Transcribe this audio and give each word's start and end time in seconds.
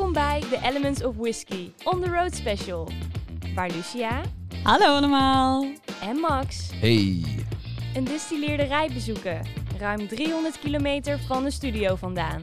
Welkom 0.00 0.22
bij 0.22 0.40
The 0.40 0.68
Elements 0.68 1.04
of 1.04 1.16
Whiskey 1.16 1.72
On 1.84 2.00
The 2.00 2.10
Road 2.10 2.34
Special. 2.34 2.88
Waar 3.54 3.70
Lucia 3.70 4.20
Hallo 4.62 4.86
allemaal. 4.86 5.64
en 6.02 6.16
Max 6.16 6.70
Hey. 6.72 7.24
een 7.94 8.04
distilleerderij 8.04 8.90
bezoeken. 8.94 9.46
Ruim 9.78 10.08
300 10.08 10.58
kilometer 10.58 11.18
van 11.18 11.44
de 11.44 11.50
studio 11.50 11.94
vandaan. 11.94 12.40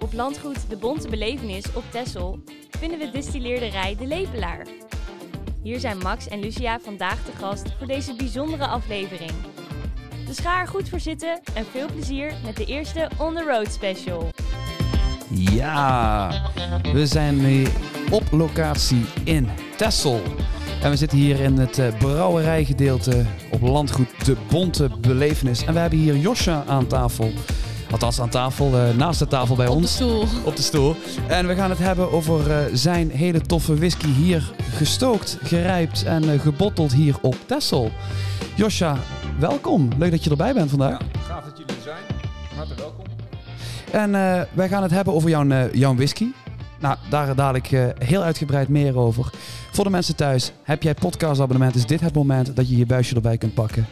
Op 0.00 0.12
landgoed 0.12 0.68
De 0.70 0.76
Bonte 0.76 1.08
Belevenis 1.08 1.74
op 1.74 1.84
Texel 1.90 2.38
vinden 2.78 2.98
we 2.98 3.10
distilleerderij 3.10 3.96
De 3.96 4.06
Lepelaar. 4.06 4.66
Hier 5.62 5.80
zijn 5.80 5.98
Max 5.98 6.28
en 6.28 6.40
Lucia 6.40 6.80
vandaag 6.80 7.24
te 7.24 7.32
gast 7.32 7.72
voor 7.78 7.86
deze 7.86 8.14
bijzondere 8.14 8.66
aflevering. 8.66 9.32
Dus 10.26 10.38
ga 10.38 10.60
er 10.60 10.68
goed 10.68 10.88
voor 10.88 11.00
zitten 11.00 11.40
en 11.54 11.64
veel 11.72 11.86
plezier 11.94 12.32
met 12.44 12.56
de 12.56 12.64
eerste 12.64 13.10
On 13.16 13.34
The 13.34 13.44
Road 13.48 13.72
Special. 13.72 14.30
Ja, 15.30 16.30
we 16.92 17.06
zijn 17.06 17.40
nu 17.40 17.66
op 18.10 18.22
locatie 18.30 19.04
in 19.24 19.48
Texel. 19.76 20.20
En 20.82 20.90
we 20.90 20.96
zitten 20.96 21.18
hier 21.18 21.40
in 21.40 21.58
het 21.58 21.78
eh, 21.78 21.86
brouwerijgedeelte 21.98 23.24
op 23.50 23.60
landgoed 23.62 24.24
De 24.24 24.36
Bonte 24.50 24.90
Belevenis. 25.00 25.64
En 25.64 25.72
we 25.72 25.78
hebben 25.78 25.98
hier 25.98 26.16
Josja 26.16 26.64
aan 26.66 26.86
tafel. 26.86 27.30
Althans 27.90 28.20
aan 28.20 28.28
tafel, 28.28 28.76
eh, 28.76 28.96
naast 28.96 29.18
de 29.18 29.26
tafel 29.26 29.56
bij 29.56 29.66
Op 29.66 29.72
de 29.72 29.78
ons. 29.78 29.92
stoel. 29.94 30.24
Op 30.44 30.56
de 30.56 30.62
stoel. 30.62 30.96
En 31.26 31.46
we 31.46 31.54
gaan 31.54 31.70
het 31.70 31.78
hebben 31.78 32.12
over 32.12 32.50
eh, 32.50 32.58
zijn 32.72 33.10
hele 33.10 33.40
toffe 33.40 33.74
whisky 33.76 34.12
hier 34.12 34.52
gestookt, 34.76 35.38
gerijpt 35.42 36.04
en 36.04 36.40
gebotteld 36.40 36.92
hier 36.92 37.16
op 37.20 37.36
Texel. 37.46 37.90
Josja, 38.54 38.96
welkom. 39.38 39.88
Leuk 39.98 40.10
dat 40.10 40.24
je 40.24 40.30
erbij 40.30 40.54
bent 40.54 40.70
vandaag. 40.70 40.98
Ja, 40.98 41.20
gaaf 41.20 41.44
dat 41.44 41.58
jullie 41.58 41.76
er 41.76 41.82
zijn. 41.82 42.02
Hartelijk 42.54 42.80
welkom. 42.80 43.04
En 43.92 44.14
eh, 44.14 44.42
wij 44.52 44.68
gaan 44.68 44.82
het 44.82 44.90
hebben 44.90 45.14
over 45.14 45.28
jouw, 45.28 45.48
eh, 45.48 45.72
jouw 45.72 45.94
whisky. 45.94 46.26
Nou, 46.80 46.96
daar 47.10 47.34
dadelijk 47.34 47.72
eh, 47.72 47.86
heel 47.98 48.22
uitgebreid 48.22 48.68
meer 48.68 48.96
over. 48.98 49.30
Voor 49.72 49.84
de 49.84 49.90
mensen 49.90 50.16
thuis, 50.16 50.52
heb 50.62 50.82
jij 50.82 50.94
podcastabonnement, 50.94 51.74
is 51.74 51.86
dit 51.86 52.00
het 52.00 52.14
moment 52.14 52.56
dat 52.56 52.68
je 52.68 52.76
je 52.76 52.86
buisje 52.86 53.14
erbij 53.14 53.38
kunt 53.38 53.54
pakken. 53.54 53.86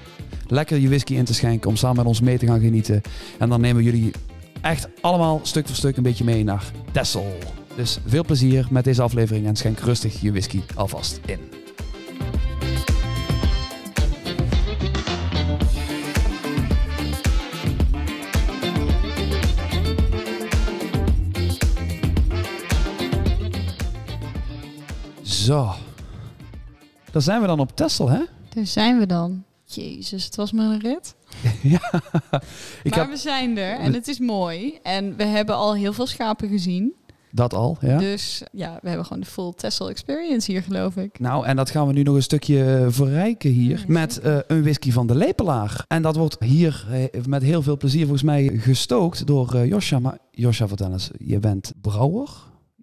Lekker 0.46 0.78
je 0.78 0.88
whisky 0.88 1.14
in 1.14 1.24
te 1.24 1.34
schenken 1.34 1.70
om 1.70 1.76
samen 1.76 1.96
met 1.96 2.06
ons 2.06 2.20
mee 2.20 2.38
te 2.38 2.46
gaan 2.46 2.60
genieten. 2.60 3.00
En 3.38 3.48
dan 3.48 3.60
nemen 3.60 3.76
we 3.76 3.90
jullie 3.90 4.12
echt 4.60 4.88
allemaal 5.00 5.40
stuk 5.42 5.66
voor 5.66 5.76
stuk 5.76 5.96
een 5.96 6.02
beetje 6.02 6.24
mee 6.24 6.44
naar 6.44 6.64
Texel. 6.92 7.38
Dus 7.76 7.98
veel 8.06 8.24
plezier 8.24 8.66
met 8.70 8.84
deze 8.84 9.02
aflevering 9.02 9.46
en 9.46 9.56
schenk 9.56 9.78
rustig 9.78 10.20
je 10.20 10.30
whisky 10.30 10.60
alvast 10.74 11.20
in. 11.26 11.63
Zo. 25.44 25.72
Daar 27.10 27.22
zijn 27.22 27.40
we 27.40 27.46
dan 27.46 27.60
op 27.60 27.76
Texel, 27.76 28.08
hè? 28.08 28.18
Daar 28.54 28.66
zijn 28.66 28.98
we 28.98 29.06
dan. 29.06 29.44
Jezus, 29.64 30.24
het 30.24 30.36
was 30.36 30.52
maar 30.52 30.70
een 30.70 30.80
rit. 30.80 31.14
ja. 31.62 31.92
Ik 32.82 32.90
maar 32.90 32.98
heb 32.98 33.08
we 33.08 33.16
zijn 33.16 33.58
er 33.58 33.78
en 33.78 33.92
het 33.94 34.08
is 34.08 34.18
mooi. 34.18 34.78
En 34.82 35.16
we 35.16 35.24
hebben 35.24 35.54
al 35.54 35.74
heel 35.74 35.92
veel 35.92 36.06
schapen 36.06 36.48
gezien. 36.48 36.92
dat 37.30 37.54
al, 37.54 37.76
ja. 37.80 37.98
Dus 37.98 38.42
ja, 38.52 38.78
we 38.82 38.88
hebben 38.88 39.06
gewoon 39.06 39.22
de 39.22 39.28
full 39.28 39.52
Tessel 39.56 39.90
experience 39.90 40.52
hier, 40.52 40.62
geloof 40.62 40.96
ik. 40.96 41.18
Nou, 41.18 41.46
en 41.46 41.56
dat 41.56 41.70
gaan 41.70 41.86
we 41.86 41.92
nu 41.92 42.02
nog 42.02 42.14
een 42.14 42.22
stukje 42.22 42.86
verrijken 42.88 43.50
hier. 43.50 43.84
Met 43.86 44.18
eh, 44.20 44.38
een 44.46 44.62
whisky 44.62 44.90
van 44.90 45.06
de 45.06 45.14
Lepelaar. 45.14 45.84
En 45.88 46.02
dat 46.02 46.16
wordt 46.16 46.36
hier 46.40 46.86
eh, 46.90 47.24
met 47.24 47.42
heel 47.42 47.62
veel 47.62 47.76
plezier 47.76 48.02
volgens 48.02 48.22
mij 48.22 48.58
gestookt 48.58 49.26
door 49.26 49.54
eh 49.54 49.68
Josja. 49.68 49.98
Maar 49.98 50.18
Josja, 50.30 50.68
vertel 50.68 50.92
eens. 50.92 51.10
Je 51.18 51.38
bent 51.38 51.72
brouwer, 51.80 52.28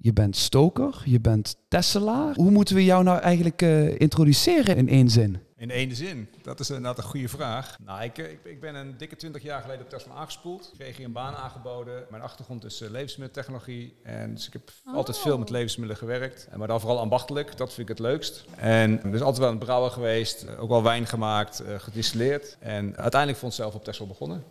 je 0.01 0.13
bent 0.13 0.35
stoker, 0.37 1.01
je 1.05 1.19
bent 1.19 1.55
tesselaar. 1.67 2.35
Hoe 2.35 2.51
moeten 2.51 2.75
we 2.75 2.83
jou 2.83 3.03
nou 3.03 3.19
eigenlijk 3.19 3.61
eh, 3.61 3.99
introduceren 3.99 4.75
in 4.77 4.89
één 4.89 5.09
zin? 5.09 5.39
In 5.57 5.69
één 5.71 5.95
zin, 5.95 6.29
dat 6.41 6.59
is 6.59 6.69
inderdaad 6.69 6.97
een 6.97 7.03
goede 7.03 7.27
vraag. 7.27 7.77
Nou, 7.85 8.03
ik, 8.03 8.17
ik, 8.17 8.39
ik 8.43 8.61
ben 8.61 8.75
een 8.75 8.97
dikke 8.97 9.15
20 9.15 9.43
jaar 9.43 9.61
geleden 9.61 9.81
op 9.83 9.89
Tesla 9.89 10.13
aangespoeld. 10.13 10.69
Ik 10.73 10.79
kreeg 10.79 10.97
hier 10.97 11.05
een 11.05 11.11
baan 11.11 11.35
aangeboden. 11.35 12.03
Mijn 12.09 12.21
achtergrond 12.23 12.65
is 12.65 12.81
eh, 12.81 12.89
levensmiddeltechnologie. 12.89 13.93
En 14.03 14.33
dus 14.33 14.47
ik 14.47 14.53
heb 14.53 14.71
altijd 14.85 15.17
veel 15.17 15.37
met 15.37 15.49
levensmiddelen 15.49 15.97
gewerkt. 16.01 16.47
En 16.51 16.59
Maar 16.59 16.67
dan 16.67 16.79
vooral 16.79 16.99
ambachtelijk, 16.99 17.57
dat 17.57 17.73
vind 17.73 17.89
ik 17.89 17.97
het 17.97 18.07
leukst. 18.07 18.45
En 18.55 18.99
dus 19.11 19.21
altijd 19.21 19.37
wel 19.37 19.51
een 19.51 19.57
brouwer 19.57 19.91
geweest. 19.91 20.43
eh, 20.43 20.61
Ook 20.61 20.69
wel 20.69 20.83
wijn 20.83 21.05
gemaakt, 21.07 21.59
eh, 21.59 21.79
gedistilleerd. 21.79 22.57
En 22.59 22.97
uiteindelijk 22.97 23.39
vond 23.39 23.51
ik 23.51 23.57
zelf 23.59 23.73
op 23.75 23.83
Tesla 23.83 24.05
begonnen. 24.05 24.43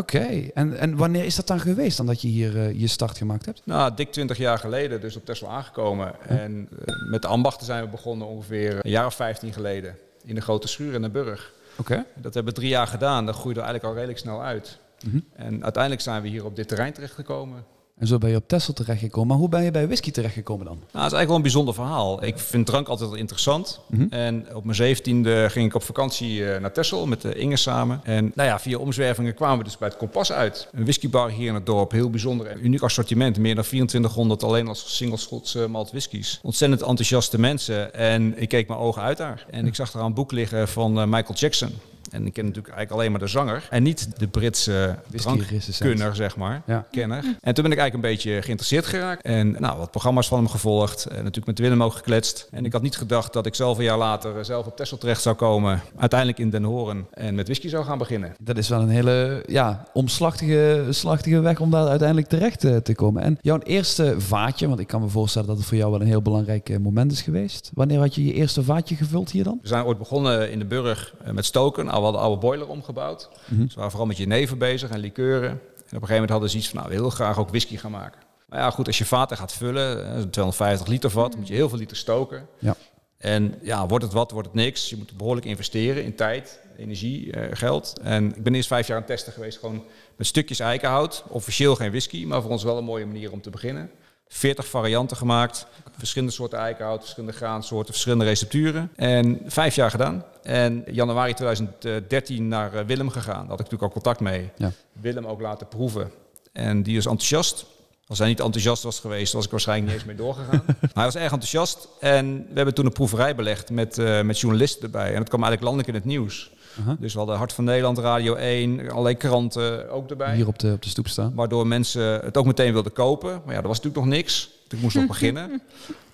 Oké, 0.00 0.50
en, 0.54 0.78
en 0.78 0.96
wanneer 0.96 1.24
is 1.24 1.34
dat 1.34 1.46
dan 1.46 1.60
geweest 1.60 1.96
dan 1.96 2.06
dat 2.06 2.22
je 2.22 2.28
hier 2.28 2.56
eh, 2.56 2.80
je 2.80 2.86
start 2.86 3.16
gemaakt 3.18 3.46
hebt? 3.46 3.62
Nou, 3.64 3.94
dik 3.94 4.12
20 4.12 4.36
jaar 4.36 4.58
geleden 4.58 5.00
dus 5.00 5.16
op 5.16 5.24
Tesla 5.24 5.48
aangekomen. 5.48 6.14
En 6.28 6.68
eh, 6.70 7.10
met 7.10 7.22
de 7.22 7.28
ambachten 7.28 7.66
zijn 7.66 7.84
we 7.84 7.90
begonnen 7.90 8.26
ongeveer 8.26 8.78
een 8.82 8.90
jaar 8.90 9.06
of 9.06 9.14
15 9.14 9.52
geleden. 9.52 9.96
In 10.24 10.34
de 10.34 10.40
grote 10.40 10.68
schuur 10.68 10.94
in 10.94 11.02
de 11.02 11.10
Burg. 11.10 11.52
Oké. 11.76 12.04
Dat 12.14 12.34
hebben 12.34 12.52
we 12.54 12.58
drie 12.58 12.70
jaar 12.70 12.86
gedaan. 12.86 13.26
Dat 13.26 13.34
groeide 13.34 13.60
eigenlijk 13.60 13.88
al 13.88 13.94
redelijk 13.94 14.18
snel 14.18 14.42
uit. 14.42 14.78
Mhm. 15.04 15.18
En 15.36 15.62
uiteindelijk 15.62 16.02
zijn 16.02 16.22
we 16.22 16.28
hier 16.28 16.44
op 16.44 16.56
dit 16.56 16.68
terrein 16.68 16.92
terechtgekomen. 16.92 17.64
En 18.00 18.06
zo 18.06 18.18
ben 18.18 18.30
je 18.30 18.36
op 18.36 18.48
Texel 18.48 18.72
terechtgekomen. 18.72 19.28
Maar 19.28 19.36
hoe 19.36 19.48
ben 19.48 19.62
je 19.62 19.70
bij 19.70 19.86
whisky 19.86 20.10
terechtgekomen 20.10 20.66
dan? 20.66 20.74
Nou, 20.74 20.84
het 20.86 20.92
is 20.92 21.00
eigenlijk 21.00 21.26
wel 21.28 21.36
een 21.36 21.42
bijzonder 21.42 21.74
verhaal. 21.74 22.24
Ik 22.24 22.38
vind 22.38 22.66
drank 22.66 22.88
altijd 22.88 23.14
interessant. 23.14 23.80
Mhm. 23.86 24.06
En 24.10 24.54
op 24.54 24.64
mijn 24.64 24.76
zeventiende 24.76 25.46
ging 25.50 25.66
ik 25.66 25.74
op 25.74 25.82
vakantie 25.82 26.52
eh, 26.52 26.60
naar 26.60 26.72
Texel 26.72 27.06
met 27.06 27.22
de 27.22 27.34
Inge 27.34 27.56
samen. 27.56 28.00
En 28.04 28.32
nou 28.34 28.48
ja, 28.48 28.58
via 28.58 28.78
omzwervingen 28.78 29.34
kwamen 29.34 29.58
we 29.58 29.64
dus 29.64 29.78
bij 29.78 29.88
het 29.88 29.96
Kompas 29.96 30.32
uit. 30.32 30.68
Een 30.72 30.82
whiskybar 30.82 31.30
hier 31.30 31.48
in 31.48 31.54
het 31.54 31.66
dorp. 31.66 31.90
Heel 31.90 32.10
bijzonder 32.10 32.46
en 32.46 32.64
uniek 32.64 32.82
assortiment. 32.82 33.38
Meer 33.38 33.54
dan 33.54 33.64
2400 33.64 34.42
alleen 34.42 34.68
als 34.68 34.96
single 34.96 35.18
Schots 35.18 35.54
eh, 35.54 35.66
malt 35.66 35.90
whiskies. 35.90 36.40
Ontzettend 36.42 36.82
enthousiaste 36.82 37.40
mensen. 37.40 37.94
En 37.94 38.40
ik 38.40 38.48
keek 38.48 38.68
mijn 38.68 38.80
ogen 38.80 39.02
uit 39.02 39.16
daar. 39.16 39.46
En 39.50 39.66
ik 39.66 39.74
zag 39.74 39.90
daar 39.90 40.04
een 40.04 40.14
boek 40.14 40.32
liggen 40.32 40.68
van 40.68 41.00
eh, 41.00 41.06
Michael 41.06 41.34
Jackson. 41.34 41.70
En 42.10 42.26
ik 42.26 42.32
ken 42.32 42.44
natuurlijk 42.44 42.74
eigenlijk 42.74 42.90
alleen 42.90 43.10
maar 43.10 43.20
de 43.20 43.26
zanger. 43.26 43.66
En 43.70 43.82
niet 43.82 44.18
de 44.18 44.28
Britse 44.28 44.98
drankkunner, 45.10 46.14
zeg 46.14 46.36
maar. 46.36 46.62
Ja. 46.66 46.86
Kenner. 46.90 47.24
En 47.40 47.54
toen 47.54 47.64
ben 47.64 47.72
ik 47.72 47.78
eigenlijk 47.78 47.94
een 47.94 48.00
beetje 48.00 48.42
geïnteresseerd 48.42 48.86
geraakt. 48.86 49.22
En 49.22 49.56
nou, 49.58 49.78
wat 49.78 49.90
programma's 49.90 50.28
van 50.28 50.38
hem 50.38 50.48
gevolgd. 50.48 51.04
En 51.04 51.16
natuurlijk 51.16 51.46
met 51.46 51.58
Willem 51.58 51.82
ook 51.82 51.92
gekletst. 51.92 52.48
En 52.50 52.64
ik 52.64 52.72
had 52.72 52.82
niet 52.82 52.96
gedacht 52.96 53.32
dat 53.32 53.46
ik 53.46 53.54
zelf 53.54 53.78
een 53.78 53.84
jaar 53.84 53.98
later 53.98 54.38
eh, 54.38 54.44
zelf 54.44 54.66
op 54.66 54.76
Texel 54.76 54.98
terecht 54.98 55.22
zou 55.22 55.36
komen. 55.36 55.82
Uiteindelijk 55.96 56.38
in 56.38 56.50
Den 56.50 56.62
Hoorn. 56.62 57.06
En 57.10 57.34
met 57.34 57.46
whisky 57.46 57.68
zou 57.68 57.84
gaan 57.84 57.98
beginnen. 57.98 58.34
Dat 58.40 58.56
is 58.56 58.68
wel 58.68 58.80
een 58.80 58.88
hele 58.88 59.42
ja, 59.46 59.86
omslachtige 59.92 60.86
slachtige 60.90 61.40
weg 61.40 61.60
om 61.60 61.70
daar 61.70 61.88
uiteindelijk 61.88 62.28
terecht 62.28 62.64
eh, 62.64 62.76
te 62.76 62.94
komen. 62.94 63.22
En 63.22 63.38
jouw 63.40 63.58
eerste 63.58 64.14
vaatje, 64.18 64.68
want 64.68 64.80
ik 64.80 64.86
kan 64.86 65.00
me 65.00 65.08
voorstellen 65.08 65.48
dat 65.48 65.56
het 65.56 65.66
voor 65.66 65.76
jou 65.76 65.90
wel 65.90 66.00
een 66.00 66.06
heel 66.06 66.22
belangrijk 66.22 66.68
eh, 66.68 66.78
moment 66.78 67.12
is 67.12 67.22
geweest. 67.22 67.70
Wanneer 67.74 67.98
had 67.98 68.14
je 68.14 68.24
je 68.24 68.32
eerste 68.32 68.62
vaatje 68.62 68.96
gevuld 68.96 69.30
hier 69.30 69.44
dan? 69.44 69.58
We 69.62 69.68
zijn 69.68 69.84
ooit 69.84 69.98
begonnen 69.98 70.50
in 70.50 70.58
de 70.58 70.64
Burg 70.64 71.14
met 71.32 71.44
stoken. 71.44 71.88
We 72.00 72.06
hadden 72.06 72.22
oude 72.22 72.40
boiler 72.40 72.68
omgebouwd. 72.68 73.28
Mhm. 73.46 73.60
Dus 73.60 73.68
we 73.68 73.74
waren 73.74 73.90
vooral 73.90 74.08
met 74.08 74.16
jenever 74.16 74.56
bezig 74.56 74.90
en 74.90 74.98
likeuren. 74.98 75.50
En 75.50 75.56
op 75.96 76.02
een 76.02 76.08
gegeven 76.08 76.12
moment 76.12 76.30
hadden 76.30 76.50
ze 76.50 76.56
iets 76.56 76.68
van, 76.68 76.76
nou, 76.78 76.88
we 76.88 76.96
willen 76.96 77.12
graag 77.12 77.38
ook 77.38 77.48
whisky 77.48 77.76
gaan 77.76 77.90
maken. 77.90 78.20
Maar 78.48 78.58
ja, 78.58 78.70
goed, 78.70 78.86
als 78.86 78.98
je 78.98 79.04
vaten 79.04 79.36
gaat 79.36 79.52
vullen, 79.52 80.04
eh, 80.04 80.20
een 80.20 80.30
250 80.30 80.86
liter 80.86 81.10
vat, 81.10 81.36
moet 81.36 81.48
je 81.48 81.54
heel 81.54 81.68
veel 81.68 81.78
liter 81.78 81.96
stoken. 81.96 82.46
Ja. 82.58 82.76
En 83.16 83.54
ja, 83.62 83.86
wordt 83.86 84.04
het 84.04 84.12
wat, 84.12 84.30
wordt 84.30 84.48
het 84.48 84.56
niks. 84.56 84.90
Je 84.90 84.96
moet 84.96 85.16
behoorlijk 85.16 85.46
investeren 85.46 86.04
in 86.04 86.14
tijd, 86.14 86.60
energie, 86.76 87.32
eh, 87.32 87.56
geld. 87.56 87.98
En 88.02 88.36
ik 88.36 88.42
ben 88.42 88.54
eerst 88.54 88.68
vijf 88.68 88.86
jaar 88.86 88.96
aan 88.96 89.02
het 89.02 89.12
testen 89.12 89.32
geweest, 89.32 89.58
gewoon 89.58 89.84
met 90.16 90.26
stukjes 90.26 90.60
eikenhout. 90.60 91.24
Officieel 91.28 91.76
geen 91.76 91.90
whisky, 91.90 92.24
maar 92.24 92.42
voor 92.42 92.50
ons 92.50 92.62
wel 92.62 92.78
een 92.78 92.84
mooie 92.84 93.06
manier 93.06 93.32
om 93.32 93.40
te 93.40 93.50
beginnen. 93.50 93.90
40 94.28 94.66
varianten 94.66 95.16
gemaakt, 95.16 95.66
verschillende 96.00 96.34
soorten 96.34 96.58
eikenhout, 96.58 97.00
verschillende 97.00 97.36
graansoorten, 97.36 97.92
verschillende 97.92 98.24
recepturen. 98.24 98.90
En 98.96 99.40
vijf 99.46 99.74
jaar 99.74 99.90
gedaan. 99.90 100.24
En 100.42 100.84
januari 100.90 101.34
2013 101.34 102.48
naar 102.48 102.74
eh, 102.74 102.84
Willem 102.84 103.08
gegaan. 103.10 103.40
Daar 103.40 103.48
had 103.48 103.60
ik 103.60 103.70
natuurlijk 103.70 103.82
al 103.82 103.90
contact 103.90 104.20
mee. 104.20 104.50
Ja. 104.56 104.72
Willem 104.92 105.26
ook 105.26 105.40
laten 105.40 105.68
proeven. 105.68 106.10
En 106.52 106.82
die 106.82 106.94
was 106.94 107.06
enthousiast. 107.06 107.64
Als 108.06 108.18
hij 108.18 108.28
niet 108.28 108.40
enthousiast 108.40 108.82
was 108.82 109.00
geweest, 109.00 109.32
was 109.32 109.44
ik 109.44 109.50
waarschijnlijk 109.50 109.88
niet 109.88 110.00
eens 110.00 110.08
mee 110.08 110.16
doorgegaan. 110.16 110.62
Maar 110.80 110.90
hij 110.92 111.04
was 111.04 111.14
erg 111.14 111.32
enthousiast. 111.32 111.88
En 112.00 112.36
we 112.36 112.54
hebben 112.54 112.74
toen 112.74 112.86
een 112.86 112.92
proeverij 112.92 113.34
belegd 113.34 113.70
met, 113.70 113.98
eh, 113.98 114.20
met 114.20 114.40
journalisten 114.40 114.82
erbij. 114.82 115.08
En 115.08 115.18
dat 115.18 115.28
kwam 115.28 115.42
eigenlijk 115.42 115.62
landelijk 115.62 115.88
in 115.88 115.94
het 115.94 116.04
nieuws. 116.04 116.50
Dus 116.98 117.12
we 117.12 117.18
hadden 117.18 117.36
Hart 117.36 117.52
van 117.52 117.64
Nederland, 117.64 117.98
Radio 117.98 118.34
1, 118.34 118.90
allerlei 118.90 119.16
kranten 119.16 119.90
ook 119.90 120.10
erbij. 120.10 120.34
Hier 120.34 120.46
op 120.46 120.58
de, 120.58 120.72
op 120.72 120.82
de 120.82 120.88
stoep 120.88 121.08
staan. 121.08 121.34
Waardoor 121.34 121.66
mensen 121.66 122.02
het 122.02 122.36
ook 122.36 122.46
meteen 122.46 122.72
wilden 122.72 122.92
kopen. 122.92 123.40
Maar 123.44 123.54
ja, 123.54 123.60
er 123.60 123.68
was 123.68 123.76
natuurlijk 123.76 124.04
nog 124.04 124.14
niks. 124.14 124.50
Ik 124.72 124.80
moest 124.80 124.96
nog 124.96 125.06
beginnen. 125.06 125.50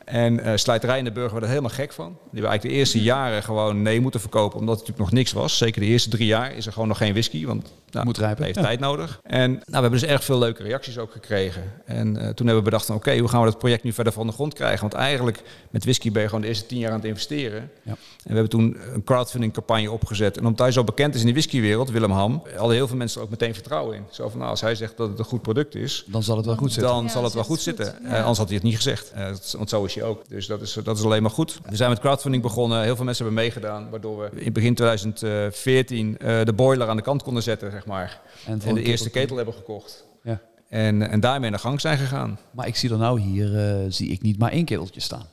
En 0.06 0.40
eh 0.40 0.56
Slijterij 0.56 0.98
in 0.98 1.04
de 1.04 1.12
Burger 1.12 1.30
werden 1.32 1.48
er 1.48 1.54
helemaal 1.54 1.76
gek 1.76 1.92
van. 1.92 2.06
Die 2.06 2.16
hebben 2.32 2.50
eigenlijk 2.50 2.62
de 2.74 2.80
eerste 2.80 3.02
jaren 3.02 3.42
gewoon 3.42 3.82
nee 3.82 4.00
moeten 4.00 4.20
verkopen. 4.20 4.58
Omdat 4.58 4.78
het 4.78 4.86
natuurlijk 4.86 5.10
nog 5.10 5.18
niks 5.18 5.32
was. 5.32 5.56
Zeker 5.58 5.80
de 5.80 5.86
eerste 5.86 6.08
drie 6.10 6.26
jaar 6.26 6.54
is 6.54 6.66
er 6.66 6.72
gewoon 6.72 6.88
nog 6.88 6.96
geen 6.98 7.12
whisky. 7.12 7.46
Want 7.46 7.72
Nou, 7.90 8.08
Moet 8.08 8.18
rijpen. 8.18 8.44
heeft 8.44 8.56
Ja. 8.56 8.62
tijd 8.62 8.80
nodig. 8.80 9.20
En 9.22 9.50
nou, 9.50 9.62
we 9.66 9.72
hebben 9.72 9.90
dus 9.90 10.04
erg 10.04 10.24
veel 10.24 10.38
leuke 10.38 10.62
reacties 10.62 10.98
ook 10.98 11.12
gekregen. 11.12 11.62
En 11.84 12.16
eh, 12.16 12.22
toen 12.22 12.46
hebben 12.46 12.56
we 12.56 12.62
bedacht 12.70 12.86
van 12.86 12.94
oké, 12.96 13.18
hoe 13.18 13.28
gaan 13.28 13.40
we 13.40 13.46
dat 13.50 13.58
project 13.58 13.82
nu 13.82 13.92
verder 13.92 14.12
van 14.12 14.26
de 14.26 14.32
grond 14.32 14.54
krijgen? 14.54 14.80
Want 14.80 14.92
eigenlijk 14.94 15.42
met 15.70 15.84
whisky 15.84 16.12
ben 16.12 16.22
je 16.22 16.28
gewoon 16.28 16.42
de 16.42 16.48
eerste 16.48 16.66
tien 16.66 16.78
jaar 16.78 16.90
aan 16.90 16.96
het 16.96 17.06
investeren. 17.06 17.70
Ja. 17.82 17.90
En 17.90 17.96
we 18.22 18.32
hebben 18.32 18.48
toen 18.48 18.76
een 18.94 19.04
crowdfunding 19.04 19.52
campagne 19.52 19.90
opgezet. 19.90 20.36
En 20.38 20.42
omdat 20.44 20.58
hij 20.58 20.72
zo 20.72 20.84
bekend 20.84 21.14
is 21.14 21.20
in 21.20 21.26
de 21.26 21.32
whiskywereld, 21.32 21.90
Willem 21.90 22.10
Ham, 22.10 22.42
hadden 22.56 22.76
heel 22.76 22.88
veel 22.88 22.96
mensen 22.96 23.18
er 23.18 23.24
ook 23.24 23.30
meteen 23.30 23.54
vertrouwen 23.54 23.96
in. 23.96 24.04
Zo 24.10 24.28
van 24.28 24.38
nou, 24.38 24.50
als 24.50 24.60
hij 24.60 24.74
zegt 24.74 24.96
dat 24.96 25.08
het 25.08 25.18
een 25.18 25.24
goed 25.24 25.42
product 25.42 25.74
is, 25.74 26.04
Dan 26.06 26.22
zal 26.22 26.36
het 26.36 26.46
wel 26.46 26.56
goed 26.56 26.72
zitten. 26.72 26.92
dan 26.92 27.04
Ja, 27.04 27.10
zal 27.10 27.24
het 27.24 27.32
wel 27.34 27.42
goed 27.44 27.54
goed, 27.54 27.64
zitten. 27.64 27.94
ja. 28.02 28.08
Eh, 28.08 28.18
anders 28.20 28.38
had 28.38 28.46
hij 28.46 28.56
het 28.56 28.64
niet 28.64 28.76
gezegd. 28.76 29.10
Eh, 29.10 29.26
want 29.56 29.68
zo 29.68 29.84
is 29.84 29.94
ook. 30.04 30.28
Dus 30.28 30.46
dat 30.46 30.60
is, 30.60 30.72
dat 30.84 30.98
is 30.98 31.04
alleen 31.04 31.22
maar 31.22 31.31
goed. 31.31 31.60
We 31.69 31.76
zijn 31.76 31.90
met 31.90 31.98
crowdfunding 31.98 32.43
begonnen. 32.43 32.82
Heel 32.82 32.96
veel 32.96 33.04
mensen 33.04 33.25
hebben 33.25 33.43
meegedaan. 33.43 33.90
Waardoor 33.90 34.19
we 34.19 34.40
in 34.40 34.52
begin 34.52 34.75
2014 34.75 36.19
eh, 36.19 36.44
de 36.44 36.52
boiler 36.52 36.88
aan 36.88 36.96
de 36.96 37.02
kant 37.02 37.22
konden 37.22 37.43
zetten, 37.43 37.70
zeg 37.70 37.87
maar. 37.87 38.20
En, 38.46 38.75
de 38.75 38.82
eerste 38.82 39.10
ketel- 39.10 39.37
hebben 39.37 39.54
gekocht. 39.54 40.04
Ja. 40.22 40.40
En, 40.69 41.10
en 41.10 41.20
daarmee 41.20 41.50
naar 41.50 41.58
gang 41.58 41.81
zijn 41.81 41.98
gegaan. 41.98 42.38
Maar 42.50 42.66
ik 42.66 42.76
zie 42.76 42.90
er 42.90 42.98
nou 42.98 43.20
hier, 43.20 43.58
eh, 43.58 43.84
zie 43.88 44.08
ik 44.08 44.22
niet 44.22 44.38
maar 44.38 44.50
één 44.50 44.64
keteltje 44.64 45.00
staan. 45.00 45.26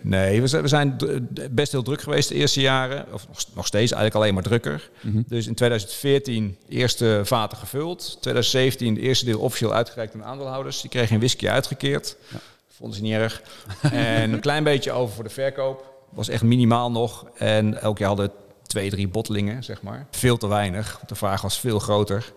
Nee, 0.00 0.40
we 0.40 0.46
zijn, 0.46 0.62
we 0.62 0.68
zijn 0.68 0.96
best 1.50 1.72
heel 1.72 1.82
druk 1.82 2.00
geweest 2.02 2.28
de 2.28 2.34
eerste 2.34 2.60
jaren. 2.60 3.06
Of 3.12 3.26
nog, 3.28 3.36
nog 3.54 3.66
steeds, 3.66 3.92
eigenlijk 3.92 4.14
alleen 4.14 4.34
maar 4.34 4.42
drukker. 4.42 4.90
Mhm. 5.00 5.22
Dus 5.26 5.46
in 5.46 5.54
2014 5.54 6.56
eerste 6.68 7.20
vaten 7.24 7.58
gevuld. 7.58 8.16
2017 8.20 8.94
de 8.94 9.00
eerste 9.00 9.24
deel 9.24 9.40
officieel 9.40 9.72
uitgereikt 9.74 10.14
aan 10.14 10.24
aandeelhouders. 10.24 10.80
Die 10.80 10.90
kregen 10.90 11.12
een 11.14 11.18
whisky 11.20 11.48
uitgekeerd. 11.48 12.16
Ja. 12.28 12.38
Vonden 12.80 12.96
ze 12.98 13.02
niet 13.02 13.12
erg. 13.12 13.42
en 13.92 14.32
een 14.32 14.40
klein 14.40 14.64
beetje 14.64 14.92
over 14.92 15.14
voor 15.14 15.24
de 15.24 15.30
verkoop. 15.30 15.94
Was 16.10 16.28
echt 16.28 16.42
minimaal 16.42 16.90
nog. 16.90 17.26
En 17.34 17.80
elk 17.80 17.98
jaar 17.98 18.08
hadden 18.08 18.26
we 18.26 18.32
twee, 18.62 18.90
drie 18.90 19.08
bottelingen, 19.08 19.64
zeg 19.64 19.82
maar. 19.82 20.06
Veel 20.10 20.36
te 20.36 20.46
weinig. 20.46 21.00
De 21.06 21.14
vraag 21.14 21.42
was 21.42 21.58
veel 21.58 21.78
groter. 21.78 22.32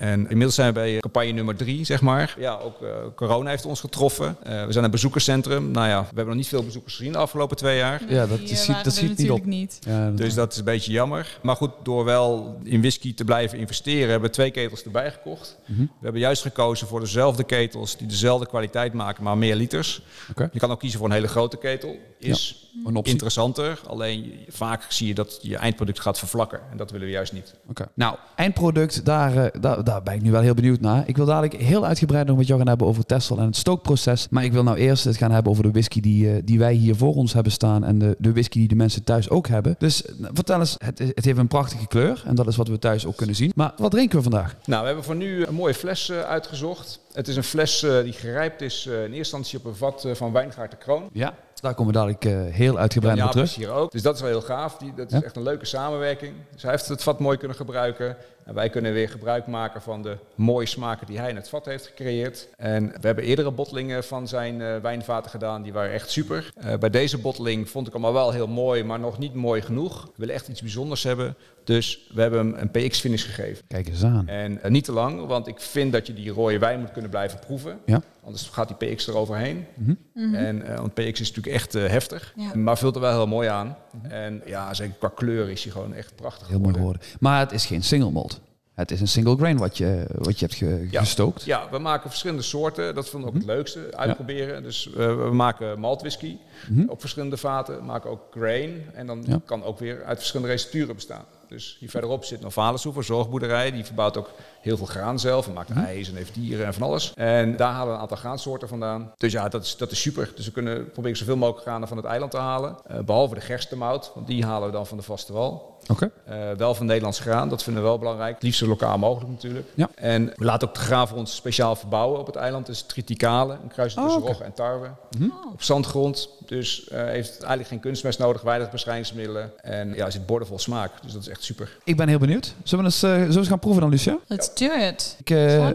En 0.00 0.20
inmiddels 0.20 0.54
zijn 0.54 0.66
we 0.68 0.72
bij 0.74 0.98
campagne 0.98 1.30
nummer 1.32 1.56
drie, 1.56 1.84
zeg 1.84 2.00
maar. 2.00 2.34
Ja, 2.38 2.54
ook 2.54 2.82
eh, 2.82 2.88
corona 3.14 3.50
heeft 3.50 3.64
ons 3.66 3.80
getroffen. 3.80 4.36
Eh, 4.42 4.64
we 4.66 4.72
zijn 4.72 4.84
een 4.84 4.90
bezoekerscentrum. 4.90 5.70
Nou 5.70 5.88
ja, 5.88 6.00
we 6.00 6.06
hebben 6.06 6.26
nog 6.26 6.34
niet 6.34 6.48
veel 6.48 6.64
bezoekers 6.64 6.96
gezien 6.96 7.12
de 7.12 7.18
afgelopen 7.18 7.56
twee 7.56 7.76
jaar. 7.76 8.02
Ja, 8.08 8.26
dat 8.26 8.38
Die, 8.38 8.56
ziet- 8.56 8.84
dat 8.84 8.92
ziet 8.94 9.02
niet 9.08 9.10
natuurlijk 9.18 9.38
op. 9.40 9.46
niet. 9.46 9.78
Ja, 9.86 10.06
dat- 10.06 10.16
Dus 10.16 10.34
dat 10.34 10.52
is 10.52 10.58
een 10.58 10.64
beetje 10.64 10.92
jammer. 10.92 11.38
Maar 11.42 11.56
goed, 11.56 11.70
door 11.82 12.04
wel 12.04 12.58
in 12.64 12.80
whisky 12.80 13.14
te 13.14 13.24
blijven 13.24 13.58
investeren, 13.58 14.10
hebben 14.10 14.28
we 14.28 14.34
twee 14.34 14.50
ketels 14.50 14.82
erbij 14.82 15.10
gekocht. 15.10 15.56
Mhm. 15.66 15.80
We 15.80 15.86
hebben 16.00 16.20
juist 16.20 16.42
gekozen 16.42 16.86
voor 16.86 17.00
dezelfde 17.00 17.44
ketels 17.44 17.96
die 17.96 18.06
dezelfde 18.06 18.46
kwaliteit 18.46 18.92
maken, 18.92 19.22
maar 19.24 19.38
meer 19.38 19.56
liters. 19.56 20.02
Oké. 20.30 20.48
Je 20.52 20.58
kan 20.58 20.70
ook 20.70 20.78
kiezen 20.80 20.98
voor 20.98 21.08
een 21.08 21.14
hele 21.14 21.28
grote 21.28 21.56
ketel. 21.56 21.96
Is 22.18 22.68
Een 22.84 22.96
optie. 22.96 23.12
interessanter. 23.12 23.80
Alleen 23.86 24.44
vaak 24.48 24.82
zie 24.88 25.06
je 25.06 25.14
dat 25.14 25.38
je 25.42 25.56
eindproduct 25.56 26.00
gaat 26.00 26.18
vervlakken. 26.18 26.60
En 26.70 26.76
dat 26.76 26.90
willen 26.90 27.06
we 27.06 27.12
juist 27.12 27.32
niet. 27.32 27.54
Oké. 27.68 27.88
Nou, 27.94 28.16
eindproduct, 28.36 29.04
daar, 29.04 29.36
eh, 29.36 29.60
daar, 29.60 29.84
daar 29.90 30.02
ben 30.02 30.14
ik 30.14 30.22
nu 30.22 30.30
wel 30.30 30.40
heel 30.40 30.54
benieuwd 30.54 30.80
naar. 30.80 31.02
Ik 31.06 31.16
wil 31.16 31.26
dadelijk 31.26 31.54
heel 31.54 31.86
uitgebreid 31.86 32.26
nog 32.26 32.36
met 32.36 32.46
jou 32.46 32.58
gaan 32.58 32.68
hebben 32.68 32.86
over 32.86 33.06
Tessel 33.06 33.38
en 33.38 33.44
het 33.46 33.56
stookproces. 33.56 34.26
Maar 34.30 34.44
ik 34.44 34.52
wil 34.52 34.62
nou 34.62 34.76
eerst 34.76 35.04
het 35.04 35.16
gaan 35.16 35.30
hebben 35.30 35.52
over 35.52 35.64
de 35.64 35.70
whisky 35.70 36.00
die, 36.00 36.30
eh, 36.32 36.42
die 36.44 36.58
wij 36.58 36.72
hier 36.72 36.96
voor 36.96 37.14
ons 37.14 37.32
hebben 37.32 37.52
staan. 37.52 37.84
En 37.84 37.98
de, 37.98 38.16
de 38.18 38.32
whisky 38.32 38.58
die 38.58 38.68
de 38.68 38.74
mensen 38.74 39.04
thuis 39.04 39.30
ook 39.30 39.48
hebben. 39.48 39.74
Dus 39.78 40.04
eh, 40.06 40.12
vertel 40.32 40.58
eens, 40.60 40.74
het, 40.84 40.98
het 40.98 41.24
heeft 41.24 41.38
een 41.38 41.48
prachtige 41.48 41.86
kleur. 41.86 42.22
En 42.26 42.34
dat 42.34 42.46
is 42.46 42.56
wat 42.56 42.68
we 42.68 42.78
thuis 42.78 43.06
ook 43.06 43.16
kunnen 43.16 43.36
zien. 43.36 43.52
Maar 43.54 43.72
wat 43.76 43.90
drinken 43.90 44.16
we 44.16 44.22
vandaag? 44.22 44.56
Nou, 44.64 44.80
we 44.80 44.86
hebben 44.86 45.04
voor 45.04 45.16
nu 45.16 45.44
een 45.46 45.54
mooie 45.54 45.74
fles 45.74 46.08
eh, 46.08 46.20
uitgezocht. 46.20 47.00
Het 47.12 47.28
is 47.28 47.36
een 47.36 47.42
fles 47.44 47.80
die 48.04 48.12
gerijpt 48.12 48.60
is 48.60 48.86
in 48.86 48.92
eerste 48.92 49.16
instantie 49.16 49.58
op 49.58 49.64
een 49.64 49.76
vat 49.76 50.08
van 50.12 50.32
Wijngaard 50.32 50.70
de 50.70 50.76
Kroon. 50.76 51.08
Ja, 51.12 51.34
daar 51.60 51.74
komen 51.74 51.92
we 51.92 51.98
dadelijk 51.98 52.52
heel 52.54 52.78
uitgebreid 52.78 53.16
Ja, 53.16 53.24
op 53.24 53.30
terug. 53.30 53.46
is 53.46 53.56
hier 53.56 53.70
ook. 53.70 53.92
Dus 53.92 54.02
dat 54.02 54.14
is 54.14 54.20
wel 54.20 54.30
heel 54.30 54.40
gaaf. 54.40 54.76
Die, 54.76 54.92
dat 54.96 55.06
is 55.12 55.18
Ja. 55.18 55.24
echt 55.24 55.36
een 55.36 55.42
leuke 55.42 55.66
samenwerking. 55.66 56.32
Dus 56.52 56.62
hij 56.62 56.70
heeft 56.70 56.88
het 56.88 57.02
vat 57.02 57.20
mooi 57.20 57.36
kunnen 57.38 57.56
gebruiken. 57.56 58.16
En 58.50 58.56
wij 58.56 58.70
kunnen 58.70 58.92
weer 58.92 59.08
gebruik 59.08 59.46
maken 59.46 59.82
van 59.82 60.02
de 60.02 60.16
mooie 60.34 60.66
smaken 60.66 61.06
die 61.06 61.18
hij 61.18 61.30
in 61.30 61.36
het 61.36 61.48
vat 61.48 61.64
heeft 61.64 61.86
gecreëerd. 61.86 62.48
En 62.56 62.86
we 62.86 63.06
hebben 63.06 63.24
eerdere 63.24 63.50
bottelingen 63.50 64.04
van 64.04 64.28
zijn 64.28 64.60
eh, 64.60 64.76
wijnvaten 64.76 65.30
gedaan. 65.30 65.62
Die 65.62 65.72
waren 65.72 65.92
echt 65.92 66.10
super. 66.10 66.52
Eh, 66.56 66.78
bij 66.78 66.90
deze 66.90 67.18
botteling 67.18 67.68
vond 67.68 67.86
ik 67.86 67.92
hem 67.92 68.04
al 68.04 68.12
wel 68.12 68.32
heel 68.32 68.48
mooi, 68.48 68.84
maar 68.84 68.98
nog 69.00 69.18
niet 69.18 69.34
mooi 69.34 69.62
genoeg. 69.62 70.04
We 70.04 70.10
willen 70.16 70.34
echt 70.34 70.48
iets 70.48 70.60
bijzonders 70.60 71.02
hebben. 71.02 71.36
Dus 71.64 72.10
we 72.14 72.20
hebben 72.20 72.38
hem 72.38 72.54
een 72.58 72.70
PX-finish 72.70 73.24
gegeven. 73.24 73.64
Kijk 73.68 73.88
eens 73.88 74.04
aan. 74.04 74.28
En 74.28 74.62
eh, 74.62 74.70
niet 74.70 74.84
te 74.84 74.92
lang, 74.92 75.26
want 75.26 75.46
ik 75.46 75.60
vind 75.60 75.92
dat 75.92 76.06
je 76.06 76.12
die 76.14 76.30
rode 76.30 76.58
wijn 76.58 76.80
moet 76.80 76.92
kunnen 76.92 77.10
blijven 77.10 77.38
proeven. 77.38 77.78
Ja. 77.86 78.02
Anders 78.24 78.48
gaat 78.48 78.78
die 78.78 78.94
PX 78.94 79.06
eroverheen. 79.08 79.66
Mhm. 79.74 80.34
En, 80.34 80.62
eh, 80.66 80.78
want 80.78 80.94
PX 80.94 81.20
is 81.20 81.28
natuurlijk 81.28 81.54
echt 81.54 81.74
eh, 81.74 81.86
heftig, 81.86 82.32
Ja. 82.36 82.54
maar 82.54 82.78
vult 82.78 82.94
er 82.94 83.00
wel 83.00 83.12
heel 83.12 83.26
mooi 83.26 83.48
aan. 83.48 83.76
En 84.08 84.42
ja, 84.46 84.74
zeker 84.74 84.94
qua 84.98 85.08
kleur 85.14 85.48
is 85.50 85.62
hij 85.62 85.72
gewoon 85.72 85.94
echt 85.94 86.16
prachtig 86.16 86.48
Heel 86.48 86.60
mooi 86.60 86.74
geworden. 86.74 87.02
Maar 87.20 87.38
het 87.40 87.52
is 87.52 87.66
geen 87.66 87.82
single 87.82 88.10
malt. 88.10 88.40
Het 88.74 88.90
is 88.90 89.00
een 89.00 89.08
single 89.08 89.36
grain 89.36 89.58
wat 89.58 89.76
je, 89.78 90.06
wat 90.14 90.38
je 90.38 90.44
hebt 90.46 90.58
ge- 90.58 90.86
Ja. 90.90 91.00
gestookt. 91.00 91.44
Ja, 91.44 91.70
we 91.70 91.78
maken 91.78 92.08
verschillende 92.08 92.42
soorten. 92.42 92.94
Dat 92.94 93.08
vonden 93.08 93.28
we 93.30 93.34
ook 93.36 93.42
het 93.42 93.50
leukste, 93.50 93.96
uitproberen. 93.96 94.62
Dus 94.62 94.86
eh, 94.92 94.94
we 95.16 95.30
maken 95.32 95.80
maltwhisky 95.80 96.36
Mhm. 96.68 96.88
op 96.88 97.00
verschillende 97.00 97.36
vaten. 97.36 97.76
We 97.76 97.84
maken 97.84 98.10
ook 98.10 98.20
grain. 98.30 98.82
En 98.94 99.06
dan 99.06 99.24
Ja. 99.26 99.40
kan 99.44 99.64
ook 99.64 99.78
weer 99.78 100.04
uit 100.04 100.18
verschillende 100.18 100.52
recepturen 100.52 100.94
bestaan. 100.94 101.24
Dus 101.50 101.76
hier 101.80 101.90
verderop 101.90 102.24
zit 102.24 102.40
Novalis 102.40 102.84
een 102.84 103.04
zorgboerderij. 103.04 103.70
Die 103.70 103.84
verbouwt 103.84 104.16
ook 104.16 104.30
heel 104.60 104.76
veel 104.76 104.86
graan 104.86 105.18
zelf. 105.18 105.46
En 105.46 105.52
maakt 105.52 105.68
Mhm. 105.68 105.78
ijs 105.84 106.08
en 106.08 106.16
heeft 106.16 106.34
dieren 106.34 106.66
en 106.66 106.74
van 106.74 106.82
alles. 106.82 107.12
En 107.14 107.56
daar 107.56 107.72
halen 107.72 107.88
we 107.88 107.94
een 107.94 108.00
aantal 108.00 108.16
graansoorten 108.16 108.68
vandaan. 108.68 109.12
Dus 109.16 109.32
ja, 109.32 109.48
dat 109.48 109.62
is, 109.64 109.76
dat 109.76 109.90
is 109.90 110.00
super. 110.00 110.32
Dus 110.34 110.44
we 110.46 110.52
kunnen 110.52 110.90
proberen 110.90 111.16
zoveel 111.16 111.36
mogelijk 111.36 111.62
granen 111.66 111.88
van 111.88 111.96
het 111.96 112.06
eiland 112.06 112.30
te 112.30 112.36
halen. 112.38 112.76
Eh, 112.86 112.98
behalve 112.98 113.34
de 113.34 113.40
gerstemout, 113.40 114.10
want 114.14 114.26
die 114.26 114.44
halen 114.44 114.66
we 114.68 114.74
dan 114.74 114.86
van 114.86 114.96
de 114.96 115.02
vaste 115.02 115.32
wal. 115.32 115.78
Oké. 115.88 116.10
Eh, 116.24 116.50
wel 116.56 116.74
van 116.74 116.86
Nederlands 116.86 117.18
graan, 117.20 117.48
dat 117.48 117.62
vinden 117.62 117.82
we 117.82 117.88
wel 117.88 117.98
belangrijk. 117.98 118.34
Het 118.34 118.42
liefst 118.42 118.58
zo 118.58 118.66
lokaal 118.66 118.98
mogelijk 118.98 119.30
natuurlijk. 119.30 119.66
Ja. 119.74 119.88
En 119.94 120.26
we 120.36 120.44
laten 120.44 120.68
ook 120.68 120.74
de 120.74 120.80
graan 120.80 121.08
voor 121.08 121.18
ons 121.18 121.34
speciaal 121.34 121.76
verbouwen 121.76 122.20
op 122.20 122.26
het 122.26 122.36
eiland. 122.36 122.66
Het 122.66 122.76
is 122.76 122.82
triticale, 122.82 123.52
een 123.62 123.68
kruis 123.68 123.94
tussen 123.94 124.12
Oh, 124.12 124.18
oké. 124.22 124.26
rog 124.32 124.40
en 124.40 124.52
tarwe. 124.52 124.90
Mhm. 125.18 125.28
Op 125.52 125.62
zandgrond, 125.62 126.28
dus 126.46 126.88
eh, 126.88 127.04
heeft 127.04 127.28
het 127.28 127.38
eigenlijk 127.38 127.68
geen 127.68 127.80
kunstmest 127.80 128.18
nodig, 128.18 128.42
weinig 128.42 128.70
bestrijdingsmiddelen. 128.70 129.52
En 129.62 129.94
ja, 129.94 130.04
er 130.06 130.12
zit 130.12 130.26
bordenvol 130.26 130.58
smaak, 130.58 130.92
dus 131.02 131.12
dat 131.12 131.22
is 131.22 131.28
echt 131.28 131.39
super. 131.42 131.76
Ik 131.84 131.96
ben 131.96 132.08
heel 132.08 132.18
benieuwd. 132.18 132.54
Zullen 132.62 132.84
we 132.84 132.90
eens, 132.90 133.02
eh, 133.02 133.10
zullen 133.10 133.28
we 133.30 133.36
eens 133.38 133.48
gaan 133.48 133.58
proeven 133.58 133.80
dan, 133.80 133.90
Lucia? 133.90 134.18
Let's 134.26 134.54
do 134.54 134.66
it. 134.66 135.16
Ik, 135.18 135.30
eh, 135.30 135.70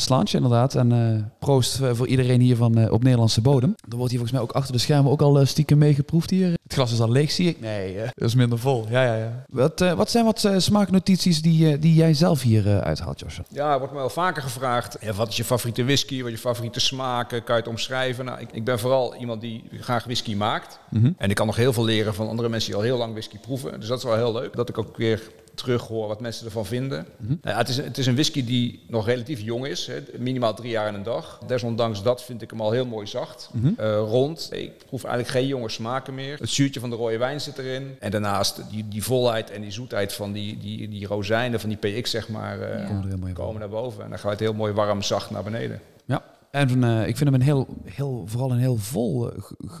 Slaantje. 0.00 0.36
inderdaad. 0.36 0.74
En 0.74 0.92
eh, 0.92 1.24
proost 1.38 1.80
eh, 1.80 1.90
voor 1.92 2.06
iedereen 2.06 2.40
hier 2.40 2.56
van, 2.56 2.78
eh, 2.78 2.92
op 2.92 3.02
Nederlandse 3.02 3.40
bodem. 3.40 3.74
Er 3.90 3.96
wordt 3.96 4.10
hier 4.10 4.20
volgens 4.20 4.32
mij 4.32 4.40
ook 4.40 4.52
achter 4.52 4.72
de 4.72 4.78
schermen 4.78 5.12
ook 5.12 5.22
al 5.22 5.46
stiekem 5.46 5.78
meegeproefd 5.78 6.30
hier. 6.30 6.50
Het 6.62 6.72
glas 6.72 6.92
is 6.92 7.00
al 7.00 7.10
leeg, 7.10 7.30
zie 7.30 7.48
ik. 7.48 7.60
Nee, 7.60 7.96
dat 8.14 8.28
is 8.28 8.34
minder 8.34 8.58
vol. 8.58 8.86
Ja, 8.90 9.02
ja, 9.02 9.14
ja. 9.14 9.44
Wat, 9.48 9.80
eh, 9.80 9.92
wat 9.92 10.10
zijn 10.10 10.24
wat 10.24 10.48
smaaknotities 10.56 11.42
die, 11.42 11.78
die 11.78 11.94
jij 11.94 12.14
zelf 12.14 12.42
hier 12.42 12.80
uithaalt, 12.82 13.20
Joshua? 13.20 13.44
Ja, 13.48 13.78
wordt 13.78 13.92
me 13.92 13.98
wel 13.98 14.10
vaker 14.10 14.42
gevraagd. 14.42 14.96
Ja, 15.00 15.12
wat 15.12 15.28
is 15.28 15.36
je 15.36 15.44
favoriete 15.44 15.84
whisky? 15.84 16.18
Wat 16.18 16.26
is 16.26 16.34
je 16.34 16.40
favoriete 16.40 16.80
smaken? 16.80 17.44
Kan 17.44 17.54
je 17.54 17.60
het 17.60 17.70
omschrijven? 17.70 18.24
Nou, 18.24 18.40
ik, 18.40 18.52
ik 18.52 18.64
ben 18.64 18.78
vooral 18.78 19.14
iemand 19.14 19.40
die 19.40 19.64
graag 19.80 20.04
whisky 20.04 20.34
maakt. 20.34 20.78
Mhm. 20.90 21.12
En 21.16 21.30
ik 21.30 21.36
kan 21.36 21.46
nog 21.46 21.56
heel 21.56 21.72
veel 21.72 21.84
leren 21.84 22.14
van 22.14 22.28
andere 22.28 22.48
mensen 22.48 22.70
die 22.70 22.78
al 22.78 22.84
heel 22.84 22.98
lang 22.98 23.12
whisky 23.12 23.38
proeven. 23.38 23.80
Dus 23.80 23.88
dat 23.88 23.98
is 23.98 24.04
wel 24.04 24.16
heel 24.16 24.32
leuk. 24.32 24.56
Dat 24.56 24.68
ik 24.68 24.78
ook 24.78 24.96
weer 24.96 25.22
terug 25.58 25.86
hoor 25.86 26.08
wat 26.08 26.20
mensen 26.20 26.44
ervan 26.46 26.66
vinden. 26.66 27.06
Mhm. 27.16 27.28
Nou 27.28 27.38
ja, 27.42 27.56
het, 27.56 27.68
is, 27.68 27.76
een- 27.76 27.84
het 27.84 27.98
is 27.98 28.06
een 28.06 28.14
whisky 28.14 28.44
die 28.44 28.84
nog 28.88 29.06
relatief 29.06 29.40
jong 29.40 29.66
is. 29.66 29.86
Hè, 29.86 30.02
minimaal 30.18 30.54
drie 30.54 30.70
jaar 30.70 30.86
en 30.86 30.94
een 30.94 31.02
dag. 31.02 31.40
Desondanks 31.46 32.02
dat 32.02 32.22
vind 32.24 32.42
ik 32.42 32.50
hem 32.50 32.60
al 32.60 32.70
heel 32.70 32.86
mooi 32.86 33.06
zacht. 33.06 33.50
Mhm. 33.52 33.72
eh, 33.76 33.98
rond. 33.98 34.48
Ik 34.52 34.72
proef 34.86 35.04
eigenlijk 35.04 35.34
geen 35.34 35.46
jonge 35.46 35.68
smaken 35.70 36.14
meer. 36.14 36.38
Het 36.38 36.50
zuurtje 36.50 36.80
van 36.80 36.90
de 36.90 36.96
rode 36.96 37.18
wijn 37.18 37.40
zit 37.40 37.58
erin. 37.58 37.96
En 37.98 38.10
daarnaast 38.10 38.60
die, 38.70 38.88
die 38.88 39.02
volheid 39.04 39.50
en 39.50 39.60
die 39.60 39.70
zoetheid 39.70 40.12
van 40.12 40.32
die, 40.32 40.58
die, 40.58 40.88
die 40.88 41.06
rozijnen, 41.06 41.60
van 41.60 41.68
die 41.68 41.78
PX 42.00 42.10
zeg 42.10 42.28
maar, 42.28 42.60
eh, 42.60 42.78
Ja. 42.80 42.86
Komen 42.86 43.02
er 43.02 43.08
heel 43.08 43.18
mooi 43.18 43.32
komen 43.32 43.60
naar 43.60 43.68
boven. 43.68 44.04
En 44.04 44.10
dan 44.10 44.18
gaat 44.18 44.30
het 44.30 44.40
heel 44.40 44.54
mooi 44.54 44.72
warm 44.72 45.02
zacht 45.02 45.30
naar 45.30 45.42
beneden. 45.44 45.80
Ja. 46.04 46.22
En 46.50 46.84
eh, 46.84 47.00
ik 47.06 47.16
vind 47.16 47.30
hem 47.30 47.34
een 47.34 47.46
heel, 47.46 47.66
heel, 47.84 48.22
vooral 48.26 48.50
een 48.50 48.58
heel 48.58 48.76
vol 48.76 49.30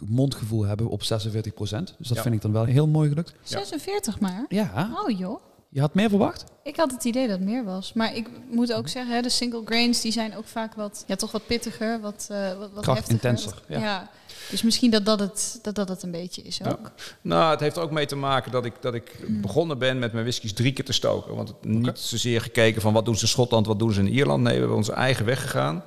mondgevoel 0.06 0.64
hebben 0.64 0.88
op 0.88 1.02
46% 1.02 1.06
Dus 1.98 2.08
dat 2.08 2.16
Ja. 2.16 2.22
vind 2.22 2.34
ik 2.34 2.42
dan 2.42 2.52
wel 2.52 2.64
heel 2.64 2.86
mooi 2.86 3.08
gelukt. 3.08 3.34
46 3.42 4.20
maar. 4.20 4.44
Ja. 4.48 4.90
Oh 5.04 5.18
joh. 5.18 5.40
Je 5.70 5.80
had 5.80 5.94
meer 5.94 6.08
verwacht? 6.08 6.44
Ik 6.62 6.76
had 6.76 6.90
het 6.90 7.04
idee 7.04 7.28
dat 7.28 7.38
het 7.38 7.48
meer 7.48 7.64
was. 7.64 7.92
Maar 7.92 8.16
ik 8.16 8.28
moet 8.50 8.72
ook 8.72 8.88
zeggen, 8.88 9.14
hè, 9.14 9.22
de 9.22 9.28
single 9.28 9.62
grains 9.64 10.00
die 10.00 10.12
zijn 10.12 10.36
ook 10.36 10.46
vaak 10.46 10.74
wat, 10.74 11.04
ja, 11.06 11.16
toch 11.16 11.32
wat 11.32 11.46
pittiger, 11.46 12.00
wat, 12.00 12.26
eh 12.30 12.58
wat, 12.58 12.70
wat 12.72 12.82
Kracht 12.82 12.98
heftiger. 12.98 13.12
intenser, 13.30 13.62
Wat- 13.68 13.78
ja. 13.80 14.10
Dus 14.50 14.62
misschien 14.62 14.90
dat 14.90 15.04
dat 15.06 15.20
het, 15.20 15.58
dat 15.62 15.74
dat 15.74 15.88
het 15.88 16.02
een 16.02 16.10
beetje 16.10 16.42
is 16.42 16.56
Ja. 16.56 16.70
ook. 16.70 16.90
Nou, 17.20 17.50
het 17.50 17.60
heeft 17.60 17.78
ook 17.78 17.90
mee 17.90 18.06
te 18.06 18.16
maken 18.16 18.52
dat 18.52 18.64
ik, 18.64 18.72
dat 18.80 18.94
ik 18.94 19.16
begonnen 19.40 19.78
ben 19.78 19.98
met 19.98 20.12
mijn 20.12 20.24
whiskies 20.24 20.52
drie 20.52 20.72
keer 20.72 20.84
te 20.84 20.92
stoken. 20.92 21.34
Want 21.36 21.48
het, 21.48 21.64
niet 21.64 21.98
zozeer 21.98 22.40
gekeken 22.40 22.80
van 22.80 22.92
wat 22.92 23.04
doen 23.04 23.16
ze 23.16 23.22
in 23.22 23.28
Schotland, 23.28 23.66
wat 23.66 23.78
doen 23.78 23.92
ze 23.92 24.00
in 24.00 24.08
Ierland. 24.08 24.42
Nee, 24.42 24.52
we 24.52 24.58
hebben 24.58 24.76
onze 24.76 24.92
eigen 24.92 25.24
weg 25.24 25.40
gegaan. 25.40 25.82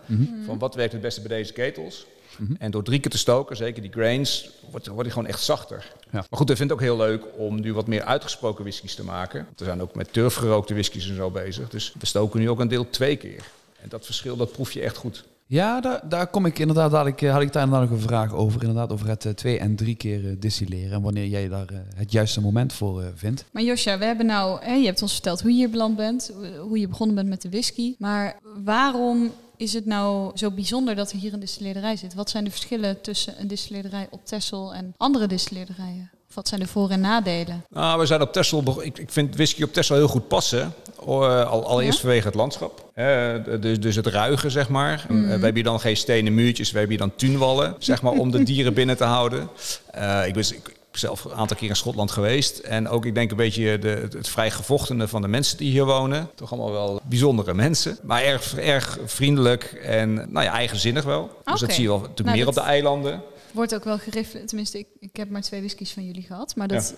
Van 0.45 0.57
wat 0.59 0.75
werkt 0.75 0.91
het 0.91 1.01
beste 1.01 1.21
bij 1.21 1.38
deze 1.38 1.53
ketels. 1.53 2.05
Mhm. 2.41 2.53
En 2.60 2.71
door 2.71 2.83
drie 2.83 3.00
keer 3.00 3.12
te 3.12 3.17
stoken, 3.17 3.55
zeker 3.55 3.81
die 3.81 3.91
grains, 3.91 4.50
wordt, 4.71 4.88
wordt 4.88 5.03
die 5.03 5.12
gewoon 5.12 5.27
echt 5.27 5.43
zachter. 5.43 5.93
Ja. 6.12 6.25
Maar 6.29 6.39
goed, 6.39 6.50
ik 6.50 6.57
vind 6.57 6.69
het 6.69 6.79
ook 6.79 6.86
heel 6.86 6.98
leuk 6.98 7.24
om 7.38 7.60
nu 7.60 7.74
wat 7.74 7.88
meer 7.88 8.03
uitgesproken 8.03 8.63
whiskies 8.63 8.95
te 8.95 9.03
maken. 9.03 9.48
We 9.57 9.65
zijn 9.65 9.81
ook 9.81 9.95
met 9.95 10.13
turfgerookte 10.13 10.74
whiskies 10.74 11.10
en 11.10 11.15
zo 11.15 11.29
bezig. 11.29 11.69
Dus 11.69 11.93
we 12.00 12.05
stoken 12.05 12.39
nu 12.39 12.50
ook 12.50 12.60
een 12.60 12.67
deel 12.67 12.89
twee 12.89 13.15
keer. 13.15 13.43
En 13.81 13.89
dat 13.89 14.05
verschil, 14.05 14.36
dat 14.36 14.51
proef 14.51 14.71
je 14.71 14.81
echt 14.81 14.98
goed. 14.98 15.24
Ja, 15.45 15.81
daar, 15.81 16.01
daar 16.10 16.27
kom 16.27 16.45
ik 16.45 16.60
inderdaad, 16.60 16.91
dadelijk, 16.91 17.21
eh, 17.21 17.31
had 17.31 17.41
ik 17.41 17.53
daar 17.53 17.63
inderdaad 17.63 17.89
nog 17.89 17.98
een 17.98 18.07
vraag 18.07 18.33
over. 18.33 18.62
Inderdaad, 18.62 18.91
over 18.91 19.07
het 19.07 19.25
eh, 19.25 19.31
twee 19.31 19.60
en 19.60 19.75
drie 19.75 19.95
keer 19.95 20.27
eh, 20.27 20.36
distilleren. 20.39 20.91
En 20.91 21.01
wanneer 21.01 21.27
jij 21.27 21.50
daar 21.50 21.67
het 21.95 22.12
juiste 22.12 22.41
moment 22.41 22.74
voor 22.74 23.03
vindt. 23.15 23.45
Maar 23.51 23.63
Josja, 23.63 23.98
we 23.98 24.05
hebben 24.05 24.25
nou, 24.25 24.63
hè, 24.63 24.74
je 24.74 24.86
hebt 24.86 25.01
ons 25.01 25.13
verteld 25.13 25.41
hoe 25.41 25.51
je 25.51 25.57
hier 25.57 25.69
beland 25.69 25.95
bent, 25.95 26.31
hoe 26.60 26.79
je 26.79 26.88
begonnen 26.88 27.15
bent 27.15 27.27
met 27.27 27.41
de 27.41 27.50
whisky. 27.50 27.95
Maar 27.98 28.39
waarom 28.63 29.31
is 29.61 29.73
het 29.73 29.85
nou 29.85 30.31
zo 30.37 30.51
bijzonder 30.51 30.95
dat 30.95 31.11
er 31.11 31.17
hier 31.17 31.33
een 31.33 31.39
distilleerderij 31.39 31.95
zit? 31.95 32.13
Wat 32.13 32.29
zijn 32.29 32.43
de 32.43 32.49
verschillen 32.49 33.01
tussen 33.01 33.33
een 33.39 33.47
distilleerderij 33.47 34.07
op 34.09 34.25
Texel 34.25 34.73
en 34.73 34.93
andere 34.97 35.27
distilleerderijen? 35.27 36.09
Of 36.29 36.35
wat 36.35 36.47
zijn 36.47 36.59
de 36.59 36.67
voor- 36.67 36.89
en 36.89 37.01
nadelen? 37.01 37.65
Nou, 37.69 37.99
we 37.99 38.05
zijn 38.05 38.21
op 38.21 38.33
Texel. 38.33 38.81
Ik, 38.83 38.97
ik 38.97 39.11
vind 39.11 39.35
whisky 39.35 39.63
op 39.63 39.73
Texel 39.73 39.95
heel 39.95 40.07
goed 40.07 40.27
passen. 40.27 40.73
Eh, 40.99 41.49
al, 41.49 41.65
allereerst 41.65 41.97
Ja? 41.97 42.01
vanwege 42.03 42.25
het 42.27 42.35
landschap. 42.35 42.91
Dus, 43.59 43.79
dus 43.79 43.95
het 43.95 44.07
ruigen, 44.07 44.51
zeg 44.51 44.69
maar. 44.69 45.05
Mhm. 45.07 45.17
Eh, 45.17 45.25
we 45.25 45.29
hebben 45.31 45.53
hier 45.53 45.63
dan 45.63 45.79
geen 45.79 45.97
stenen 45.97 46.33
muurtjes, 46.33 46.71
we 46.71 46.77
hebben 46.77 46.97
hier 46.97 47.07
dan 47.07 47.15
tuinwallen, 47.17 47.75
zeg 47.79 48.01
maar, 48.01 48.11
om 48.13 48.31
de 48.31 48.43
dieren 48.43 48.73
binnen 48.73 48.97
te 48.97 49.03
houden. 49.03 49.49
Eh, 49.91 50.27
ik 50.27 50.33
ben 50.33 50.43
zelf 50.91 51.24
een 51.24 51.33
aantal 51.33 51.57
keer 51.57 51.69
in 51.69 51.75
Schotland 51.75 52.12
geweest. 52.12 52.57
En 52.57 52.88
ook, 52.89 53.05
ik 53.05 53.15
denk, 53.15 53.31
een 53.31 53.38
beetje 53.38 53.79
de, 53.79 54.07
het, 54.17 54.29
vrij 54.29 54.51
gevochtene 54.51 55.07
van 55.07 55.21
de 55.21 55.27
mensen 55.27 55.57
die 55.57 55.71
hier 55.71 55.86
wonen. 55.86 56.29
Toch 56.36 56.51
allemaal 56.51 56.71
wel 56.71 57.01
bijzondere 57.03 57.53
mensen. 57.53 57.98
Maar 58.03 58.21
erg, 58.24 58.55
erg 58.57 58.98
vriendelijk 59.05 59.63
en 59.83 60.13
nou 60.13 60.45
ja, 60.45 60.51
eigenzinnig 60.51 61.03
wel. 61.03 61.29
Dus 61.43 61.60
dat 61.60 61.74
zie 61.74 61.81
je 61.83 61.88
wel 61.89 61.98
natuurlijk 62.00 62.24
Nou, 62.27 62.36
meer 62.38 62.45
dat- 62.45 62.57
op 62.57 62.63
de 62.63 62.69
eilanden. 62.69 63.21
Wordt 63.53 63.75
ook 63.75 63.84
wel 63.84 63.98
gericht, 63.98 64.48
tenminste, 64.48 64.77
ik, 64.79 64.88
ik 65.00 65.15
heb 65.15 65.29
maar 65.29 65.41
twee 65.41 65.60
whiskies 65.60 65.91
van 65.91 66.05
jullie 66.05 66.22
gehad. 66.24 66.55
Maar 66.55 66.67
dat 66.67 66.93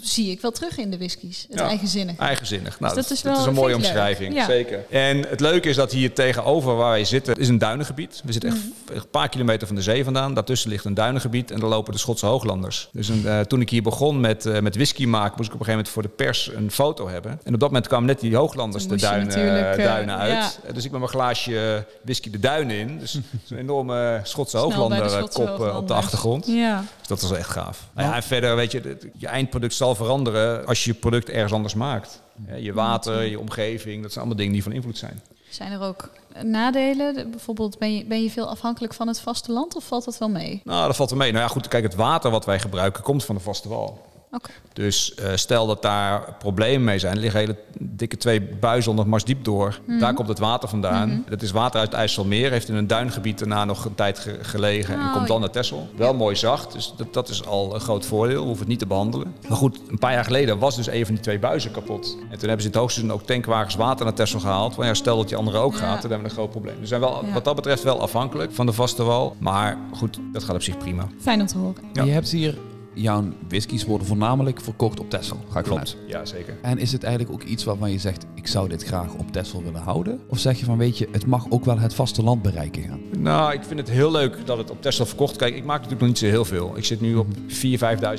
zie 0.00 0.30
ik 0.30 0.40
wel 0.40 0.50
terug 0.50 0.78
in 0.78 0.90
de 0.90 0.98
whiskies. 0.98 1.46
Het 1.48 1.58
Ja. 1.58 1.66
eigenzinnige. 1.68 2.20
Eigenzinnig. 2.20 2.80
Nou, 2.80 2.94
Dus 2.94 3.08
dat, 3.08 3.08
dat 3.08 3.16
is 3.16 3.22
dat 3.22 3.32
wel- 3.32 3.40
is 3.42 3.48
een 3.48 3.54
mooie 3.54 3.74
omschrijving. 3.74 4.34
Ja. 4.34 4.44
Zeker. 4.44 4.84
En 4.90 5.26
het 5.28 5.40
leuke 5.40 5.68
is 5.68 5.76
dat 5.76 5.92
hier 5.92 6.12
tegenover 6.14 6.76
waar 6.76 6.90
wij 6.90 7.04
zitten, 7.04 7.36
is 7.36 7.48
een 7.48 7.58
duinengebied. 7.58 8.20
We 8.24 8.32
zitten 8.32 8.50
echt 8.50 8.58
Mm. 8.64 8.72
echt 8.94 9.04
een 9.04 9.10
paar 9.10 9.28
kilometer 9.28 9.66
van 9.66 9.76
de 9.76 9.82
zee 9.82 10.04
vandaan. 10.04 10.34
Daartussen 10.34 10.70
ligt 10.70 10.84
een 10.84 10.94
duinengebied 10.94 11.50
en 11.50 11.60
daar 11.60 11.68
lopen 11.68 11.92
de 11.92 11.98
Schotse 11.98 12.26
hooglanders. 12.26 12.88
Dus 12.92 13.08
een, 13.08 13.26
eh, 13.26 13.40
toen 13.40 13.60
ik 13.60 13.70
hier 13.70 13.82
begon 13.82 14.20
met, 14.20 14.46
eh, 14.46 14.60
met 14.60 14.74
whisky 14.74 15.04
maken, 15.06 15.34
moest 15.36 15.48
ik 15.48 15.54
op 15.54 15.60
een 15.60 15.66
gegeven 15.66 15.70
moment 15.70 15.88
voor 15.88 16.02
de 16.02 16.08
pers 16.24 16.50
een 16.54 16.70
foto 16.70 17.08
hebben. 17.08 17.40
En 17.44 17.54
op 17.54 17.60
dat 17.60 17.68
moment 17.68 17.86
kwamen 17.86 18.06
net 18.06 18.20
die 18.20 18.36
hooglanders 18.36 18.86
de 18.88 18.96
duinen, 18.96 19.28
eh, 19.34 19.76
duinen 19.84 20.16
uit. 20.18 20.58
ja. 20.66 20.72
Dus 20.72 20.84
ik 20.84 20.90
met 20.90 21.00
mijn 21.00 21.12
glaasje 21.12 21.86
whisky 22.04 22.30
de 22.30 22.38
duinen 22.38 22.76
in. 22.76 22.98
Dus 22.98 23.18
zo'n 23.44 23.58
enorme 23.58 24.20
Schotse 24.22 24.56
hooglander 24.56 25.10
Schotse 25.10 25.38
kop 25.38 25.74
op 25.76 25.88
de. 25.88 25.94
Achtergrond. 25.98 26.46
Ja. 26.46 26.84
Dus 26.98 27.08
dat 27.08 27.20
was 27.20 27.30
wel 27.30 27.38
echt 27.38 27.50
gaaf. 27.50 27.86
Nou 27.94 28.08
ja, 28.08 28.14
en 28.14 28.22
verder, 28.22 28.56
weet 28.56 28.72
je, 28.72 28.98
je 29.16 29.26
eindproduct 29.26 29.74
zal 29.74 29.94
veranderen 29.94 30.66
als 30.66 30.84
je 30.84 30.92
je 30.92 30.98
product 30.98 31.28
ergens 31.28 31.52
anders 31.52 31.74
maakt. 31.74 32.20
Je 32.58 32.72
water, 32.72 33.22
je 33.22 33.38
omgeving, 33.40 34.02
dat 34.02 34.12
zijn 34.12 34.18
allemaal 34.24 34.36
dingen 34.38 34.52
die 34.52 34.62
van 34.62 34.72
invloed 34.72 34.98
zijn. 34.98 35.20
Zijn 35.50 35.72
er 35.72 35.80
ook 35.80 36.10
nadelen? 36.42 37.14
De- 37.14 37.26
Bijvoorbeeld, 37.26 37.78
ben 37.78 37.96
je, 37.96 38.04
ben 38.04 38.22
je 38.22 38.30
veel 38.30 38.48
afhankelijk 38.48 38.94
van 38.94 39.08
het 39.08 39.20
vasteland 39.20 39.76
of 39.76 39.84
valt 39.84 40.04
dat 40.04 40.18
wel 40.18 40.28
mee? 40.28 40.60
Nou, 40.64 40.86
dat 40.86 40.96
valt 40.96 41.10
er 41.10 41.16
mee. 41.16 41.32
Nou 41.32 41.42
ja, 41.44 41.50
goed, 41.50 41.68
kijk, 41.68 41.82
het 41.82 41.94
water 41.94 42.30
wat 42.30 42.44
wij 42.44 42.58
gebruiken 42.60 43.02
komt 43.02 43.24
van 43.24 43.34
de 43.34 43.40
vaste 43.40 43.68
wal. 43.68 44.06
Oké. 44.32 44.50
Dus 44.72 45.14
eh, 45.14 45.30
stel 45.34 45.66
dat 45.66 45.82
daar 45.82 46.34
problemen 46.38 46.84
mee 46.84 46.98
zijn, 46.98 47.14
er 47.14 47.20
liggen 47.20 47.40
hele 47.40 47.56
dikke 47.78 48.16
twee 48.16 48.40
buizen 48.42 48.90
onder 48.90 49.04
het 49.04 49.12
Marsdiep 49.12 49.44
door. 49.44 49.80
Mhm. 49.86 49.98
Daar 49.98 50.14
komt 50.14 50.28
het 50.28 50.38
water 50.38 50.68
vandaan. 50.68 51.24
Dat 51.28 51.42
is 51.42 51.50
water 51.50 51.80
uit 51.80 51.88
het 51.90 51.98
IJsselmeer, 51.98 52.50
heeft 52.50 52.68
in 52.68 52.74
een 52.74 52.86
duingebied 52.86 53.38
daarna 53.38 53.64
nog 53.64 53.84
een 53.84 53.94
tijd 53.94 54.18
ge- 54.18 54.38
gelegen 54.42 54.94
en 54.94 55.00
Oh, 55.00 55.12
komt 55.12 55.26
dan 55.26 55.36
ja. 55.36 55.42
naar 55.42 55.50
Texel. 55.52 55.88
Wel 55.96 56.14
mooi 56.14 56.36
zacht, 56.36 56.72
dus 56.72 56.92
dat, 56.96 57.14
dat 57.14 57.28
is 57.28 57.44
al 57.46 57.74
een 57.74 57.80
groot 57.80 58.06
voordeel. 58.06 58.36
We 58.40 58.44
hoeven 58.46 58.58
het 58.58 58.68
niet 58.68 58.78
te 58.78 58.86
behandelen. 58.86 59.34
Maar 59.48 59.56
goed, 59.58 59.80
een 59.88 59.98
paar 59.98 60.12
jaar 60.12 60.24
geleden 60.24 60.58
was 60.58 60.76
dus 60.76 60.86
een 60.86 61.04
van 61.06 61.14
die 61.14 61.22
twee 61.24 61.38
buizen 61.38 61.70
kapot. 61.70 62.16
En 62.20 62.38
toen 62.38 62.48
hebben 62.48 62.60
ze 62.60 62.66
in 62.66 62.72
het 62.72 62.74
hoogseizoen 62.80 63.12
ook 63.14 63.22
tankwagens 63.22 63.74
water 63.74 64.04
naar 64.04 64.14
Texel 64.14 64.40
gehaald. 64.40 64.76
Maar 64.76 64.86
ja, 64.86 64.94
stel 64.94 65.16
dat 65.16 65.28
die 65.28 65.36
andere 65.36 65.58
ook 65.58 65.72
Ja. 65.72 65.78
gaat, 65.78 66.02
dan 66.02 66.10
hebben 66.10 66.18
we 66.18 66.24
een 66.24 66.30
groot 66.38 66.50
probleem. 66.50 66.72
Dus 66.74 66.82
we 66.82 66.86
zijn 66.88 67.00
wel, 67.00 67.24
Ja. 67.26 67.32
wat 67.32 67.44
dat 67.44 67.54
betreft 67.54 67.82
wel 67.82 68.00
afhankelijk 68.00 68.52
van 68.52 68.66
de 68.66 68.72
vaste 68.72 69.02
wal. 69.02 69.36
Maar 69.38 69.76
goed, 69.94 70.18
dat 70.32 70.44
gaat 70.44 70.54
op 70.54 70.62
zich 70.62 70.78
prima. 70.78 71.06
Fijn 71.20 71.40
om 71.40 71.46
te 71.46 71.58
horen. 71.58 71.82
Ja. 71.92 72.02
Je 72.02 72.10
hebt 72.10 72.30
hier, 72.30 72.58
jouw 73.00 73.24
whiskies 73.48 73.84
worden 73.84 74.06
voornamelijk 74.06 74.60
verkocht 74.60 75.00
op 75.00 75.10
Texel. 75.10 75.36
Ga 75.50 75.58
ik 75.58 75.66
vanuit. 75.66 75.90
Klopt, 75.90 76.10
ja 76.10 76.24
zeker. 76.24 76.56
En 76.62 76.78
is 76.78 76.92
het 76.92 77.02
eigenlijk 77.02 77.34
ook 77.34 77.48
iets 77.48 77.64
waarvan 77.64 77.90
je 77.90 77.98
zegt, 77.98 78.26
ik 78.34 78.46
zou 78.46 78.68
dit 78.68 78.84
graag 78.84 79.14
op 79.14 79.32
Texel 79.32 79.62
willen 79.62 79.80
houden? 79.80 80.20
Of 80.26 80.38
zeg 80.38 80.58
je 80.58 80.64
van, 80.64 80.78
weet 80.78 80.98
je, 80.98 81.08
het 81.12 81.26
mag 81.26 81.46
ook 81.48 81.64
wel 81.64 81.78
het 81.78 81.94
vasteland 81.94 82.42
bereiken 82.42 82.82
gaan? 82.82 83.00
Nou, 83.18 83.52
ik 83.52 83.60
vind 83.66 83.80
het 83.80 83.90
heel 83.90 84.10
leuk 84.10 84.36
dat 84.46 84.58
het 84.58 84.70
op 84.70 84.82
Tesla 84.82 85.04
verkocht. 85.06 85.36
Kijk, 85.36 85.54
ik 85.56 85.64
maak 85.64 85.74
natuurlijk 85.76 86.00
nog 86.00 86.08
niet 86.08 86.18
zo 86.18 86.26
heel 86.26 86.44
veel. 86.44 86.72
Ik 86.76 86.84
zit 86.84 87.00
nu 87.00 87.14
op 87.14 87.26
4.000, 87.34 87.34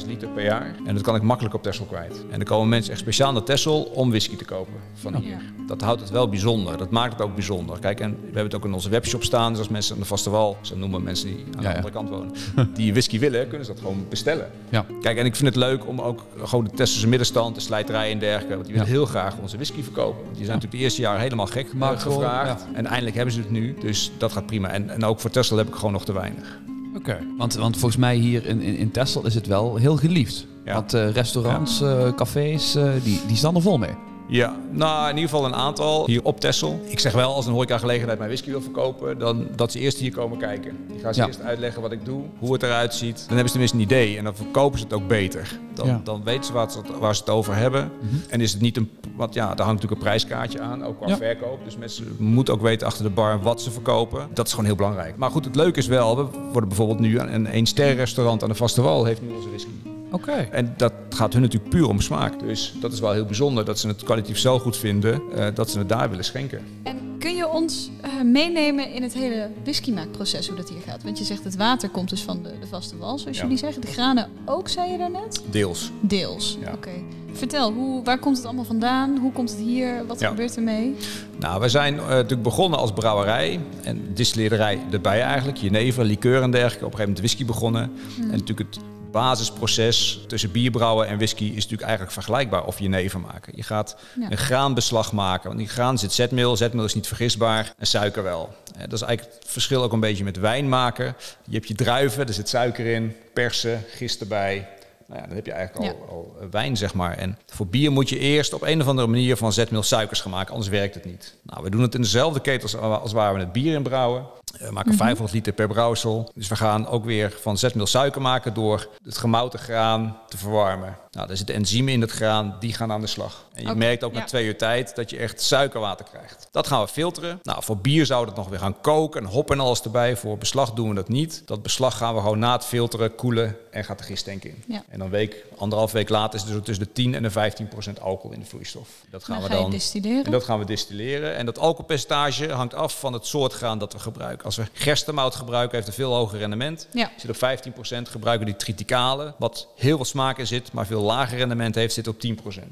5.000 0.01 0.07
liter 0.07 0.27
per 0.27 0.43
jaar. 0.43 0.75
En 0.86 0.93
dat 0.93 1.03
kan 1.03 1.15
ik 1.15 1.21
makkelijk 1.21 1.55
op 1.55 1.63
Tesla 1.63 1.86
kwijt. 1.86 2.24
En 2.29 2.38
dan 2.38 2.43
komen 2.48 2.69
mensen 2.69 2.91
echt 2.91 3.01
speciaal 3.01 3.31
naar 3.31 3.43
Texel 3.43 3.81
om 3.83 4.09
whisky 4.09 4.36
te 4.36 4.45
kopen 4.45 4.74
van 4.93 5.15
hier. 5.15 5.41
Dat 5.67 5.81
houdt 5.81 6.01
het 6.01 6.09
wel 6.09 6.29
bijzonder. 6.29 6.77
Dat 6.77 6.89
maakt 6.89 7.13
het 7.13 7.21
ook 7.21 7.36
bijzonder. 7.36 7.79
Kijk, 7.79 8.00
en 8.00 8.09
we 8.12 8.25
hebben 8.25 8.43
het 8.43 8.55
ook 8.55 8.65
in 8.65 8.74
onze 8.74 8.89
webshop 8.89 9.24
staan. 9.24 9.50
Dus 9.50 9.59
als 9.59 9.69
mensen 9.69 9.93
aan 9.93 10.01
de 10.01 10.07
vaste 10.07 10.29
wal, 10.29 10.57
zo 10.62 10.75
noemen 10.77 11.03
mensen 11.03 11.27
die 11.27 11.38
aan 11.38 11.43
Ja, 11.51 11.57
de 11.57 11.63
ja. 11.67 11.74
andere 11.75 11.93
kant 11.93 12.09
wonen, 12.09 12.31
die 12.74 12.91
whisky 12.91 13.19
willen, 13.19 13.48
kunnen 13.48 13.65
ze 13.65 13.71
dat 13.74 13.81
gewoon 13.81 14.05
bestellen. 14.09 14.51
Ja. 14.69 14.85
Kijk, 15.01 15.17
en 15.17 15.25
ik 15.25 15.35
vind 15.35 15.47
het 15.47 15.57
leuk 15.57 15.88
om 15.88 16.01
ook 16.01 16.25
gewoon 16.43 16.63
de 16.63 16.71
Tesselse 16.71 17.07
middenstand, 17.07 17.55
de 17.55 17.61
slijterij 17.61 18.11
en 18.11 18.19
dergelijke, 18.19 18.53
want 18.53 18.65
die 18.65 18.73
willen 18.73 18.89
Ja. 18.89 18.93
heel 18.95 19.05
graag 19.05 19.35
onze 19.41 19.55
whisky 19.55 19.83
verkopen. 19.83 20.23
Die 20.25 20.35
zijn 20.35 20.47
natuurlijk 20.47 20.71
de 20.71 20.77
eerste 20.77 21.01
jaren 21.01 21.21
helemaal 21.21 21.45
gek 21.45 21.69
Gemaakt 21.69 22.01
gewoon, 22.01 22.17
gevraagd. 22.17 22.65
En 22.73 22.85
eindelijk 22.85 23.15
hebben 23.15 23.33
ze 23.33 23.39
het 23.39 23.51
nu, 23.51 23.75
dus 23.79 24.11
dat 24.17 24.31
gaat 24.31 24.45
prima. 24.45 24.69
En, 24.69 24.89
en 24.89 25.03
ook 25.05 25.19
voor 25.19 25.29
Tesla 25.29 25.57
heb 25.57 25.67
ik 25.67 25.75
gewoon 25.75 25.91
nog 25.91 26.05
te 26.05 26.13
weinig. 26.13 26.59
Oké. 26.95 27.17
Want, 27.38 27.53
want 27.53 27.77
volgens 27.77 28.01
mij 28.01 28.15
hier 28.15 28.45
in, 28.45 28.61
in, 28.61 28.77
in 28.77 28.91
Texel 28.91 29.25
is 29.25 29.35
het 29.35 29.47
wel 29.47 29.75
heel 29.75 29.97
geliefd. 29.97 30.45
Ja. 30.65 30.73
Want 30.73 30.93
eh, 30.93 31.09
restaurants, 31.11 31.81
eh, 31.81 32.13
cafés, 32.15 32.75
eh, 32.75 32.91
die, 33.03 33.21
die 33.27 33.35
staan 33.38 33.55
er 33.55 33.61
vol 33.61 33.77
mee. 33.77 33.95
Ja, 34.31 34.55
nou 34.71 35.09
in 35.09 35.15
ieder 35.15 35.29
geval 35.29 35.45
een 35.45 35.55
aantal 35.55 36.05
hier 36.05 36.24
op 36.24 36.39
Texel. 36.39 36.81
Ik 36.86 37.00
zeg 37.00 37.12
wel, 37.13 37.33
als 37.33 37.45
een 37.45 37.51
horecagelegenheid 37.53 38.17
mijn 38.17 38.29
whisky 38.29 38.50
wil 38.50 38.62
verkopen, 38.62 39.19
dan 39.19 39.48
dat 39.55 39.71
ze 39.71 39.79
eerst 39.79 39.98
hier 39.98 40.12
komen 40.12 40.38
kijken. 40.38 40.77
Die 40.91 41.00
gaan 41.00 41.13
ze 41.13 41.19
Ja. 41.21 41.27
eerst 41.27 41.41
uitleggen 41.41 41.81
wat 41.81 41.91
ik 41.91 42.05
doe, 42.05 42.21
hoe 42.39 42.53
het 42.53 42.63
eruit 42.63 42.93
ziet. 42.93 43.15
Dan 43.17 43.27
hebben 43.27 43.45
ze 43.45 43.51
tenminste 43.51 43.77
een 43.77 43.83
idee 43.83 44.17
en 44.17 44.24
dan 44.24 44.36
verkopen 44.36 44.79
ze 44.79 44.83
het 44.86 44.93
ook 44.93 45.07
beter. 45.07 45.59
Dan, 45.74 45.88
Ja. 45.88 46.01
dan 46.03 46.24
weten 46.24 46.43
ze 46.43 46.53
wat, 46.53 46.71
ze- 46.74 47.00
waar 47.00 47.15
ze 47.15 47.21
het 47.21 47.29
over 47.29 47.55
hebben. 47.55 47.91
En 48.29 48.41
is 48.41 48.51
het 48.51 48.62
niet 48.62 48.77
een, 48.77 48.89
want 49.15 49.33
ja, 49.33 49.45
daar 49.55 49.65
hangt 49.65 49.81
natuurlijk 49.81 50.01
een 50.01 50.07
prijskaartje 50.07 50.59
aan, 50.62 50.83
ook 50.86 50.98
qua 50.98 51.07
Ja. 51.07 51.17
verkoop. 51.17 51.59
Dus 51.63 51.77
mensen 51.77 52.15
moeten 52.17 52.53
ook 52.53 52.62
weten 52.62 52.88
achter 52.88 53.03
de 53.03 53.09
bar 53.09 53.41
wat 53.41 53.62
ze 53.62 53.71
verkopen. 53.71 54.27
Dat 54.33 54.45
is 54.45 54.51
gewoon 54.51 54.65
heel 54.65 54.75
belangrijk. 54.75 55.17
Maar 55.17 55.31
goed, 55.31 55.45
het 55.45 55.55
leuke 55.55 55.79
is 55.79 55.88
wel, 55.88 56.17
we 56.17 56.25
worden 56.51 56.67
bijvoorbeeld 56.69 57.00
nu 57.00 57.19
een 57.19 57.55
een 57.55 57.65
ster 57.65 57.95
restaurant 57.95 58.43
aan 58.43 58.50
de 58.50 58.55
Vaste 58.55 58.81
Wal 58.81 59.05
heeft 59.05 59.21
nu 59.21 59.29
onze 59.36 59.50
whisky. 59.50 59.69
Oké. 60.11 60.31
En 60.31 60.73
dat 60.77 60.93
gaat 61.09 61.33
hun 61.33 61.41
natuurlijk 61.41 61.71
puur 61.71 61.87
om 61.89 62.01
smaak. 62.01 62.39
Dus 62.39 62.73
dat 62.81 62.93
is 62.93 62.99
wel 62.99 63.11
heel 63.11 63.25
bijzonder 63.25 63.65
dat 63.65 63.79
ze 63.79 63.87
het 63.87 64.03
kwalitatief 64.03 64.37
zo 64.39 64.59
goed 64.59 64.77
vinden 64.77 65.21
eh, 65.35 65.47
dat 65.53 65.69
ze 65.69 65.77
het 65.79 65.89
daar 65.89 66.09
willen 66.09 66.25
schenken. 66.25 66.61
En 66.83 66.97
kun 67.19 67.35
je 67.35 67.49
ons 67.49 67.89
eh, 68.01 68.09
meenemen 68.23 68.91
in 68.93 69.03
het 69.03 69.13
hele 69.13 69.49
whiskymaakproces, 69.63 70.47
hoe 70.47 70.57
dat 70.57 70.69
hier 70.69 70.81
gaat? 70.87 71.03
Want 71.03 71.17
je 71.17 71.23
zegt 71.23 71.43
het 71.43 71.55
water 71.55 71.89
komt 71.89 72.09
dus 72.09 72.21
van 72.21 72.43
de, 72.43 72.51
de 72.61 72.67
vaste 72.67 72.97
wal, 72.97 73.17
zoals 73.19 73.37
Ja. 73.37 73.43
jullie 73.43 73.57
zeggen. 73.57 73.81
De 73.81 73.87
granen 73.87 74.29
ook, 74.45 74.67
zei 74.69 74.91
je 74.91 74.97
daarnet? 74.97 75.41
Deels. 75.49 75.91
Deels. 76.01 76.57
Ja. 76.61 76.73
Oké. 76.73 76.89
Vertel, 77.33 77.71
hoe, 77.73 78.03
waar 78.03 78.19
komt 78.19 78.37
het 78.37 78.45
allemaal 78.45 78.63
vandaan? 78.65 79.17
Hoe 79.17 79.31
komt 79.31 79.49
het 79.49 79.59
hier? 79.59 80.05
Wat 80.07 80.19
Ja. 80.19 80.29
gebeurt 80.29 80.55
ermee? 80.55 80.95
Nou, 81.39 81.61
we 81.61 81.69
zijn 81.69 81.97
eh, 81.99 82.07
natuurlijk 82.07 82.43
begonnen 82.43 82.79
als 82.79 82.91
brouwerij 82.93 83.59
en 83.83 84.13
distilleerderij 84.13 84.79
erbij 84.91 85.21
eigenlijk. 85.21 85.57
Jenever, 85.57 86.03
likeur 86.05 86.41
en 86.41 86.51
dergelijke. 86.51 86.85
Op 86.85 86.91
een 86.91 86.97
gegeven 86.97 87.13
moment 87.13 87.19
whisky 87.19 87.45
begonnen. 87.45 87.91
En 88.21 88.27
natuurlijk 88.29 88.59
het 88.59 88.79
basisproces 89.11 90.19
tussen 90.27 90.51
bierbrouwen 90.51 91.07
en 91.07 91.17
whisky 91.17 91.43
is 91.43 91.53
natuurlijk 91.53 91.81
eigenlijk 91.81 92.11
vergelijkbaar 92.11 92.63
of 92.65 92.79
jenever 92.79 93.19
maken. 93.19 93.53
Je 93.55 93.63
gaat 93.63 93.95
Ja. 94.19 94.31
een 94.31 94.37
graanbeslag 94.37 95.11
maken. 95.11 95.47
Want 95.49 95.59
in 95.61 95.67
graan 95.69 95.97
zit 95.97 96.13
zetmeel. 96.13 96.57
Zetmeel 96.57 96.85
is 96.85 96.95
niet 96.95 97.07
vergisbaar 97.07 97.73
en 97.77 97.87
suiker 97.87 98.23
wel. 98.23 98.55
Eh, 98.75 98.81
Dat 98.81 98.93
is 98.93 99.01
eigenlijk 99.01 99.37
het 99.39 99.51
verschil 99.51 99.83
ook 99.83 99.93
een 99.93 99.99
beetje 99.99 100.23
met 100.23 100.37
wijn 100.37 100.69
maken. 100.69 101.15
Je 101.45 101.55
hebt 101.55 101.67
je 101.67 101.75
druiven, 101.75 102.27
er 102.27 102.33
zit 102.33 102.49
suiker 102.49 102.85
in, 102.85 103.15
persen, 103.33 103.83
gist 103.95 104.21
erbij. 104.21 104.67
Nou 105.09 105.21
ja, 105.21 105.27
dan 105.27 105.35
heb 105.35 105.45
je 105.45 105.51
eigenlijk 105.51 105.91
al, 105.93 105.97
Ja. 106.07 106.11
al 106.11 106.35
eh, 106.41 106.47
wijn, 106.51 106.77
zeg 106.77 106.93
maar. 106.93 107.17
En 107.17 107.37
voor 107.45 107.67
bier 107.67 107.91
moet 107.91 108.09
je 108.09 108.19
eerst 108.19 108.53
op 108.53 108.61
een 108.61 108.81
of 108.81 108.87
andere 108.87 109.07
manier 109.07 109.37
van 109.37 109.53
zetmeel 109.53 109.83
suikers 109.83 110.21
gaan 110.21 110.31
maken, 110.31 110.51
anders 110.51 110.69
werkt 110.71 110.93
het 110.95 111.05
niet. 111.05 111.35
Nou, 111.43 111.63
we 111.63 111.69
doen 111.69 111.81
het 111.81 111.95
in 111.95 112.01
dezelfde 112.01 112.39
ketels 112.39 112.77
als 112.77 113.11
waar 113.11 113.33
we 113.33 113.39
het 113.39 113.51
bier 113.51 113.73
in 113.73 113.83
brouwen. 113.83 114.25
Eh, 114.59 114.67
We 114.67 114.71
maken 114.73 114.93
500 114.93 115.33
liter 115.33 115.53
per 115.53 115.67
brouwsel. 115.67 116.31
Dus 116.35 116.47
we 116.47 116.55
gaan 116.55 116.87
ook 116.87 117.05
weer 117.05 117.33
van 117.41 117.57
zetmeel 117.57 117.87
suiker 117.87 118.21
maken 118.21 118.53
door 118.53 118.87
het 119.03 119.17
gemouten 119.17 119.59
graan 119.59 120.17
te 120.27 120.37
verwarmen. 120.37 120.97
Nou, 121.11 121.27
daar 121.27 121.37
zitten 121.37 121.55
enzymen 121.55 121.93
in 121.93 122.01
het 122.01 122.11
graan, 122.11 122.55
die 122.59 122.73
gaan 122.73 122.91
aan 122.91 123.01
de 123.01 123.07
slag. 123.07 123.47
En 123.53 123.65
je 123.67 123.75
merkt 123.75 124.03
ook 124.03 124.13
na 124.13 124.23
twee 124.23 124.45
uur 124.45 124.57
tijd 124.57 124.95
dat 124.95 125.09
je 125.09 125.17
echt 125.17 125.41
suikerwater 125.41 126.05
krijgt. 126.05 126.47
Dat 126.51 126.67
gaan 126.67 126.81
we 126.81 126.87
filteren. 126.87 127.39
Nou, 127.43 127.63
voor 127.63 127.77
bier 127.77 128.05
zouden 128.05 128.33
we 128.33 128.39
het 128.41 128.49
nog 128.49 128.59
weer 128.59 128.69
gaan 128.69 128.81
koken 128.81 129.21
en 129.21 129.27
hop 129.27 129.51
en 129.51 129.59
alles 129.59 129.81
erbij. 129.81 130.17
Voor 130.17 130.37
beslag 130.37 130.73
doen 130.73 130.89
we 130.89 130.95
dat 130.95 131.07
niet. 131.09 131.41
Dat 131.45 131.61
beslag 131.61 131.97
gaan 131.97 132.15
we 132.15 132.21
gewoon 132.21 132.39
na 132.39 132.51
het 132.51 132.65
filteren, 132.65 133.15
koelen 133.15 133.55
en 133.71 133.83
gaat 133.83 133.97
de 133.97 134.03
gistank 134.03 134.43
in. 134.43 134.63
Ja. 134.67 134.83
En 134.89 134.98
En 134.99 135.05
dan 135.05 135.13
een 135.19 135.27
week, 135.27 135.45
anderhalf 135.57 135.91
week 135.91 136.09
later 136.09 136.39
is 136.39 136.45
het 136.45 136.53
dus 136.53 136.63
tussen 136.65 136.85
de 136.85 136.91
10 136.91 137.13
en 137.15 137.23
de 137.23 137.29
15 137.29 137.67
procent 137.67 138.01
alcohol 138.01 138.31
in 138.31 138.39
de 138.39 138.45
vloeistof. 138.45 138.89
Dat 139.09 139.23
gaan 139.23 139.35
Dan 139.35 139.43
we 139.43 139.49
ga 139.49 139.55
je 139.55 139.61
dan 139.61 139.71
distilleren. 139.71 140.25
en 140.25 140.31
dat 140.31 140.43
gaan 140.43 140.59
we 140.59 140.65
distilleren. 140.65 141.35
En 141.35 141.45
dat 141.45 141.57
alcoholpercentage 141.59 142.51
hangt 142.51 142.73
af 142.73 142.99
van 142.99 143.13
het 143.13 143.25
soort 143.25 143.53
graan 143.53 143.79
dat 143.79 143.93
we 143.93 143.99
gebruiken. 143.99 144.45
Als 144.45 144.55
we 144.55 144.63
gerstemout 144.73 145.35
gebruiken, 145.35 145.75
heeft 145.75 145.87
een 145.87 145.93
veel 145.93 146.13
hoger 146.13 146.39
rendement. 146.39 146.87
Ja. 146.93 147.11
Zit 147.17 147.29
op 147.29 147.35
15%. 147.35 148.09
Gebruiken 148.09 148.45
we 148.45 148.51
die 148.51 148.61
triticale, 148.61 149.33
wat 149.37 149.67
heel 149.75 149.95
veel 149.95 150.05
smaak 150.05 150.37
in 150.37 150.47
zit, 150.47 150.71
maar 150.71 150.85
veel 150.85 151.01
lager 151.01 151.37
rendement 151.37 151.75
heeft, 151.75 151.93
zit 151.93 152.07
op 152.07 152.15
10%. 152.15 152.19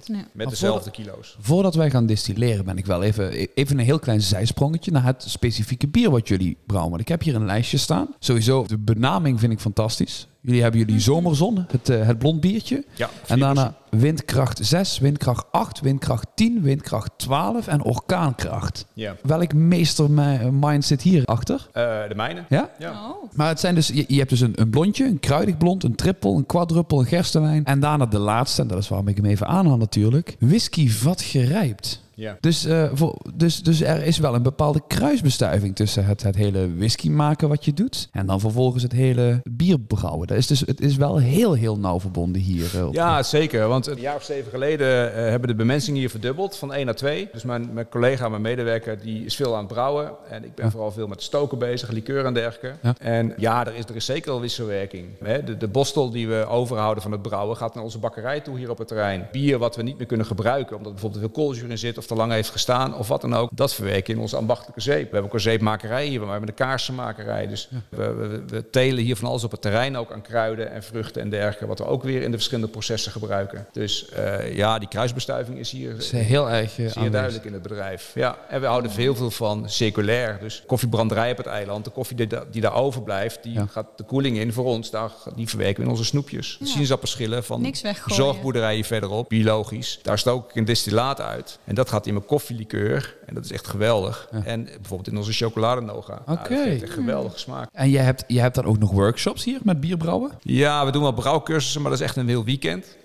Ja. 0.03 0.25
Met 0.31 0.49
dezelfde 0.49 0.91
kilo's. 0.91 1.35
Voordat 1.39 1.75
wij 1.75 1.89
gaan 1.89 2.05
distilleren 2.05 2.65
ben 2.65 2.77
ik 2.77 2.85
wel 2.85 3.03
even, 3.03 3.31
even 3.53 3.79
een 3.79 3.85
heel 3.85 3.99
klein 3.99 4.21
zijsprongetje 4.21 4.91
naar 4.91 5.03
het 5.05 5.23
specifieke 5.27 5.87
bier 5.87 6.09
wat 6.09 6.27
jullie 6.27 6.57
brouwen. 6.65 6.89
Want 6.89 7.01
ik 7.01 7.07
heb 7.07 7.21
hier 7.21 7.35
een 7.35 7.45
lijstje 7.45 7.77
staan. 7.77 8.07
Sowieso, 8.19 8.65
de 8.67 8.77
benaming 8.77 9.39
vind 9.39 9.51
ik 9.51 9.59
fantastisch. 9.59 10.27
Jullie 10.41 10.61
hebben 10.61 10.79
jullie 10.79 10.99
zomerzon, 10.99 11.65
het, 11.67 11.89
eh, 11.89 12.05
het 12.05 12.17
blond 12.17 12.41
biertje. 12.41 12.85
Ja, 12.95 13.09
En 13.27 13.39
daarna 13.39 13.75
windkracht 13.89 14.59
6, 14.65 14.99
windkracht 14.99 15.45
8, 15.51 15.79
windkracht 15.79 16.27
10, 16.35 16.61
windkracht 16.61 17.11
12 17.15 17.67
en 17.67 17.83
orkaankracht. 17.83 18.85
Ja. 18.93 19.15
Welk 19.23 19.53
meestermind 19.53 20.85
zit 20.85 21.01
hier 21.01 21.25
achter? 21.25 21.67
Eh, 21.71 21.83
de 22.07 22.15
mijne. 22.15 22.43
Ja? 22.49 22.69
Ja. 22.79 22.91
Oh. 22.91 23.31
Maar 23.33 23.47
het 23.47 23.59
zijn 23.59 23.75
dus, 23.75 23.87
je, 23.87 24.05
je 24.07 24.17
hebt 24.17 24.29
dus 24.29 24.39
een, 24.39 24.53
een 24.55 24.69
blondje, 24.69 25.05
een 25.05 25.19
kruidig 25.19 25.57
blond, 25.57 25.83
een 25.83 25.95
trippel, 25.95 26.37
een 26.37 26.45
quadruppel, 26.45 26.99
een 26.99 27.05
gerstenwijn. 27.05 27.65
En 27.65 27.79
daarna 27.79 28.05
de 28.05 28.19
laatste, 28.19 28.61
en 28.61 28.67
dat 28.67 28.77
is 28.77 28.87
waarom 28.87 29.07
ik 29.07 29.15
hem 29.15 29.25
even 29.25 29.47
aanhaal 29.47 29.77
natuurlijk. 29.77 30.35
Whisky 30.39 30.89
vat 30.89 31.21
gerijpt. 31.21 32.05
Ja. 32.19 32.37
Dus, 32.39 32.65
eh, 32.65 32.89
voor, 32.93 33.15
dus, 33.33 33.63
dus 33.63 33.81
er 33.81 34.03
is 34.03 34.17
wel 34.17 34.35
een 34.35 34.43
bepaalde 34.43 34.81
kruisbestuiving 34.87 35.75
tussen 35.75 36.05
het, 36.05 36.23
het 36.23 36.35
hele 36.35 36.75
whisky 36.75 37.09
maken 37.09 37.49
wat 37.49 37.65
je 37.65 37.73
doet. 37.73 38.07
En 38.11 38.25
dan 38.25 38.39
vervolgens 38.39 38.83
het 38.83 38.91
hele 38.91 39.41
bier 39.51 39.79
brouwen. 39.79 40.27
Dat 40.27 40.37
is 40.37 40.47
dus, 40.47 40.59
het 40.59 40.81
is 40.81 40.95
wel 40.95 41.17
heel, 41.17 41.53
heel 41.53 41.77
nauw 41.79 41.99
verbonden 41.99 42.41
hier. 42.41 42.69
eh, 42.75 42.87
Ja, 42.91 43.23
zeker. 43.23 43.67
Want 43.67 43.87
een 43.87 43.99
jaar 43.99 44.15
of 44.15 44.23
zeven 44.23 44.51
geleden 44.51 45.13
eh, 45.15 45.29
hebben 45.29 45.49
de 45.49 45.55
bemensing 45.55 45.97
hier 45.97 46.09
verdubbeld 46.09 46.57
van 46.57 46.73
1 46.73 46.85
naar 46.85 46.95
2. 46.95 47.29
Dus 47.33 47.43
mijn, 47.43 47.69
mijn 47.73 47.89
collega, 47.89 48.29
mijn 48.29 48.41
medewerker, 48.41 48.99
die 49.01 49.25
is 49.25 49.35
veel 49.35 49.53
aan 49.53 49.63
het 49.63 49.73
brouwen. 49.73 50.11
En 50.29 50.43
ik 50.43 50.55
ben 50.55 50.65
Ja. 50.65 50.71
vooral 50.71 50.91
veel 50.91 51.07
met 51.07 51.21
stoken 51.23 51.57
bezig, 51.57 51.89
likeur 51.89 52.25
en 52.25 52.33
dergelijke. 52.33 52.77
Ja. 52.81 52.95
En 52.99 53.33
ja, 53.37 53.65
er 53.67 53.75
is, 53.75 53.83
er 53.85 53.95
is 53.95 54.05
zeker 54.05 54.31
wel 54.31 54.41
wisselwerking. 54.41 55.05
Hè, 55.23 55.43
De, 55.43 55.57
de 55.57 55.67
bostel 55.67 56.09
die 56.09 56.27
we 56.27 56.45
overhouden 56.47 57.03
van 57.03 57.11
het 57.11 57.21
brouwen 57.21 57.57
gaat 57.57 57.73
naar 57.75 57.83
onze 57.83 57.99
bakkerij 57.99 58.39
toe 58.41 58.57
hier 58.57 58.69
op 58.69 58.77
het 58.77 58.87
terrein. 58.87 59.27
Bier 59.31 59.57
wat 59.57 59.75
we 59.75 59.83
niet 59.83 59.97
meer 59.97 60.07
kunnen 60.07 60.25
gebruiken, 60.25 60.71
omdat 60.77 60.87
er 60.87 60.99
bijvoorbeeld 60.99 61.21
veel 61.33 61.43
koolzuur 61.43 61.69
in 61.69 61.77
zit 61.77 61.97
of 61.97 62.05
te 62.07 62.15
lang 62.15 62.31
heeft 62.31 62.49
gestaan 62.49 62.95
of 62.95 63.07
wat 63.07 63.21
dan 63.21 63.35
ook. 63.35 63.49
Dat 63.53 63.73
verwerken 63.73 64.13
in 64.13 64.19
onze 64.19 64.35
ambachtelijke 64.35 64.81
zeep. 64.81 64.95
We 65.03 65.09
hebben 65.11 65.23
ook 65.23 65.33
een 65.33 65.39
zeepmakerij 65.39 66.05
hier, 66.05 66.17
maar 66.17 66.25
we 66.25 66.31
hebben 66.31 66.49
een 66.49 66.55
kaarsenmakerij. 66.55 67.47
Dus 67.47 67.69
we, 67.89 68.13
we, 68.13 68.43
we 68.47 68.69
telen 68.69 69.03
hier 69.03 69.15
van 69.15 69.29
alles 69.29 69.43
op 69.43 69.51
het 69.51 69.61
terrein 69.61 69.97
ook 69.97 70.11
aan 70.11 70.21
kruiden 70.21 70.71
en 70.71 70.83
vruchten 70.83 71.21
en 71.21 71.29
dergelijke. 71.29 71.65
Wat 71.67 71.79
we 71.79 71.85
ook 71.85 72.03
weer 72.03 72.21
in 72.21 72.31
de 72.31 72.37
verschillende 72.37 72.71
processen 72.71 73.11
gebruiken. 73.11 73.67
Dus 73.71 74.09
eh, 74.09 74.55
ja, 74.55 74.79
die 74.79 74.87
kruisbestuiving 74.87 75.57
is 75.59 75.71
hier 75.71 75.95
is 75.95 76.11
heel 76.11 76.49
erg 76.49 76.69
eh, 76.69 76.75
Zeer 76.75 76.85
aanwezig. 76.87 77.11
duidelijk 77.11 77.45
in 77.45 77.53
het 77.53 77.61
bedrijf. 77.61 78.11
Ja, 78.15 78.37
en 78.49 78.61
we 78.61 78.67
houden 78.67 78.91
heel 78.91 79.15
veel 79.15 79.31
van 79.31 79.69
circulair. 79.69 80.37
Dus 80.39 80.63
koffiebranderij 80.67 81.31
op 81.31 81.37
het 81.37 81.45
eiland. 81.45 81.85
De 81.85 81.91
koffie 81.91 82.15
die, 82.17 82.27
da- 82.27 82.43
die 82.51 82.61
daar 82.61 82.73
overblijft, 82.73 83.43
die 83.43 83.53
Ja. 83.53 83.65
gaat 83.65 83.87
de 83.95 84.03
koeling 84.03 84.37
in 84.37 84.53
voor 84.53 84.65
ons. 84.65 84.89
Daar, 84.91 85.11
die 85.35 85.47
verwerken 85.49 85.77
we 85.77 85.83
in 85.83 85.89
onze 85.89 86.05
snoepjes. 86.05 86.57
Ja. 86.59 86.65
Sinaasappelschillen 86.65 87.43
van 87.43 87.61
Niks 87.61 87.81
weggooien. 87.81 88.15
zorgboerderijen 88.23 88.83
verderop, 88.85 89.29
biologisch. 89.29 89.99
Daar 90.01 90.19
stook 90.19 90.49
ik 90.49 90.55
een 90.55 90.65
distillaat 90.65 91.21
uit. 91.21 91.59
En 91.63 91.75
dat 91.75 91.89
gaat 91.89 91.96
in 92.05 92.13
mijn 92.13 92.25
koffielikeur. 92.25 93.17
En 93.25 93.33
dat 93.33 93.45
is 93.45 93.51
echt 93.51 93.67
geweldig. 93.67 94.27
Ja. 94.31 94.43
En 94.43 94.63
bijvoorbeeld 94.63 95.07
in 95.07 95.17
onze 95.17 95.31
chocoladenoga. 95.33 96.21
Oké. 96.25 96.55
geeft 96.55 96.83
echt 96.83 96.93
geweldige 96.93 97.39
smaak. 97.39 97.69
En 97.71 97.89
je 97.89 97.97
hebt, 97.97 98.23
je 98.27 98.39
hebt 98.39 98.55
dan 98.55 98.65
ook 98.65 98.77
nog 98.77 98.91
workshops 98.91 99.43
hier 99.43 99.59
met 99.63 99.79
bierbrouwen? 99.79 100.31
Ja, 100.41 100.85
we 100.85 100.91
doen 100.91 101.01
wel 101.01 101.11
brouwcursussen, 101.11 101.81
maar 101.81 101.91
dat 101.91 101.99
is 101.99 102.05
echt 102.05 102.15
een 102.15 102.27
heel 102.27 102.43
weekend. 102.43 102.97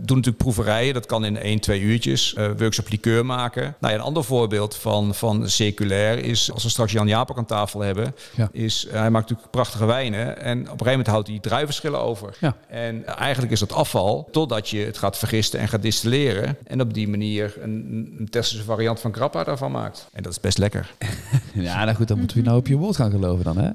Doen 0.00 0.16
natuurlijk 0.16 0.36
proeverijen, 0.36 0.94
dat 0.94 1.06
kan 1.06 1.24
in 1.24 1.36
1, 1.38 1.60
2 1.60 1.80
uurtjes. 1.80 2.34
Eh 2.34 2.50
workshop 2.58 2.88
likeur 2.90 3.26
maken. 3.26 3.74
Nou 3.80 3.92
ja, 3.92 3.98
een 3.98 4.04
ander 4.04 4.24
voorbeeld 4.24 4.76
van, 4.76 5.14
van 5.14 5.48
circulair 5.48 6.18
is, 6.18 6.52
als 6.52 6.62
we 6.62 6.68
straks 6.68 6.92
Jan 6.92 7.08
Jaap 7.08 7.38
aan 7.38 7.46
tafel 7.46 7.80
hebben, 7.80 8.14
Ja. 8.36 8.48
is 8.52 8.86
eh, 8.86 8.92
hij 8.92 9.10
maakt 9.10 9.22
natuurlijk 9.28 9.50
prachtige 9.50 9.84
wijnen. 9.84 10.38
En 10.40 10.58
op 10.58 10.62
een 10.62 10.68
gegeven 10.68 10.86
moment 10.90 11.06
houdt 11.06 11.28
hij 11.28 11.38
druivenschillen 11.38 12.00
over. 12.00 12.36
Ja. 12.40 12.56
En 12.68 13.06
eigenlijk 13.06 13.52
is 13.52 13.60
dat 13.60 13.72
afval 13.72 14.28
totdat 14.32 14.68
je 14.68 14.78
het 14.78 14.98
gaat 14.98 15.18
vergisten 15.18 15.60
en 15.60 15.68
gaat 15.68 15.82
distilleren. 15.82 16.56
En 16.66 16.80
op 16.80 16.94
die 16.94 17.08
manier 17.08 17.54
een, 17.60 18.14
een 18.18 18.28
Testische 18.30 18.64
variant 18.64 19.00
van 19.00 19.14
grappa 19.14 19.44
daarvan 19.44 19.70
maakt. 19.72 20.08
En 20.12 20.22
dat 20.22 20.32
is 20.32 20.40
best 20.40 20.58
lekker. 20.58 20.90
Ja, 21.54 21.84
nou 21.84 21.96
goed, 21.96 22.08
dan 22.08 22.18
moeten 22.18 22.36
we 22.36 22.42
nou 22.42 22.58
op 22.58 22.66
je 22.66 22.76
woord 22.76 22.96
gaan 22.96 23.10
geloven 23.10 23.44
dan, 23.44 23.56
hè? 23.58 23.70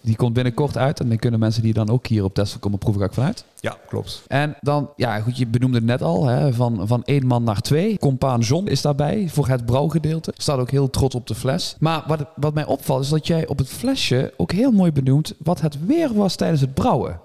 Die 0.00 0.16
komt 0.16 0.32
binnenkort 0.32 0.76
uit 0.76 1.00
en 1.00 1.08
dan 1.08 1.18
kunnen 1.18 1.40
mensen 1.40 1.62
die 1.62 1.72
dan 1.72 1.90
ook 1.90 2.06
hier 2.06 2.24
op 2.24 2.34
Tesla 2.34 2.58
komen 2.60 2.78
proeven, 2.78 3.00
ga 3.02 3.08
ik 3.08 3.14
vanuit. 3.14 3.44
Ja, 3.64 3.76
klopt. 3.88 4.22
En 4.26 4.56
dan, 4.60 4.90
ja 4.96 5.20
goed, 5.20 5.36
je 5.36 5.46
benoemde 5.46 5.76
het 5.76 5.86
net 5.86 6.02
al, 6.02 6.26
hè, 6.26 6.52
van, 6.52 6.86
van 6.86 7.04
één 7.04 7.26
man 7.26 7.44
naar 7.44 7.60
twee. 7.60 7.98
Compaan 7.98 8.40
John 8.40 8.66
is 8.66 8.82
daarbij 8.82 9.28
voor 9.28 9.48
het 9.48 9.66
brouwgedeelte. 9.66 10.32
Staat 10.36 10.58
ook 10.58 10.70
heel 10.70 10.90
trots 10.90 11.14
op 11.14 11.26
de 11.26 11.34
fles. 11.34 11.76
Maar 11.78 12.02
wat, 12.06 12.24
wat 12.36 12.54
mij 12.54 12.64
opvalt 12.64 13.02
is 13.02 13.08
dat 13.08 13.26
jij 13.26 13.46
op 13.46 13.58
het 13.58 13.68
flesje 13.68 14.32
ook 14.36 14.52
heel 14.52 14.70
mooi 14.70 14.92
benoemt 14.92 15.34
wat 15.38 15.60
het 15.60 15.86
weer 15.86 16.14
was 16.14 16.36
tijdens 16.36 16.60
het 16.60 16.74
brouwen. 16.74 17.20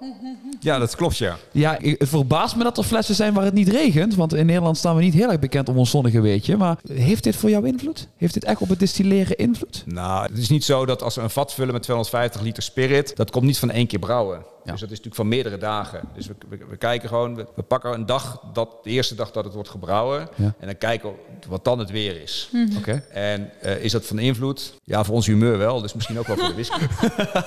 Ja, 0.59 0.79
dat 0.79 0.95
klopt 0.95 1.17
ja. 1.17 1.37
Ja, 1.51 1.77
het 1.81 2.09
verbaast 2.09 2.55
me 2.55 2.63
dat 2.63 2.77
er 2.77 2.83
flessen 2.83 3.15
zijn 3.15 3.33
waar 3.33 3.45
het 3.45 3.53
niet 3.53 3.69
regent. 3.69 4.15
Want 4.15 4.33
in 4.33 4.45
Nederland 4.45 4.77
staan 4.77 4.95
we 4.95 5.01
niet 5.01 5.13
heel 5.13 5.29
erg 5.29 5.39
bekend 5.39 5.69
om 5.69 5.77
ons 5.77 5.89
zonnige 5.89 6.21
weetje. 6.21 6.57
Maar 6.57 6.77
heeft 6.91 7.23
dit 7.23 7.35
voor 7.35 7.49
jou 7.49 7.67
invloed? 7.67 8.07
Heeft 8.17 8.33
dit 8.33 8.43
echt 8.43 8.61
op 8.61 8.69
het 8.69 8.79
distilleren 8.79 9.37
invloed? 9.37 9.83
Nou, 9.85 10.27
het 10.29 10.37
is 10.37 10.49
niet 10.49 10.63
zo 10.63 10.85
dat 10.85 11.03
als 11.03 11.15
we 11.15 11.21
een 11.21 11.29
vat 11.29 11.53
vullen 11.53 11.73
met 11.73 11.83
250 11.83 12.41
liter 12.41 12.63
spirit, 12.63 13.15
dat 13.15 13.31
komt 13.31 13.45
niet 13.45 13.59
van 13.59 13.71
één 13.71 13.87
keer 13.87 13.99
brouwen. 13.99 14.41
Ja. 14.69 14.75
Dus 14.75 14.81
dat 14.89 14.91
is 14.91 14.97
natuurlijk 14.97 15.15
van 15.15 15.27
meerdere 15.27 15.57
dagen. 15.57 16.01
Dus 16.15 16.27
we, 16.27 16.35
we, 16.49 16.57
we 16.69 16.77
kijken 16.77 17.09
gewoon, 17.09 17.35
we, 17.35 17.45
we 17.55 17.61
pakken 17.61 17.93
een 17.93 18.05
dag, 18.05 18.41
dat, 18.53 18.77
de 18.83 18.89
eerste 18.89 19.15
dag 19.15 19.31
dat 19.31 19.43
het 19.43 19.53
wordt 19.53 19.69
gebrouwen. 19.69 20.27
Ja. 20.35 20.53
En 20.59 20.65
dan 20.67 20.77
kijken 20.77 21.11
wat 21.47 21.63
dan 21.63 21.79
het 21.79 21.89
weer 21.91 22.21
is. 22.21 22.49
Oké. 22.77 23.03
En 23.11 23.51
eh, 23.61 23.83
is 23.83 23.91
dat 23.91 24.05
van 24.05 24.19
invloed? 24.19 24.73
Ja, 24.83 25.03
voor 25.03 25.15
ons 25.15 25.25
humeur 25.25 25.57
wel. 25.57 25.81
Dus 25.81 25.93
misschien 25.93 26.19
ook 26.19 26.27
wel 26.27 26.37
voor 26.37 26.47
de 26.47 26.53
whisky. 26.53 26.79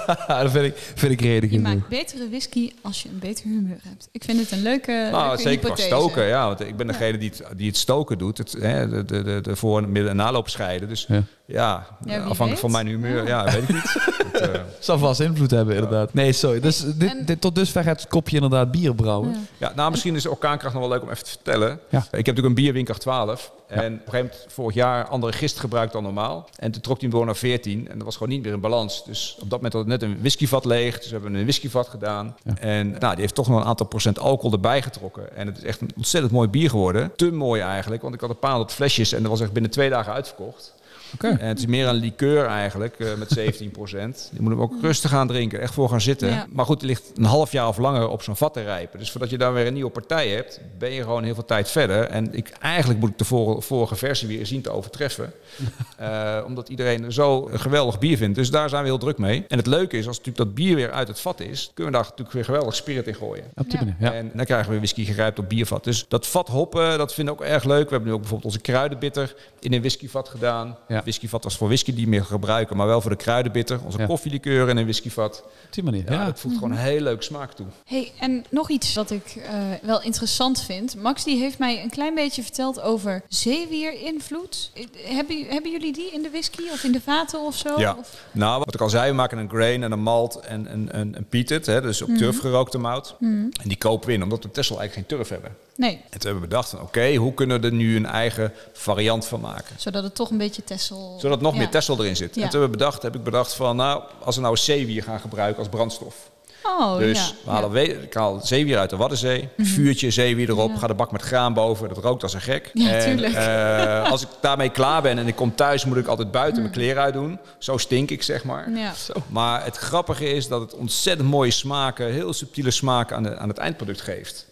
dat 0.43 0.51
vind 0.51 0.65
ik, 0.65 0.77
vind 0.77 1.13
ik 1.13 1.21
redig 1.21 1.51
Je 1.51 1.61
maakt 1.61 1.89
betere 1.89 2.29
whisky 2.29 2.73
als 2.83 3.03
je 3.03 3.09
een 3.09 3.19
beter 3.19 3.45
humeur 3.45 3.79
hebt. 3.83 4.09
Ik 4.13 4.25
vind 4.25 4.39
het 4.41 4.51
een 4.51 4.63
leuke, 4.63 5.09
Nou, 5.11 5.27
leuke 5.29 5.43
zeker 5.43 5.59
qua 5.59 5.69
hypothese. 5.69 5.89
stoken. 5.89 6.27
Ja, 6.27 6.47
want 6.47 6.61
ik 6.61 6.77
ben 6.77 6.87
degene 6.87 7.19
die 7.19 7.31
het, 7.31 7.43
die 7.57 7.67
het 7.67 7.77
stoken 7.77 8.19
doet. 8.19 8.39
Het, 8.39 8.53
hè, 8.53 8.89
de, 8.89 9.05
de, 9.05 9.23
de, 9.23 9.41
de 9.41 9.57
voor- 9.57 9.79
en 9.83 9.93
midden- 9.93 10.11
en 10.11 10.17
naloop 10.17 10.49
scheiden. 10.49 10.89
Dus 10.89 11.05
Ja. 11.09 11.23
Ja, 11.53 11.87
afhankelijk 12.07 12.49
weet. 12.49 12.59
van 12.59 12.71
mijn 12.71 12.87
humeur. 12.87 13.27
Ja, 13.27 13.45
weet 13.45 13.63
ik 13.63 13.69
niet. 13.69 13.83
Het, 14.33 14.41
eh, 14.51 14.61
Zal 14.79 14.99
vast 14.99 15.21
invloed 15.21 15.51
hebben, 15.51 15.75
inderdaad. 15.75 16.15
Nee, 16.15 16.33
sorry. 16.33 16.61
Dus 16.61 16.79
dit, 16.95 17.11
en- 17.11 17.25
dit, 17.25 17.41
tot 17.41 17.55
dusver 17.55 17.85
het 17.85 18.09
kopje 18.09 18.35
inderdaad 18.35 18.71
bier 18.71 18.95
brouwen. 18.95 19.31
Ja. 19.31 19.39
Ja, 19.59 19.73
nou, 19.77 19.91
misschien 19.91 20.15
is 20.15 20.23
de 20.23 20.31
orkaankracht 20.31 20.75
nog 20.75 20.83
wel 20.83 20.93
leuk 20.93 21.03
om 21.03 21.11
even 21.11 21.25
te 21.25 21.31
vertellen. 21.31 21.69
Ja. 21.69 21.99
Ik 21.99 22.05
heb 22.11 22.13
natuurlijk 22.13 22.47
een 22.47 22.55
bierwinkel 22.55 22.95
12. 22.95 23.53
En 23.67 23.79
op 23.79 23.85
een 23.85 23.93
gegeven 23.99 24.19
moment 24.31 24.45
vorig 24.49 24.75
jaar 24.75 25.09
andere 25.09 25.33
gist 25.33 25.61
gebruikt 25.61 25.93
dan 25.93 26.03
normaal. 26.03 26.49
En 26.57 26.71
toen 26.71 26.81
trok 26.81 27.01
hij 27.01 27.09
hem 27.09 27.17
door 27.19 27.27
naar 27.27 27.37
14. 27.37 27.89
En 27.91 27.97
dat 27.97 28.05
was 28.05 28.17
gewoon 28.17 28.33
niet 28.33 28.43
meer 28.43 28.53
in 28.53 28.61
balans. 28.61 29.05
Dus 29.05 29.33
op 29.35 29.41
dat 29.51 29.51
moment 29.63 29.73
had 29.73 29.83
het 29.83 30.01
net 30.01 30.03
een 30.03 30.19
whiskyvat 30.21 30.65
leeg. 30.65 30.97
Dus 30.99 31.07
we 31.07 31.13
hebben 31.13 31.35
een 31.35 31.43
whiskyvat 31.43 31.89
gedaan. 31.89 32.37
Ja. 32.45 32.55
En 32.59 32.91
nou, 32.91 33.13
die 33.13 33.21
heeft 33.21 33.35
toch 33.35 33.49
nog 33.49 33.61
een 33.61 33.67
aantal 33.67 33.87
procent 33.87 34.19
alcohol 34.19 34.53
erbij 34.53 34.83
getrokken. 34.83 35.37
En 35.37 35.47
het 35.47 35.57
is 35.59 35.65
echt 35.65 35.81
een 35.81 35.91
ontzettend 35.97 36.33
mooi 36.33 36.49
bier 36.49 36.71
geworden. 36.71 37.13
Te 37.17 37.31
mooi 37.33 37.61
eigenlijk. 37.61 38.03
Want 38.03 38.15
ik 38.15 38.21
had 38.21 38.31
een 38.31 38.39
paar 38.39 38.51
honderd 38.51 38.73
flesjes. 38.73 39.13
En 39.13 39.23
dat 39.23 39.31
was 39.31 39.41
echt 39.41 39.53
binnen 39.53 39.71
twee 39.71 39.91
dagen 39.91 40.13
uitverkocht. 40.13 40.75
Oké. 41.15 41.29
En 41.29 41.47
het 41.49 41.59
is 41.59 41.67
meer 41.67 41.87
een 41.89 41.95
liqueur 41.95 42.47
eigenlijk, 42.47 42.99
eh, 42.99 43.15
met 43.15 43.31
17% 43.31 44.31
Je 44.35 44.41
moet 44.43 44.51
hem 44.51 44.61
ook 44.61 44.73
rustig 44.81 45.11
gaan 45.11 45.27
drinken, 45.27 45.61
echt 45.61 45.75
voor 45.75 45.89
gaan 45.89 46.01
zitten. 46.01 46.29
Ja. 46.29 46.47
Maar 46.51 46.65
goed, 46.65 46.79
die 46.81 46.89
ligt 46.89 47.11
een 47.15 47.25
half 47.25 47.53
jaar 47.53 47.69
of 47.69 47.79
langer 47.79 48.09
op 48.09 48.23
zo'n 48.23 48.37
vat 48.37 48.53
te 48.55 48.63
rijpen. 48.63 48.99
Dus 48.99 49.11
voordat 49.11 49.31
je 49.31 49.39
dan 49.39 49.53
weer 49.53 49.67
een 49.67 49.75
nieuwe 49.75 49.91
partij 49.91 50.29
hebt, 50.29 50.61
ben 50.79 50.91
je 50.93 51.03
gewoon 51.03 51.25
heel 51.25 51.35
veel 51.35 51.45
tijd 51.45 51.71
verder. 51.71 52.05
En 52.05 52.35
ik, 52.35 52.49
eigenlijk 52.49 53.01
moet 53.01 53.11
ik 53.11 53.19
de 53.19 53.25
vor- 53.25 53.63
vorige 53.63 53.97
versie 53.97 54.29
weer 54.29 54.47
zien 54.47 54.63
te 54.63 54.71
overtreffen. 54.71 55.33
Eh, 55.97 56.39
omdat 56.47 56.69
iedereen 56.69 57.05
er 57.05 57.13
zo 57.13 57.49
een 57.53 57.61
geweldig 57.61 57.99
bier 57.99 58.17
vindt. 58.17 58.35
Dus 58.37 58.51
daar 58.51 58.69
zijn 58.69 58.83
we 58.83 58.89
heel 58.89 58.99
druk 58.99 59.19
mee. 59.19 59.45
En 59.49 59.57
het 59.59 59.67
leuke 59.67 59.97
is, 59.99 60.07
als 60.07 60.17
natuurlijk 60.19 60.45
dat 60.47 60.55
bier 60.55 60.75
weer 60.77 60.91
uit 60.91 61.09
het 61.09 61.21
vat 61.21 61.41
is, 61.41 61.71
kunnen 61.75 61.93
we 61.93 61.99
daar 61.99 62.09
natuurlijk 62.09 62.33
weer 62.37 62.45
geweldig 62.45 62.75
spirit 62.75 63.07
in 63.07 63.15
gooien. 63.15 63.45
Op 63.55 63.71
die 63.71 63.79
Ja. 63.79 63.85
manier, 63.85 63.97
ja. 64.01 64.13
En 64.13 64.31
dan 64.35 64.45
krijgen 64.45 64.73
we 64.73 64.77
whisky 64.79 65.05
gerijpt 65.05 65.39
op 65.39 65.49
biervat. 65.49 65.85
Dus 65.85 66.05
dat 66.09 66.27
vat 66.27 66.49
hoppen, 66.49 66.99
dat 66.99 67.15
vind 67.15 67.29
ik 67.29 67.35
ook 67.35 67.41
erg 67.43 67.65
leuk. 67.65 67.85
We 67.85 67.91
hebben 67.91 68.09
nu 68.09 68.13
ook 68.15 68.21
bijvoorbeeld 68.21 68.53
onze 68.55 68.61
kruidenbitter 68.61 69.35
in 69.61 69.73
een 69.73 69.81
whiskyvat 69.81 70.29
gedaan. 70.29 70.77
Ja. 70.89 71.02
Whiskyvat 71.03 71.45
was 71.45 71.57
voor 71.57 71.67
whisky 71.69 71.95
die 71.95 72.09
meer 72.09 72.25
gebruiken, 72.25 72.77
maar 72.77 72.87
wel 72.87 73.01
voor 73.01 73.11
de 73.11 73.17
kruidenbitter. 73.17 73.81
Onze 73.85 73.99
Ja. 73.99 74.07
koffielikeur 74.07 74.69
in 74.69 74.77
een 74.77 74.85
whiskyvat. 74.85 75.43
Op 75.67 75.73
die 75.73 75.83
manier, 75.85 76.05
Ja, 76.05 76.13
ja. 76.13 76.25
dat 76.25 76.41
voegt 76.41 76.55
gewoon 76.55 76.71
een 76.71 76.77
heel 76.77 77.01
leuk 77.01 77.23
smaak 77.23 77.53
toe. 77.53 77.67
Hey, 77.87 78.13
en 78.21 78.45
nog 78.51 78.71
iets 78.71 78.95
wat 78.95 79.11
ik 79.11 79.35
eh, 79.37 79.53
wel 79.83 80.03
interessant 80.03 80.63
vind. 80.63 80.97
Max 80.97 81.25
die 81.25 81.39
heeft 81.39 81.59
mij 81.59 81.83
een 81.83 81.91
klein 81.91 82.15
beetje 82.15 82.43
verteld 82.43 82.81
over 82.81 83.23
zeewier-invloed. 83.29 84.71
Eh, 84.75 84.85
Hebben, 85.17 85.45
hebben 85.49 85.71
jullie 85.71 85.93
die 85.93 86.11
in 86.13 86.23
de 86.23 86.31
whisky 86.31 86.63
of 86.73 86.85
in 86.85 86.93
de 86.93 87.01
vaten 87.01 87.41
of 87.41 87.57
zo? 87.57 87.79
Ja. 87.81 87.97
Of- 87.99 88.27
Nou, 88.33 88.59
wat 88.65 88.75
ik 88.75 88.81
al 88.81 88.91
zei, 88.91 89.11
we 89.11 89.17
maken 89.17 89.39
een 89.39 89.49
grain 89.49 89.83
en 89.83 89.93
een 89.93 90.03
malt 90.03 90.41
en 90.41 90.73
een, 90.73 90.99
een, 90.99 91.17
een 91.17 91.27
peated, 91.29 91.67
hè, 91.67 91.81
dus 91.81 92.03
op 92.03 92.09
turf 92.17 92.39
gerookte 92.41 92.79
mout. 92.79 93.15
En 93.21 93.51
die 93.65 93.77
kopen 93.77 94.07
we 94.09 94.13
in, 94.15 94.23
omdat 94.23 94.43
we 94.43 94.51
Texel 94.51 94.79
eigenlijk 94.81 95.09
geen 95.09 95.19
turf 95.19 95.29
hebben. 95.29 95.57
Nee, 95.77 95.91
En 95.93 96.01
toen 96.11 96.21
hebben 96.31 96.41
we 96.43 96.49
bedacht 96.49 96.69
van, 96.69 96.81
oké, 96.81 97.15
hoe 97.15 97.35
kunnen 97.35 97.61
we 97.61 97.67
er 97.67 97.73
nu 97.73 97.97
een 97.97 98.07
eigen 98.07 98.53
variant 98.73 99.27
van 99.27 99.41
maken? 99.41 99.75
zodat 99.79 100.03
het 100.03 100.15
toch 100.15 100.31
een 100.31 100.39
beetje 100.39 100.65
Tessel... 100.65 101.17
Zodat 101.21 101.41
nog 101.41 101.53
Ja. 101.53 101.59
meer 101.59 101.69
Texel 101.69 101.99
erin 101.99 102.17
zit. 102.17 102.35
Ja. 102.35 102.43
En 102.43 102.49
toen 102.51 102.61
hebben 102.61 102.79
we 102.79 102.85
bedacht, 102.85 103.03
heb 103.03 103.15
ik 103.15 103.23
bedacht 103.25 103.55
van, 103.55 103.77
nou, 103.77 104.03
als 104.25 104.37
we 104.37 104.43
nou 104.43 104.57
zeewier 104.57 105.03
gaan 105.03 105.21
gebruiken 105.21 105.59
als 105.59 105.69
brandstof. 105.69 106.31
Oh, 106.65 106.97
dus 106.99 107.19
ja. 107.19 107.35
we 107.45 107.51
halen 107.51 107.71
we- 107.71 108.03
ik 108.03 108.15
haal 108.15 108.41
zeewier 108.43 108.79
uit 108.79 108.91
de 108.91 108.97
Waddenzee. 108.97 109.49
Vuurtje 109.59 110.11
zeewier 110.11 110.49
erop. 110.49 110.77
Ga 110.77 110.87
de 110.87 110.95
bak 110.95 111.13
met 111.13 111.23
graan 111.23 111.55
boven. 111.55 111.89
Dat 111.89 111.99
rookt 111.99 112.23
als 112.23 112.35
een 112.35 112.41
gek. 112.41 112.71
Ja, 112.73 112.91
en, 112.91 113.25
eh, 113.25 114.11
als 114.11 114.23
ik 114.23 114.29
daarmee 114.41 114.69
klaar 114.71 115.03
ben 115.03 115.19
en 115.19 115.27
ik 115.27 115.37
kom 115.37 115.55
thuis, 115.55 115.85
moet 115.85 115.97
ik 115.97 116.07
altijd 116.07 116.31
buiten 116.31 116.63
mijn 116.63 116.75
kleren 116.75 117.03
uitdoen. 117.03 117.39
Zo 117.59 117.77
stink 117.77 118.11
ik, 118.11 118.23
zeg 118.23 118.45
maar. 118.45 118.71
Ja. 118.71 118.93
Maar 119.29 119.65
het 119.65 119.77
grappige 119.77 120.29
is 120.33 120.49
dat 120.49 120.61
het 120.61 120.75
ontzettend 120.75 121.29
mooie 121.29 121.51
smaken, 121.51 122.13
heel 122.13 122.33
subtiele 122.33 122.71
smaken 122.71 123.17
aan, 123.17 123.23
de, 123.23 123.37
aan 123.37 123.49
het 123.49 123.59
eindproduct 123.59 124.01
geeft. 124.01 124.47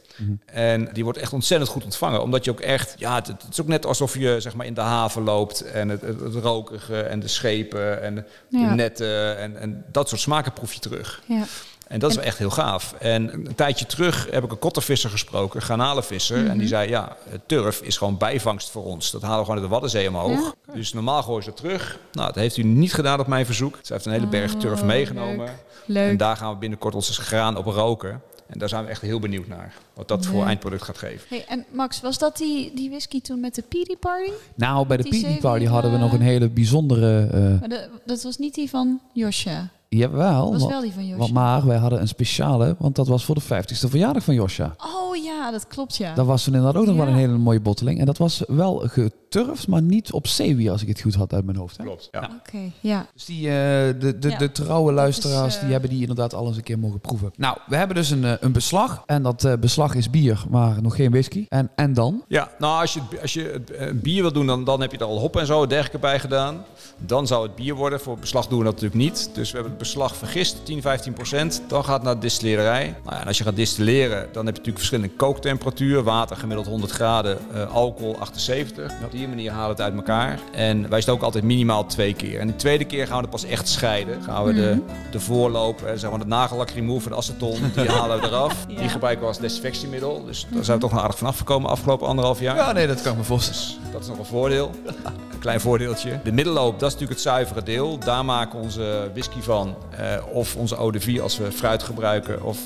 En 0.45 0.89
die 0.93 1.05
wordt 1.05 1.19
echt 1.19 1.33
ontzettend 1.33 1.71
goed 1.71 1.85
ontvangen. 1.85 2.23
Omdat 2.23 2.45
je 2.45 2.51
ook 2.51 2.61
echt, 2.61 2.95
ja, 2.99 3.15
het, 3.15 3.27
het 3.27 3.45
is 3.51 3.61
ook 3.61 3.67
net 3.67 3.87
alsof 3.87 4.19
je 4.19 4.37
zeg 4.41 4.55
maar 4.55 4.67
in 4.67 4.75
de 4.75 4.81
haven 4.81 5.23
loopt. 5.23 5.61
En 5.61 5.89
het, 5.89 6.01
het, 6.01 6.21
het 6.21 6.35
rokerige 6.35 7.01
en 7.01 7.21
de 7.21 7.29
schepen 7.29 8.03
en 8.03 8.15
de 8.15 8.25
Ja. 8.49 8.75
netten. 8.75 9.39
En, 9.39 9.57
en 9.61 9.85
dat 9.93 10.09
soort 10.09 10.21
smaken 10.21 10.53
proef 10.53 10.73
je 10.73 10.81
terug. 10.81 11.23
Ja. 11.27 11.43
En 11.89 11.99
dat 11.99 12.11
is 12.11 12.17
wel 12.17 12.25
echt 12.25 12.39
heel 12.39 12.51
gaaf. 12.51 12.95
En 12.99 13.33
een 13.35 13.55
tijdje 13.55 13.87
terug 13.87 14.27
heb 14.31 14.45
ik 14.45 14.51
een 14.51 14.59
kottervisser 14.59 15.11
gesproken, 15.11 15.63
garnalenvisser. 15.63 16.49
En 16.49 16.59
die 16.59 16.69
zei, 16.69 16.89
ja, 16.89 17.17
turf 17.47 17.81
is 17.81 17.97
gewoon 17.97 18.17
bijvangst 18.19 18.71
voor 18.71 18.85
ons. 18.85 19.11
Dat 19.11 19.23
halen 19.23 19.37
we 19.39 19.45
gewoon 19.45 19.57
uit 19.61 19.67
de 19.67 19.73
Waddenzee 19.73 20.09
omhoog. 20.09 20.55
Dus 20.75 20.93
normaal 20.93 21.23
gooien 21.23 21.43
ze 21.43 21.49
dat 21.51 21.59
terug. 21.59 21.99
Nou, 22.13 22.27
dat 22.27 22.35
heeft 22.35 22.57
u 22.57 22.63
niet 22.63 22.95
gedaan 22.95 23.21
op 23.21 23.27
mijn 23.27 23.47
verzoek. 23.47 23.79
Ze 23.83 23.93
heeft 23.93 24.07
een 24.07 24.13
hele 24.13 24.27
berg 24.27 24.55
turf 24.55 24.81
Oh, 24.81 24.87
meegenomen. 24.87 25.47
leuk. 25.47 25.55
Leuk. 25.87 26.11
En 26.11 26.17
daar 26.17 26.37
gaan 26.37 26.53
we 26.53 26.59
binnenkort 26.59 26.95
onze 26.95 27.13
graan 27.23 27.57
op 27.57 27.65
roken. 27.67 28.23
En 28.51 28.59
daar 28.59 28.69
zijn 28.69 28.85
we 28.85 28.91
echt 28.91 29.01
heel 29.03 29.19
benieuwd 29.21 29.47
naar. 29.49 29.75
Wat 29.95 30.09
dat 30.09 30.27
voor 30.27 30.45
eindproduct 30.45 30.83
gaat 30.83 30.99
geven. 30.99 31.27
Hey, 31.29 31.45
en 31.49 31.65
Max, 31.73 32.01
was 32.01 32.19
dat 32.19 32.37
die, 32.37 32.73
die 32.75 32.91
whisky 32.91 33.21
toen 33.21 33.41
met 33.41 33.55
de 33.55 33.63
Piri 33.63 33.97
Party? 34.01 34.31
Nou, 34.55 34.87
bij 34.87 34.97
de 34.97 35.03
zeven, 35.15 35.39
Party 35.39 35.65
hadden 35.67 35.93
we 35.93 35.99
nog 35.99 36.13
een 36.13 36.21
eh, 36.21 36.27
hele 36.27 36.49
bijzondere... 36.49 37.27
eh 37.33 37.61
Maar 37.61 37.69
de- 37.69 37.89
dat 38.07 38.23
was 38.23 38.37
niet 38.39 38.55
die 38.55 38.71
van 38.71 39.01
Josja. 39.13 39.69
jawel, 39.89 40.43
Dat 40.43 40.53
was 40.53 40.63
wa- 40.63 40.69
wel 40.69 40.81
die 40.81 40.93
van 40.93 41.03
Josja. 41.03 41.19
want 41.19 41.33
maar 41.33 41.67
wij 41.67 41.77
hadden 41.77 42.01
een 42.01 42.09
speciale, 42.09 42.77
want 42.79 42.97
dat 42.97 43.09
was 43.09 43.25
voor 43.25 43.35
de 43.35 43.43
50ste 43.43 43.89
verjaardag 43.89 44.25
van 44.25 44.35
Josja. 44.35 44.75
Oh 44.79 45.17
ja, 45.17 45.51
dat 45.51 45.67
klopt 45.67 45.97
ja. 45.97 46.15
Dat 46.15 46.27
was 46.27 46.45
toen 46.45 46.55
inderdaad 46.55 46.81
ook 46.81 46.87
nog 46.87 46.97
wel 46.97 47.07
een 47.07 47.15
hele 47.15 47.39
mooie 47.39 47.61
botteling. 47.61 48.01
En 48.01 48.07
dat 48.07 48.19
was 48.19 48.43
wel 48.47 48.89
geturfd, 49.31 49.69
maar 49.69 49.83
niet 49.83 50.13
op 50.13 50.27
zeewier, 50.27 50.71
als 50.71 50.83
ik 50.83 50.89
het 50.89 51.01
goed 51.01 51.15
had 51.15 51.33
uit 51.33 51.45
mijn 51.45 51.57
hoofd. 51.57 51.77
Hè? 51.77 51.85
Klopt. 51.85 52.09
Ja. 52.11 52.31
Oké, 52.47 52.59
ja. 52.81 53.07
Dus 53.15 53.25
die, 53.25 53.49
eh, 53.49 53.55
de, 54.01 54.19
de, 54.19 54.29
Ja, 54.29 54.39
de 54.39 54.53
trouwe 54.53 54.93
luisteraars, 54.93 55.55
eh, 55.57 55.63
die 55.63 55.73
hebben 55.73 55.91
die 55.91 56.01
inderdaad 56.01 56.35
al 56.35 56.47
eens 56.47 56.57
een 56.57 56.63
keer 56.63 56.79
mogen 56.79 57.01
proeven. 57.01 57.33
Nou, 57.37 57.59
we 57.67 57.77
hebben 57.77 57.97
dus 57.97 58.11
een, 58.11 58.25
eh, 58.25 58.33
een 58.41 58.53
beslag. 58.53 59.03
En 59.07 59.23
dat 59.23 59.45
eh, 59.45 59.53
beslag 59.61 59.95
is 59.95 60.11
bier, 60.11 60.45
maar 60.49 60.83
nog 60.83 60.97
geen 60.97 61.11
whisky. 61.11 61.47
En, 61.49 61.71
en 61.75 61.93
dan? 61.93 62.25
Ja, 62.29 62.51
nou 62.59 62.81
als 62.81 62.95
je, 62.95 63.01
als 63.23 63.33
je 63.33 63.43
het 63.43 63.71
eh, 63.71 63.93
bier 63.95 64.23
wil 64.23 64.33
doen, 64.33 64.47
dan, 64.47 64.65
dan 64.65 64.81
heb 64.81 64.93
je 64.93 64.99
er 64.99 65.05
al 65.05 65.19
hop 65.19 65.37
en 65.37 65.47
zo 65.47 65.67
dergelijke 65.67 65.99
bij 65.99 66.21
gedaan. 66.21 66.65
Dan 66.99 67.27
zou 67.27 67.47
het 67.47 67.55
bier 67.55 67.75
worden. 67.75 68.01
Voor 68.01 68.19
beslag 68.19 68.47
doen 68.47 68.59
we 68.59 68.65
dat 68.65 68.73
natuurlijk 68.73 69.03
niet. 69.03 69.31
Dus 69.35 69.49
we 69.51 69.55
hebben 69.55 69.73
het 69.73 69.83
beslag 69.83 70.17
vergist, 70.17 70.65
10, 70.65 70.83
15 70.83 71.13
procent. 71.13 71.63
Dan 71.69 71.85
gaat 71.85 71.95
het 71.95 72.03
naar 72.05 72.15
de 72.15 72.21
distillerij. 72.21 72.85
Nou 73.05 73.15
ja, 73.17 73.21
en 73.21 73.27
als 73.27 73.39
je 73.39 73.45
gaat 73.45 73.57
distilleren, 73.57 74.19
dan 74.19 74.47
heb 74.47 74.55
je 74.55 74.61
natuurlijk 74.61 74.77
verschillende 74.77 75.15
kooktemperatuur. 75.17 76.03
Water 76.03 76.37
gemiddeld 76.37 76.67
100 76.67 76.93
graden, 76.93 77.39
eh, 77.53 77.75
alcohol 77.75 78.17
78. 78.19 78.93
Op 79.05 79.13
die 79.21 79.29
manier 79.29 79.51
halen 79.51 79.77
we 79.77 79.83
het 79.83 79.93
uit 79.93 79.95
elkaar. 79.95 80.39
En 80.53 80.89
wij 80.89 81.01
stoken 81.01 81.25
altijd 81.25 81.45
minimaal 81.45 81.87
twee 81.87 82.15
keer. 82.15 82.41
En 82.41 82.47
de 82.47 82.57
tweede 82.57 82.85
keer 82.85 83.07
gaan 83.07 83.17
we 83.17 83.23
het 83.23 83.31
pas 83.31 83.45
echt 83.45 83.69
scheiden. 83.69 84.23
Gaan 84.23 84.45
we 84.45 84.53
de, 84.55 84.83
de 85.11 85.21
voorloop, 85.21 85.83
eh, 85.83 85.93
zeg 85.97 86.11
maar 86.11 86.19
de 86.19 86.27
nagellak 86.27 86.71
remover, 86.71 87.11
de 87.11 87.17
aceton, 87.17 87.59
die 87.75 87.89
halen 87.99 88.21
we 88.21 88.27
eraf. 88.27 88.65
Ja. 88.69 88.81
Die 88.81 88.89
gebruiken 88.89 89.23
we 89.23 89.29
als 89.29 89.39
desinfectiemiddel. 89.39 90.25
Dus 90.25 90.47
daar 90.51 90.65
zijn 90.65 90.77
we 90.77 90.83
toch 90.83 90.93
nog 90.93 91.01
aardig 91.03 91.19
van 91.19 91.27
afgekomen 91.27 91.71
afgelopen 91.71 92.07
anderhalf 92.07 92.41
jaar. 92.41 92.57
Ja, 92.57 92.73
nee, 92.73 92.87
dat 92.87 93.03
kan 93.03 93.13
ik 93.13 93.19
me 93.19 93.25
voorstellen. 93.25 93.61
Dus 93.83 93.93
dat 93.93 94.01
is 94.01 94.09
nog 94.09 94.19
een 94.19 94.25
voordeel. 94.25 94.71
Een 95.33 95.47
klein 95.47 95.61
voordeeltje. 95.61 96.21
De 96.25 96.33
middelloop, 96.33 96.73
dat 96.73 96.89
is 96.89 96.95
natuurlijk 96.95 97.11
het 97.21 97.21
zuivere 97.21 97.63
deel. 97.63 97.99
Daar 97.99 98.25
maken 98.25 98.59
we 98.59 98.65
onze 98.65 99.11
whisky 99.13 99.41
van. 99.41 99.75
eh, 99.97 100.07
of 100.33 100.57
onze 100.57 100.77
eau 100.77 100.93
de 100.93 101.01
vie 101.01 101.21
als 101.23 101.39
we 101.39 101.53
fruit 101.53 101.83
gebruiken. 101.83 102.43
Of 102.43 102.59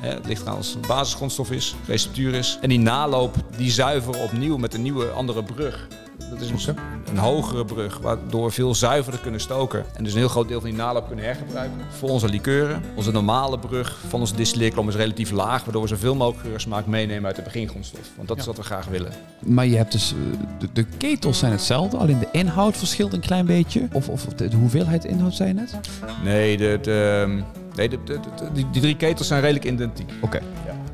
het 0.00 0.26
ligt 0.26 0.42
eraan 0.42 0.56
als 0.56 0.66
het 0.66 0.76
een 0.76 0.88
basisgrondstof 0.88 1.50
is, 1.50 1.74
receptuur 1.86 2.34
is. 2.34 2.58
En 2.60 2.68
die 2.68 2.78
naloop, 2.78 3.34
die 3.56 3.70
zuiveren 3.70 4.20
opnieuw 4.20 4.56
met 4.56 4.74
een 4.74 4.82
nieuwe, 4.82 5.06
andere 5.06 5.42
brug. 5.42 5.88
Dat 6.30 6.40
is 6.40 6.66
een, 6.66 6.76
een 7.10 7.18
hogere 7.18 7.64
brug, 7.64 7.98
waardoor 7.98 8.44
we 8.44 8.50
veel 8.50 8.74
zuiverder 8.74 9.20
kunnen 9.20 9.40
stoken. 9.40 9.84
En 9.94 10.04
dus 10.04 10.12
een 10.12 10.18
heel 10.18 10.28
groot 10.28 10.48
deel 10.48 10.60
van 10.60 10.70
die 10.70 10.78
naloop 10.78 11.06
kunnen 11.06 11.24
hergebruiken 11.24 11.78
voor 11.90 12.08
onze 12.08 12.28
likeuren. 12.28 12.82
Onze 12.94 13.12
normale 13.12 13.58
brug 13.58 13.98
van 14.08 14.20
onze 14.20 14.34
distilleerklom 14.34 14.88
is 14.88 14.94
relatief 14.94 15.30
laag, 15.30 15.64
waardoor 15.64 15.82
we 15.82 15.88
zoveel 15.88 16.14
mogelijk 16.14 16.48
geursmaak 16.48 16.86
meenemen 16.86 17.26
uit 17.26 17.36
de 17.36 17.42
begingrondstof. 17.42 18.10
Want 18.16 18.28
dat 18.28 18.38
is 18.38 18.46
wat 18.46 18.56
we 18.56 18.62
graag 18.62 18.86
willen. 18.86 19.12
Maar 19.38 19.66
je 19.66 19.76
hebt 19.76 19.92
dus, 19.92 20.12
eh, 20.12 20.38
de, 20.58 20.68
de 20.72 20.84
ketels 20.96 21.38
zijn 21.38 21.52
hetzelfde, 21.52 21.96
alleen 21.96 22.18
de 22.18 22.28
inhoud 22.32 22.76
verschilt 22.76 23.12
een 23.12 23.20
klein 23.20 23.46
beetje. 23.46 23.88
Of, 23.92 24.08
of 24.08 24.24
de, 24.24 24.48
de 24.48 24.56
hoeveelheid 24.56 25.04
inhoud 25.04 25.34
zijn 25.34 25.58
het? 25.58 25.78
Nee, 26.24 26.56
de, 26.56 26.78
de, 26.82 27.42
nee 27.80 27.88
de, 27.88 28.02
de- 28.04 28.20
de- 28.20 28.52
die, 28.52 28.70
die 28.70 28.80
drie 28.82 28.96
ketels 28.96 29.26
zijn 29.28 29.40
redelijk 29.40 29.64
identiek. 29.64 30.10
Oké. 30.20 30.40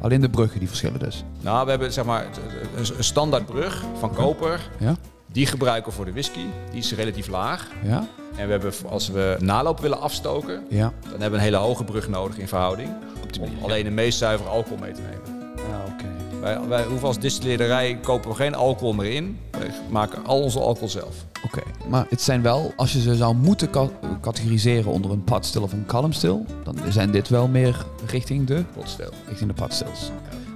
Alleen 0.00 0.20
de 0.20 0.28
bruggen 0.30 0.58
die 0.58 0.68
verschillen 0.68 0.98
dus. 0.98 1.24
Nou, 1.40 1.64
we 1.64 1.70
hebben 1.70 1.92
zeg 1.92 2.04
maar 2.04 2.24
een, 2.76 2.86
een 2.98 3.04
standaard 3.04 3.46
brug 3.46 3.84
van 3.98 4.14
koper. 4.14 4.60
Ja? 4.78 4.96
Die 5.32 5.46
gebruiken 5.46 5.90
we 5.90 5.96
voor 5.96 6.04
de 6.04 6.12
whisky. 6.12 6.44
Die 6.70 6.78
is 6.80 6.94
relatief 6.94 7.26
laag. 7.28 7.68
Ja? 7.82 8.06
En 8.36 8.44
we 8.46 8.50
hebben, 8.52 8.72
als 8.88 9.08
we 9.08 9.36
naloop 9.40 9.80
willen 9.80 10.00
afstoken, 10.00 10.64
Ja. 10.68 10.92
dan 11.02 11.10
hebben 11.10 11.30
we 11.30 11.36
een 11.36 11.42
hele 11.42 11.56
hoge 11.56 11.84
brug 11.84 12.08
nodig 12.08 12.38
in 12.38 12.48
verhouding. 12.48 12.90
Om 13.40 13.50
alleen 13.62 13.84
de 13.84 13.90
meest 13.90 14.18
zuivere 14.18 14.48
alcohol 14.48 14.78
mee 14.78 14.92
te 14.92 15.00
nemen. 15.00 15.42
Ah, 15.56 15.92
oké. 15.92 16.04
Wij, 16.46 16.60
wij 16.68 16.84
hoeven 16.84 17.06
als 17.08 17.18
distilleerderij 17.18 17.98
kopen 18.02 18.30
we 18.30 18.36
geen 18.36 18.54
alcohol 18.54 18.92
meer 18.92 19.10
in. 19.12 19.38
Wij 19.50 19.70
maken 19.90 20.24
al 20.24 20.42
onze 20.42 20.60
alcohol 20.60 20.88
zelf. 20.88 21.24
Oké, 21.44 21.62
maar 21.88 22.06
het 22.08 22.20
zijn 22.22 22.42
wel, 22.42 22.72
als 22.76 22.92
je 22.92 23.00
ze 23.00 23.14
zou 23.14 23.34
moeten 23.34 23.70
ca- 23.70 23.90
categoriseren 24.20 24.92
onder 24.92 25.10
een 25.10 25.24
padstil 25.24 25.62
of 25.62 25.72
een 25.72 25.86
kalmstil, 25.86 26.44
dan 26.64 26.76
zijn 26.88 27.10
dit 27.10 27.28
wel 27.28 27.48
meer 27.48 27.84
richting 28.06 28.46
de, 28.46 28.64
Potstil. 28.74 29.10
richting 29.28 29.48
de 29.50 29.54
padstils. 29.62 30.10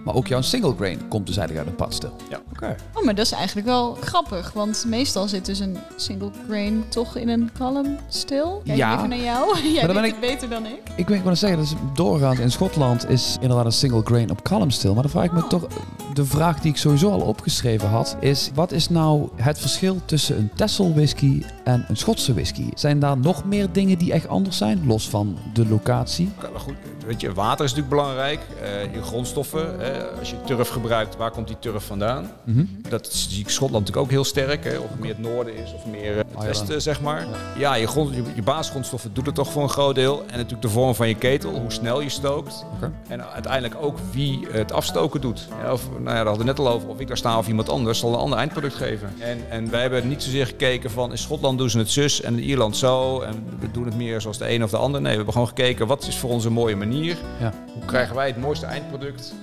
Maar 0.04 0.14
ook 0.14 0.26
jouw 0.26 0.40
single 0.40 0.74
grain 0.76 1.08
komt 1.08 1.26
dus 1.26 1.36
eigenlijk 1.36 1.68
uit 1.68 1.78
een 1.78 1.84
padstil. 1.86 2.16
Ja. 2.30 2.40
Oké. 2.50 2.76
Oh, 2.94 3.04
maar 3.04 3.14
dat 3.14 3.24
is 3.24 3.32
eigenlijk 3.32 3.66
wel 3.66 3.96
grappig. 4.00 4.52
Want 4.52 4.84
meestal 4.86 5.28
zit 5.28 5.46
dus 5.46 5.58
een 5.58 5.78
single 5.96 6.30
grain 6.48 6.84
toch 6.88 7.16
in 7.16 7.28
een 7.28 7.50
column 7.58 7.98
stil. 8.08 8.62
Kijk 8.64 8.76
Ja. 8.78 8.96
even 8.96 9.08
naar 9.08 9.18
jou. 9.18 9.58
Jij 9.74 9.86
dan 9.86 9.94
weet 9.94 10.02
ben 10.02 10.10
het 10.10 10.20
beter 10.20 10.48
dan 10.48 10.66
ik. 10.66 10.80
Ik 10.96 11.08
weet 11.08 11.22
wel 11.22 11.36
zeggen, 11.36 11.58
dat 11.58 11.66
is 11.68 11.74
doorgaans 11.94 12.38
in 12.38 12.50
Schotland 12.50 13.08
is 13.08 13.36
inderdaad 13.40 13.64
een 13.64 13.72
single 13.72 14.02
grain 14.04 14.30
op 14.30 14.42
kalmstil. 14.42 14.92
Maar 14.94 15.02
dan 15.02 15.10
vraag 15.12 15.24
ik 15.24 15.32
me 15.32 15.42
Oh. 15.42 15.48
toch, 15.48 15.66
de 16.14 16.24
vraag 16.24 16.60
die 16.60 16.70
ik 16.70 16.76
sowieso 16.76 17.10
al 17.10 17.20
opgeschreven 17.20 17.88
had, 17.88 18.16
is 18.20 18.50
wat 18.54 18.72
is 18.72 18.88
nou 18.88 19.28
het 19.36 19.58
verschil 19.58 19.96
tussen 20.04 20.38
een 20.38 20.50
Texel 20.54 20.92
whisky 20.94 21.42
en 21.64 21.84
een 21.88 21.96
Schotse 21.96 22.32
whisky? 22.34 22.68
Zijn 22.74 22.98
daar 22.98 23.18
nog 23.18 23.44
meer 23.44 23.72
dingen 23.72 23.98
die 23.98 24.12
echt 24.12 24.28
anders 24.28 24.56
zijn, 24.56 24.86
los 24.86 25.08
van 25.08 25.36
de 25.52 25.66
locatie? 25.68 26.30
Oké, 26.38 26.50
maar 26.50 26.60
goed, 26.60 26.74
weet 27.06 27.20
je, 27.20 27.32
water 27.32 27.64
is 27.64 27.74
natuurlijk 27.74 28.02
belangrijk. 28.02 28.40
Eh, 28.62 28.94
je 28.94 29.02
grondstoffen. 29.02 29.78
als 30.18 30.30
je 30.30 30.36
turf 30.44 30.68
gebruikt, 30.68 31.16
waar 31.16 31.30
komt 31.30 31.46
die 31.46 31.58
turf 31.58 31.84
vandaan? 31.84 32.30
Mhm. 32.44 32.64
Dat 32.88 33.12
zie 33.12 33.40
ik 33.40 33.48
Schotland 33.48 33.86
natuurlijk 33.86 34.06
ook 34.06 34.10
heel 34.10 34.24
sterk. 34.24 34.64
Hè? 34.64 34.78
Of 34.78 34.90
het 34.90 34.98
meer 34.98 35.10
het 35.10 35.18
noorden 35.18 35.56
is 35.56 35.74
of 35.74 35.86
meer 35.86 36.10
eh, 36.10 36.16
het 36.16 36.26
Ireland. 36.26 36.46
westen, 36.46 36.82
zeg 36.82 37.00
maar. 37.00 37.26
Ja, 37.58 37.74
je, 37.74 37.86
grond, 37.86 38.14
je, 38.14 38.22
je 38.34 38.42
basisgrondstoffen 38.42 39.14
doet 39.14 39.26
het 39.26 39.34
toch 39.34 39.50
voor 39.50 39.62
een 39.62 39.68
groot 39.68 39.94
deel. 39.94 40.20
En 40.26 40.36
natuurlijk 40.36 40.62
de 40.62 40.68
vorm 40.68 40.94
van 40.94 41.08
je 41.08 41.14
ketel, 41.14 41.50
hoe 41.50 41.72
snel 41.72 42.00
je 42.00 42.08
stookt. 42.08 42.64
En 43.08 43.32
uiteindelijk 43.32 43.74
ook 43.80 43.98
wie 44.12 44.46
het 44.50 44.72
afstoken 44.72 45.20
doet. 45.20 45.48
Ja, 45.62 45.72
of, 45.72 45.88
nou 45.90 46.02
ja, 46.02 46.10
daar 46.10 46.26
hadden 46.26 46.38
we 46.38 46.52
net 46.52 46.58
al 46.58 46.68
over. 46.68 46.88
Of 46.88 47.00
ik 47.00 47.08
daar 47.08 47.16
sta 47.16 47.38
of 47.38 47.48
iemand 47.48 47.68
anders 47.68 47.98
zal 47.98 48.12
een 48.12 48.18
ander 48.18 48.38
eindproduct 48.38 48.74
geven. 48.74 49.12
En, 49.18 49.38
en 49.50 49.70
wij 49.70 49.80
hebben 49.80 50.08
niet 50.08 50.22
zozeer 50.22 50.46
gekeken 50.46 50.90
van 50.90 51.10
in 51.10 51.18
Schotland 51.18 51.58
doen 51.58 51.70
ze 51.70 51.78
het 51.78 51.90
zus 51.90 52.20
en 52.20 52.38
in 52.38 52.44
Ierland 52.44 52.76
zo. 52.76 53.20
En 53.20 53.44
we 53.60 53.70
doen 53.70 53.84
het 53.84 53.96
meer 53.96 54.20
zoals 54.20 54.38
de 54.38 54.50
een 54.50 54.64
of 54.64 54.70
de 54.70 54.76
ander. 54.76 55.00
Nee, 55.00 55.10
we 55.10 55.16
hebben 55.16 55.32
gewoon 55.32 55.48
gekeken 55.48 55.86
wat 55.86 56.06
is 56.06 56.18
voor 56.18 56.30
ons 56.30 56.44
een 56.44 56.52
mooie 56.52 56.76
manier. 56.76 56.98
Ja. 57.04 57.52
Hoe 57.74 57.84
krijgen 57.84 58.14
wij 58.14 58.26
het 58.26 58.36
mooiste 58.40 58.66
eindproduct? 58.66 59.34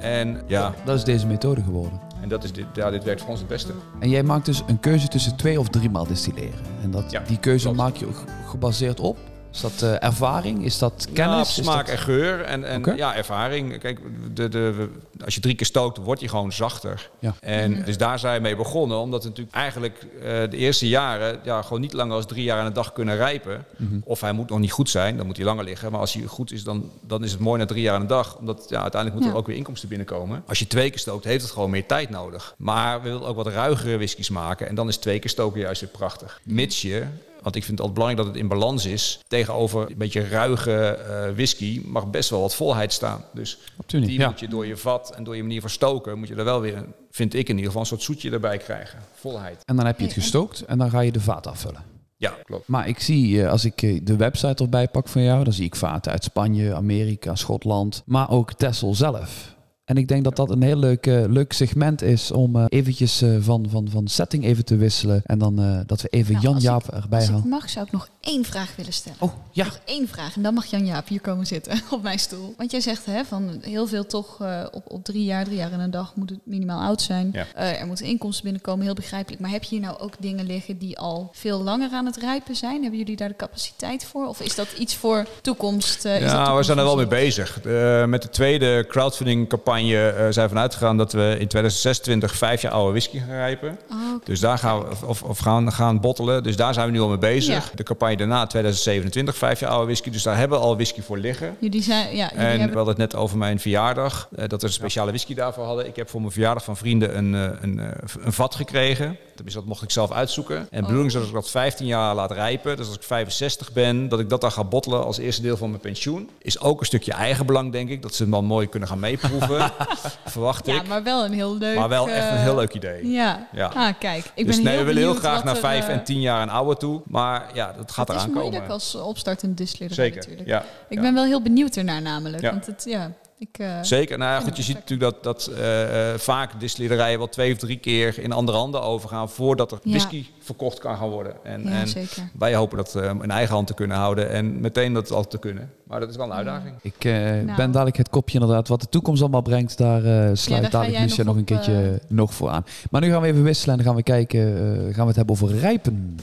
En 0.00 0.42
ja, 0.46 0.74
Dat 0.84 0.96
is 0.96 1.04
deze 1.04 1.26
methode 1.26 1.62
geworden. 1.62 2.00
en 2.22 2.28
dat 2.28 2.44
is 2.44 2.52
dit, 2.52 2.64
ja, 2.72 2.90
dit 2.90 3.04
werkt 3.04 3.20
voor 3.20 3.30
ons 3.30 3.38
het 3.38 3.48
beste. 3.48 3.72
En 3.98 4.08
jij 4.10 4.22
maakt 4.22 4.44
dus 4.46 4.62
een 4.66 4.80
keuze 4.80 5.08
tussen 5.08 5.36
twee 5.36 5.60
of 5.60 5.68
drie 5.68 5.90
maal 5.90 6.06
distilleren. 6.06 6.60
En 6.82 6.90
dat, 6.90 7.10
Ja, 7.10 7.22
die 7.26 7.38
keuze 7.38 7.64
klopt. 7.64 7.78
maak 7.78 7.96
je 7.96 8.06
ook 8.06 8.24
gebaseerd 8.46 9.00
op? 9.00 9.18
Is 9.52 9.60
dat 9.60 9.82
eh, 9.82 10.02
ervaring? 10.04 10.64
Is 10.64 10.78
dat 10.78 11.06
kennis? 11.12 11.34
Ja, 11.34 11.40
Is 11.40 11.54
smaak 11.54 11.86
dat- 11.86 11.94
en 11.94 11.98
geur 12.00 12.40
en, 12.40 12.64
en 12.64 12.96
ja, 12.96 13.14
ervaring. 13.16 13.78
Kijk, 13.78 14.00
de, 14.34 14.48
de, 14.48 14.88
als 15.24 15.34
je 15.34 15.40
drie 15.40 15.54
keer 15.54 15.66
stookt, 15.66 15.98
wordt 15.98 16.20
hij 16.20 16.28
gewoon 16.28 16.52
zachter. 16.52 17.10
Ja. 17.18 17.34
En 17.40 17.82
dus 17.84 17.98
daar 17.98 18.18
zijn 18.18 18.34
we 18.36 18.40
mee 18.42 18.56
begonnen, 18.56 18.98
omdat 18.98 19.22
we 19.22 19.28
natuurlijk 19.28 19.56
eigenlijk 19.56 20.06
eh, 20.22 20.22
de 20.50 20.56
eerste 20.56 20.88
jaren 20.88 21.38
ja, 21.42 21.62
gewoon 21.62 21.80
niet 21.80 21.92
langer 21.92 22.14
als 22.16 22.26
drie 22.26 22.44
jaar 22.44 22.58
aan 22.58 22.66
de 22.66 22.72
dag 22.72 22.92
kunnen 22.92 23.16
rijpen. 23.16 23.64
Mhm. 23.76 23.98
Of 24.04 24.20
hij 24.20 24.32
moet 24.32 24.48
nog 24.48 24.58
niet 24.58 24.72
goed 24.72 24.90
zijn, 24.90 25.16
dan 25.16 25.26
moet 25.26 25.36
hij 25.36 25.46
langer 25.46 25.64
liggen. 25.64 25.90
Maar 25.90 26.00
als 26.00 26.12
hij 26.12 26.22
goed 26.22 26.52
is, 26.52 26.64
dan, 26.64 26.90
dan 27.00 27.24
is 27.24 27.30
het 27.30 27.40
mooi 27.40 27.58
na 27.58 27.66
drie 27.66 27.82
jaar 27.82 27.94
aan 27.94 28.00
de 28.00 28.06
dag. 28.06 28.36
Omdat 28.36 28.66
ja, 28.68 28.80
uiteindelijk 28.82 29.12
moeten 29.12 29.24
Ja. 29.24 29.30
er 29.30 29.36
ook 29.36 29.46
weer 29.46 29.56
inkomsten 29.56 29.88
binnenkomen. 29.88 30.42
Als 30.46 30.58
je 30.58 30.66
twee 30.66 30.90
keer 30.90 30.98
stookt, 30.98 31.24
heeft 31.24 31.42
het 31.42 31.52
gewoon 31.52 31.70
meer 31.70 31.86
tijd 31.86 32.10
nodig. 32.10 32.54
Maar 32.56 33.02
we 33.02 33.08
willen 33.08 33.26
ook 33.26 33.36
wat 33.36 33.46
ruigere 33.46 33.96
whiskies 33.96 34.28
maken. 34.30 34.68
En 34.68 34.74
dan 34.74 34.88
is 34.88 34.96
twee 34.96 35.18
keer 35.18 35.30
stoken 35.30 35.60
juist 35.60 35.80
weer 35.80 35.90
prachtig. 35.90 36.40
Mits 36.44 36.82
je 36.82 37.04
want 37.42 37.56
ik 37.56 37.64
vind 37.64 37.78
het 37.78 37.80
altijd 37.80 37.94
belangrijk 37.94 38.26
dat 38.26 38.34
het 38.34 38.42
in 38.42 38.48
balans 38.48 38.86
is. 38.86 39.20
Tegenover 39.28 39.90
een 39.90 39.98
beetje 39.98 40.28
ruige 40.28 40.72
eh, 40.72 41.34
whisky 41.34 41.82
mag 41.84 42.10
best 42.10 42.30
wel 42.30 42.40
wat 42.40 42.54
volheid 42.54 42.92
staan. 42.92 43.24
Dus 43.32 43.58
die 43.86 44.18
ja. 44.18 44.28
moet 44.28 44.40
je 44.40 44.48
door 44.48 44.66
je 44.66 44.76
vat 44.76 45.14
en 45.16 45.24
door 45.24 45.36
je 45.36 45.42
manier 45.42 45.60
van 45.60 45.70
stoken... 45.70 46.18
moet 46.18 46.28
je 46.28 46.34
er 46.34 46.44
wel 46.44 46.60
weer, 46.60 46.84
vind 47.10 47.34
ik 47.34 47.48
in 47.48 47.54
ieder 47.54 47.66
geval, 47.66 47.80
een 47.80 47.86
soort 47.86 48.02
zoetje 48.02 48.30
erbij 48.30 48.58
krijgen. 48.58 48.98
Volheid. 49.14 49.62
En 49.64 49.76
dan 49.76 49.86
heb 49.86 49.98
je 49.98 50.04
het 50.04 50.12
gestookt 50.12 50.64
en 50.64 50.78
dan 50.78 50.90
ga 50.90 51.00
je 51.00 51.12
de 51.12 51.20
vaat 51.20 51.46
afvullen. 51.46 51.84
Ja, 52.16 52.34
klopt. 52.44 52.68
Maar 52.68 52.88
ik 52.88 53.00
zie, 53.00 53.42
eh, 53.42 53.50
als 53.50 53.64
ik 53.64 53.82
eh, 53.82 54.00
de 54.02 54.16
website 54.16 54.62
erbij 54.62 54.88
pak 54.88 55.08
van 55.08 55.22
jou, 55.22 55.44
dan 55.44 55.52
zie 55.52 55.64
ik 55.64 55.76
vaten 55.76 56.12
uit 56.12 56.24
Spanje, 56.24 56.74
Amerika, 56.74 57.34
Schotland, 57.34 58.02
maar 58.06 58.30
ook 58.30 58.52
Texel 58.52 58.94
zelf. 58.94 59.54
En 59.90 59.96
ik 59.96 60.08
denk 60.08 60.24
dat 60.24 60.36
dat 60.36 60.50
een 60.50 60.62
heel 60.62 60.76
leuk, 60.76 61.06
eh, 61.06 61.24
leuk 61.28 61.52
segment 61.52 62.02
is 62.02 62.30
om 62.30 62.56
eh, 62.56 62.64
eventjes 62.68 63.22
eh, 63.22 63.36
van, 63.40 63.66
van, 63.70 63.88
van 63.90 64.08
setting 64.08 64.44
even 64.44 64.64
te 64.64 64.76
wisselen. 64.76 65.22
En 65.24 65.38
dan 65.38 65.58
eh, 65.60 65.80
dat 65.86 66.02
we 66.02 66.08
even 66.08 66.32
Nou, 66.32 66.44
Jan-Jaap 66.46 66.88
erbij 66.88 67.18
Als 67.18 67.28
ik 67.28 67.34
halen. 67.34 67.48
mag, 67.48 67.70
zou 67.70 67.86
ik 67.86 67.92
nog 67.92 68.08
één 68.20 68.44
vraag 68.44 68.76
willen 68.76 68.92
stellen. 68.92 69.18
Oh, 69.20 69.32
ja. 69.52 69.64
Nog 69.64 69.80
één 69.84 70.08
vraag. 70.08 70.36
En 70.36 70.42
dan 70.42 70.54
mag 70.54 70.66
Jan-Jaap 70.66 71.08
hier 71.08 71.20
komen 71.20 71.46
zitten 71.46 71.80
op 71.90 72.02
mijn 72.02 72.18
stoel. 72.18 72.54
Want 72.56 72.70
jij 72.70 72.80
zegt 72.80 73.06
hè, 73.06 73.24
van 73.24 73.58
heel 73.60 73.86
veel 73.86 74.06
toch 74.06 74.40
eh, 74.40 74.66
op, 74.70 74.90
op 74.90 75.04
drie 75.04 75.24
jaar, 75.24 75.44
drie 75.44 75.56
jaar 75.56 75.72
en 75.72 75.80
een 75.80 75.90
dag 75.90 76.14
moet 76.14 76.30
het 76.30 76.38
minimaal 76.44 76.80
oud 76.80 77.02
zijn. 77.02 77.30
Ja. 77.32 77.46
Eh, 77.54 77.80
er 77.80 77.86
moeten 77.86 78.06
inkomsten 78.06 78.44
binnenkomen, 78.44 78.84
heel 78.84 78.94
begrijpelijk. 78.94 79.42
Maar 79.42 79.50
heb 79.50 79.62
je 79.62 79.68
hier 79.76 79.84
nou 79.84 79.98
ook 79.98 80.14
dingen 80.18 80.46
liggen 80.46 80.78
die 80.78 80.98
al 80.98 81.30
veel 81.32 81.62
langer 81.62 81.90
aan 81.92 82.06
het 82.06 82.16
rijpen 82.16 82.56
zijn? 82.56 82.80
Hebben 82.80 82.98
jullie 82.98 83.16
daar 83.16 83.28
de 83.28 83.36
capaciteit 83.36 84.04
voor? 84.04 84.26
Of 84.26 84.40
is 84.40 84.54
dat 84.54 84.68
iets 84.78 84.94
voor 84.96 85.26
toekomst? 85.42 86.04
eh, 86.04 86.14
is 86.14 86.20
dat 86.20 86.30
Ja, 86.30 86.56
we 86.56 86.62
zijn 86.62 86.78
er 86.78 86.84
wel 86.84 86.96
mee 86.96 87.06
bezig. 87.06 87.60
Eh, 87.60 88.04
met 88.04 88.22
de 88.22 88.28
tweede 88.28 88.86
crowdfunding 88.88 89.48
campagne 89.48 89.78
eh, 89.88 90.26
zijn 90.30 90.48
vanuit 90.48 90.72
gegaan 90.74 90.96
dat 90.96 91.12
we 91.12 91.20
in 91.38 91.48
2026 91.48 92.36
vijf 92.36 92.62
jaar 92.62 92.72
oude 92.72 92.90
whisky 92.90 93.18
gaan 93.18 93.28
rijpen. 93.28 93.78
Oh. 93.90 93.96
Dus 94.24 94.40
daar 94.40 94.58
gaan 94.58 94.78
we, 94.80 95.06
of, 95.06 95.22
of 95.22 95.38
gaan, 95.38 95.72
gaan 95.72 96.00
bottelen. 96.00 96.42
Dus 96.42 96.56
daar 96.56 96.74
zijn 96.74 96.86
we 96.86 96.92
nu 96.92 97.00
al 97.00 97.08
mee 97.08 97.18
bezig. 97.18 97.54
Ja. 97.54 97.76
De 97.76 97.82
campagne 97.82 98.16
daarna, 98.16 98.46
2027, 98.46 99.36
vijf 99.36 99.60
jaar 99.60 99.70
oude 99.70 99.86
whisky. 99.86 100.10
Dus 100.10 100.22
daar 100.22 100.36
hebben 100.36 100.58
we 100.58 100.64
al 100.64 100.74
whisky 100.74 101.02
voor 101.02 101.18
liggen. 101.18 101.56
Jullie 101.58 101.82
zijn, 101.82 102.16
ja, 102.16 102.30
jullie 102.34 102.46
En 102.46 102.58
we 102.70 102.76
hadden 102.76 102.86
het 102.86 102.96
net 103.12 103.14
over 103.16 103.38
mijn 103.38 103.60
verjaardag. 103.60 104.28
eh, 104.36 104.48
dat 104.48 104.60
we 104.60 104.66
een 104.66 104.72
speciale 104.72 105.08
whisky 105.10 105.34
daarvoor 105.34 105.64
hadden. 105.64 105.86
Ik 105.86 105.96
heb 105.96 106.08
voor 106.10 106.20
mijn 106.20 106.32
verjaardag 106.32 106.64
van 106.64 106.76
vrienden 106.76 107.16
een, 107.16 107.34
eh, 107.34 107.58
een, 107.60 107.80
een 108.24 108.32
vat 108.32 108.54
gekregen. 108.54 109.16
Tenminste, 109.34 109.60
dat 109.60 109.68
mocht 109.68 109.82
ik 109.82 109.90
zelf 109.90 110.12
uitzoeken. 110.12 110.56
En 110.56 110.66
de 110.70 110.76
Oh. 110.76 110.82
bedoeling 110.82 111.06
is 111.06 111.12
dat 111.14 111.26
ik 111.26 111.32
dat 111.32 111.50
15 111.50 111.86
jaar 111.86 112.14
laat 112.14 112.30
rijpen. 112.30 112.76
Dus 112.76 112.86
als 112.86 112.96
ik 112.96 113.02
65 113.02 113.72
ben, 113.72 114.08
dat 114.08 114.20
ik 114.20 114.28
dat 114.28 114.40
dan 114.40 114.52
ga 114.52 114.64
bottelen 114.64 115.04
als 115.04 115.18
eerste 115.18 115.42
deel 115.42 115.56
van 115.56 115.68
mijn 115.70 115.80
pensioen. 115.82 116.30
Is 116.38 116.60
ook 116.60 116.80
een 116.80 116.86
stukje 116.86 117.12
eigenbelang, 117.12 117.72
denk 117.72 117.88
ik. 117.88 118.02
Dat 118.02 118.14
ze 118.14 118.22
hem 118.22 118.32
dan 118.32 118.44
mooi 118.44 118.68
kunnen 118.68 118.88
gaan 118.88 118.98
meeproeven. 119.00 119.69
Verwacht 120.24 120.66
ik. 120.66 120.74
Ja, 120.74 120.82
maar 120.88 121.02
wel 121.02 121.24
een 121.24 121.32
heel 121.32 121.56
leuk... 121.56 121.78
Maar 121.78 121.88
wel 121.88 122.08
echt 122.08 122.30
een 122.30 122.36
eh, 122.36 122.42
heel 122.42 122.54
leuk 122.54 122.74
idee. 122.74 123.10
Ja. 123.10 123.48
Ja. 123.52 123.66
Ah, 123.66 123.94
kijk. 123.98 124.30
Ik 124.34 124.46
dus 124.46 124.54
ben 124.54 124.64
nee, 124.64 124.74
heel 124.74 124.84
we 124.84 124.92
willen 124.92 125.10
heel 125.10 125.20
graag 125.20 125.44
naar 125.44 125.56
vijf 125.56 125.86
eh, 125.86 125.94
en 125.94 126.04
tien 126.04 126.20
jaar 126.20 126.40
en 126.40 126.48
ouder 126.48 126.76
toe. 126.76 127.02
Maar 127.06 127.50
ja, 127.54 127.72
dat 127.72 127.90
gaat 127.90 128.08
Het 128.08 128.16
is 128.16 128.22
eraan 128.22 128.34
komen. 128.34 128.50
moeilijk 128.50 128.72
als 128.72 128.94
opstartende 128.94 129.54
distilleerder 129.54 129.96
Zeker, 129.96 130.16
natuurlijk. 130.16 130.48
ja. 130.48 130.64
Ik 130.88 131.00
ben 131.00 131.14
wel 131.14 131.24
heel 131.24 131.42
benieuwd 131.42 131.76
ernaar 131.76 132.02
namelijk. 132.02 132.42
Want 132.42 132.66
het, 132.66 132.84
ja, 132.86 133.12
ik, 133.40 133.58
eh, 133.58 133.82
Zeker. 133.82 134.18
Nou 134.18 134.30
ja, 134.30 134.40
goed, 134.40 134.56
je 134.56 134.62
ziet 134.62 134.74
natuurlijk 134.74 135.12
dat, 135.12 135.22
dat 135.24 135.46
eh, 135.56 136.12
eh, 136.12 136.18
vaak 136.18 136.60
distillerijen 136.60 137.18
wel 137.18 137.28
twee 137.28 137.52
of 137.52 137.58
drie 137.58 137.76
keer 137.78 138.18
in 138.18 138.32
andere 138.32 138.58
handen 138.58 138.82
overgaan 138.82 139.28
voordat 139.30 139.72
er 139.72 139.78
Ja. 139.82 139.90
whisky 139.90 140.24
verkocht 140.38 140.78
kan 140.78 140.96
gaan 140.96 141.08
worden. 141.08 141.44
En, 141.44 141.62
ja, 141.62 141.70
en 141.70 141.88
zeker. 141.88 142.30
wij 142.38 142.54
hopen 142.54 142.76
dat 142.76 142.94
eh, 142.94 143.10
in 143.22 143.30
eigen 143.30 143.54
hand 143.54 143.66
te 143.66 143.74
kunnen 143.74 143.96
houden 143.96 144.30
en 144.30 144.60
meteen 144.60 144.92
dat 144.92 145.10
al 145.12 145.26
te 145.26 145.38
kunnen. 145.38 145.70
Maar 145.86 146.00
dat 146.00 146.08
is 146.10 146.16
wel 146.16 146.26
een 146.26 146.32
uitdaging. 146.32 146.74
Ik 146.82 147.04
eh, 147.04 147.12
Nou. 147.12 147.56
ben 147.56 147.70
dadelijk 147.70 147.96
het 147.96 148.08
kopje 148.10 148.38
inderdaad. 148.40 148.68
Wat 148.68 148.80
de 148.80 148.88
toekomst 148.88 149.20
allemaal 149.22 149.42
brengt, 149.42 149.78
daar 149.78 150.04
eh 150.04 150.30
sluit 150.32 150.62
daar 150.62 150.70
dadelijk 150.70 150.92
jij 150.98 151.02
Lucia 151.02 151.16
nog 151.24 151.26
nog 151.26 151.36
een 151.36 151.44
keertje 151.44 152.00
nog 152.08 152.34
voor 152.34 152.48
aan. 152.50 152.64
Maar 152.90 153.00
nu 153.00 153.10
gaan 153.10 153.20
we 153.22 153.26
even 153.28 153.42
wisselen 153.42 153.70
en 153.70 153.84
dan 153.84 153.86
gaan 153.86 153.96
we 153.96 154.02
kijken, 154.02 154.40
eh, 154.56 154.94
gaan 154.94 155.02
we 155.02 155.06
het 155.06 155.16
hebben 155.16 155.34
over 155.34 155.56
rijpen. 155.58 156.16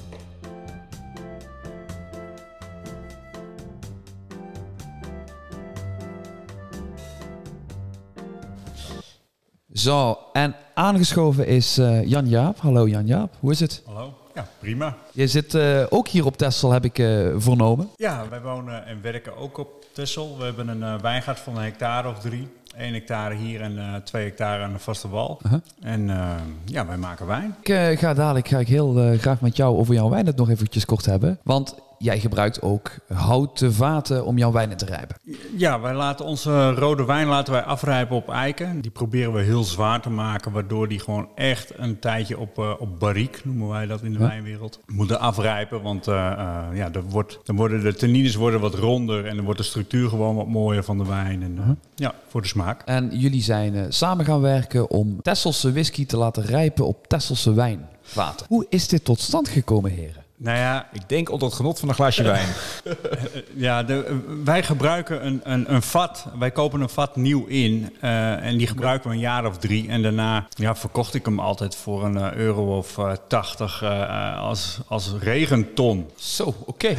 Zo, 9.77 10.17
en 10.33 10.55
aangeschoven 10.73 11.47
is 11.47 11.77
eh, 11.77 12.03
Jan 12.03 12.27
Jaap. 12.27 12.59
Hallo 12.59 12.87
Jan 12.87 13.05
Jaap, 13.05 13.33
hoe 13.39 13.51
is 13.51 13.59
het? 13.59 13.81
Hallo? 13.85 14.13
Ja, 14.35 14.47
prima. 14.59 14.95
Je 15.11 15.27
zit 15.27 15.53
eh, 15.53 15.83
ook 15.89 16.07
hier 16.07 16.25
op 16.25 16.37
Texel, 16.37 16.71
heb 16.71 16.85
ik 16.85 16.99
eh, 16.99 17.27
vernomen. 17.35 17.89
Ja, 17.95 18.29
wij 18.29 18.41
wonen 18.41 18.85
en 18.85 19.01
werken 19.01 19.37
ook 19.37 19.57
op 19.57 19.85
Texel. 19.93 20.37
We 20.37 20.43
hebben 20.43 20.67
een 20.67 21.01
wijngaard 21.01 21.39
van 21.39 21.57
een 21.57 21.63
hectare 21.63 22.09
of 22.09 22.19
drie. 22.19 22.47
1 22.77 22.93
hectare 22.93 23.35
hier 23.35 23.61
en 23.61 23.77
eh 23.77 23.95
2 24.03 24.23
hectare 24.23 24.63
aan 24.63 24.73
de 24.73 24.79
vaste 24.79 25.09
wal. 25.09 25.41
En 25.81 26.07
ja, 26.65 26.85
wij 26.85 26.97
maken 26.97 27.27
wijn. 27.27 27.55
Ik 27.61 27.99
ga 27.99 28.13
dadelijk 28.13 28.47
ga 28.47 28.59
ik 28.59 28.67
heel 28.67 29.17
graag 29.17 29.41
met 29.41 29.55
jou 29.55 29.77
over 29.77 29.93
jouw 29.93 30.09
wijn 30.09 30.25
het 30.25 30.37
nog 30.37 30.49
eventjes 30.49 30.85
kort 30.85 31.05
hebben. 31.05 31.39
Want 31.43 31.75
jij 31.97 32.19
gebruikt 32.19 32.61
ook 32.61 32.91
houten 33.13 33.73
vaten 33.73 34.25
om 34.25 34.37
jouw 34.37 34.51
wijnen 34.51 34.77
te 34.77 34.85
rijpen. 34.85 35.15
Ja, 35.57 35.79
wij 35.79 35.93
laten 35.93 36.25
onze 36.25 36.71
rode 36.71 37.05
wijn 37.05 37.27
laten 37.27 37.53
wij 37.53 37.63
afrijpen 37.63 38.15
op 38.15 38.29
eiken. 38.29 38.81
Die 38.81 38.91
proberen 38.91 39.33
we 39.33 39.41
heel 39.41 39.63
zwaar 39.63 40.01
te 40.01 40.09
maken, 40.09 40.51
waardoor 40.51 40.87
die 40.87 40.99
gewoon 40.99 41.29
echt 41.35 41.71
een 41.77 41.99
tijdje 41.99 42.39
op, 42.39 42.57
eh, 42.59 42.73
op 42.79 42.99
barriek, 42.99 43.41
noemen 43.45 43.67
wij 43.67 43.85
dat 43.85 44.01
in 44.01 44.13
de 44.13 44.19
wijnwereld, 44.19 44.79
moeten 44.85 45.19
afrijpen. 45.19 45.81
Want 45.81 46.07
eh, 46.07 46.31
eh, 46.31 46.63
ja, 46.73 46.89
dan, 46.89 47.09
wordt, 47.09 47.39
dan 47.43 47.55
worden 47.55 47.83
de 47.83 47.93
tannines 47.93 48.35
worden 48.35 48.59
wat 48.59 48.75
ronder 48.75 49.25
en 49.25 49.35
dan 49.35 49.45
wordt 49.45 49.59
de 49.59 49.65
structuur 49.65 50.09
gewoon 50.09 50.35
wat 50.35 50.47
mooier 50.47 50.83
van 50.83 50.97
de 50.97 51.05
wijn. 51.05 51.43
En, 51.43 51.57
eh, 51.57 51.69
Ja, 51.95 52.13
voor 52.27 52.41
de 52.41 52.47
smaak. 52.47 52.81
En 52.85 53.09
jullie 53.19 53.41
zijn 53.41 53.93
samen 53.93 54.25
gaan 54.25 54.41
werken 54.41 54.89
om 54.89 55.21
Tesselse 55.21 55.71
whisky 55.71 56.05
te 56.05 56.17
laten 56.17 56.43
rijpen 56.43 56.85
op 56.85 57.07
Tesselse 57.07 57.53
wijnvaten. 57.53 58.45
Hoe 58.49 58.65
is 58.69 58.87
dit 58.87 59.05
tot 59.05 59.19
stand 59.19 59.49
gekomen, 59.49 59.91
heren? 59.91 60.25
Nou 60.39 60.57
ja, 60.57 60.87
Ik 60.93 61.09
denk 61.09 61.29
onder 61.31 61.47
het 61.47 61.57
genot 61.57 61.79
van 61.79 61.89
een 61.89 61.95
glaasje 61.95 62.23
wijn. 62.33 62.47
Ja, 63.53 63.83
de, 63.83 64.19
wij 64.43 64.63
gebruiken 64.63 65.25
een, 65.25 65.39
een, 65.43 65.73
een 65.73 65.81
vat. 65.81 66.25
Wij 66.39 66.51
kopen 66.51 66.81
een 66.81 66.89
vat 66.89 67.15
nieuw 67.15 67.45
in. 67.45 67.95
eh, 68.01 68.45
en 68.45 68.57
die 68.57 68.67
gebruiken 68.67 69.09
we 69.09 69.15
een 69.15 69.21
jaar 69.21 69.45
of 69.45 69.57
drie. 69.57 69.89
En 69.89 70.01
daarna 70.01 70.47
ja, 70.49 70.75
verkocht 70.75 71.13
ik 71.13 71.25
hem 71.25 71.39
altijd 71.39 71.75
voor 71.75 72.05
een 72.05 72.17
eh, 72.17 72.33
euro 72.33 72.77
of 72.77 72.97
eh, 72.97 73.11
tachtig 73.27 73.81
eh, 73.81 74.39
als, 74.39 74.77
als 74.87 75.13
regenton. 75.19 76.09
Zo, 76.15 76.55
oké. 76.65 76.95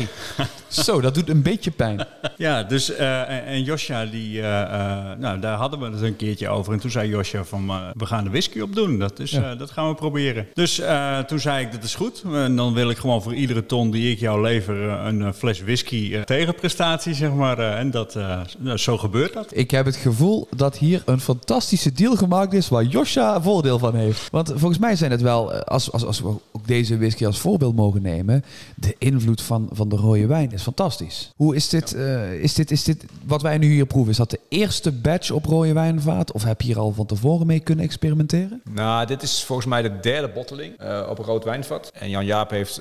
Zo, 0.68 1.00
dat 1.00 1.14
doet 1.14 1.28
een 1.28 1.42
beetje 1.42 1.70
pijn. 1.70 2.06
Ja, 2.36 2.62
dus 2.62 2.94
en, 2.94 3.44
en 3.44 3.62
Josja, 3.62 4.06
die, 4.06 4.40
nou, 4.40 5.38
daar 5.40 5.56
hadden 5.56 5.78
we 5.80 5.86
het 5.90 6.02
een 6.02 6.16
keertje 6.16 6.48
over. 6.48 6.72
En 6.72 6.78
toen 6.78 6.90
zei 6.90 7.08
Josja 7.08 7.44
van, 7.44 7.66
we 7.96 8.06
gaan 8.06 8.24
de 8.24 8.30
whisky 8.30 8.60
op 8.60 8.74
doen. 8.74 8.98
Dat, 8.98 9.18
is, 9.18 9.30
Ja. 9.30 9.54
dat 9.54 9.70
gaan 9.70 9.88
we 9.88 9.94
proberen. 9.94 10.46
Dus 10.54 10.82
toen 11.26 11.38
zei 11.40 11.64
ik, 11.64 11.72
dat 11.72 11.82
is 11.82 11.94
goed. 11.94 12.22
En 12.32 12.56
dan 12.56 12.74
wil 12.74 12.90
ik 12.90 12.96
gewoon 12.98 13.22
voor 13.28 13.36
iedere 13.36 13.66
ton 13.66 13.90
die 13.90 14.10
ik 14.10 14.18
jou 14.18 14.42
lever... 14.42 14.88
eh, 14.88 15.04
een 15.06 15.22
eh, 15.22 15.32
fles 15.32 15.60
whisky 15.62 16.14
eh, 16.14 16.22
tegenprestatie, 16.22 17.14
zeg 17.14 17.32
maar. 17.32 17.58
En 17.58 17.90
dat, 17.90 18.14
eh, 18.16 18.40
nou, 18.58 18.76
zo 18.76 18.98
gebeurt 18.98 19.32
dat. 19.32 19.46
Ik 19.56 19.70
heb 19.70 19.84
het 19.86 19.96
gevoel 19.96 20.48
dat 20.56 20.76
hier 20.78 21.02
een 21.06 21.20
fantastische 21.20 21.92
deal 21.92 22.16
gemaakt 22.16 22.52
is 22.52 22.68
waar 22.68 22.84
Josja 22.84 23.42
voordeel 23.42 23.78
van 23.78 23.94
heeft. 23.94 24.30
Want 24.30 24.52
volgens 24.56 24.78
mij 24.78 24.96
zijn 24.96 25.10
het 25.10 25.20
wel, 25.20 25.52
als, 25.52 25.92
als, 25.92 26.04
als 26.04 26.20
we 26.20 26.28
ook 26.28 26.66
deze 26.66 26.98
whisky 26.98 27.26
als 27.26 27.38
voorbeeld 27.38 27.74
mogen 27.76 28.02
nemen, 28.02 28.44
de 28.74 28.94
invloed 28.98 29.42
van, 29.42 29.68
van 29.72 29.88
de 29.88 29.96
rode 29.96 30.26
wijn 30.26 30.52
is 30.52 30.62
fantastisch. 30.62 31.32
Hoe 31.36 31.56
is 31.56 31.68
dit, 31.68 31.94
eh, 31.94 32.32
is 32.32 32.54
dit, 32.54 32.70
is 32.70 32.84
dit, 32.84 33.04
wat 33.24 33.42
wij 33.42 33.58
nu 33.58 33.72
hier 33.72 33.86
proeven, 33.86 34.10
is 34.10 34.16
dat 34.18 34.30
de 34.30 34.40
eerste 34.48 34.92
batch 34.92 35.30
op 35.30 35.44
rode 35.44 35.72
wijnvaat? 35.72 36.32
Of 36.32 36.44
heb 36.44 36.60
je 36.60 36.66
hier 36.66 36.78
al 36.78 36.92
van 36.92 37.06
tevoren 37.06 37.46
mee 37.46 37.60
kunnen 37.60 37.84
experimenteren? 37.84 38.60
nou, 38.70 39.06
dit 39.06 39.22
is 39.22 39.44
volgens 39.44 39.68
mij 39.68 39.82
de 39.82 40.00
derde 40.00 40.28
botteling 40.28 40.76
eh, 40.78 41.06
op 41.10 41.18
een 41.18 41.24
rood 41.24 41.44
wijnvat. 41.44 41.90
En 41.94 42.10
Jan 42.10 42.24
Jaap 42.24 42.50
heeft 42.50 42.80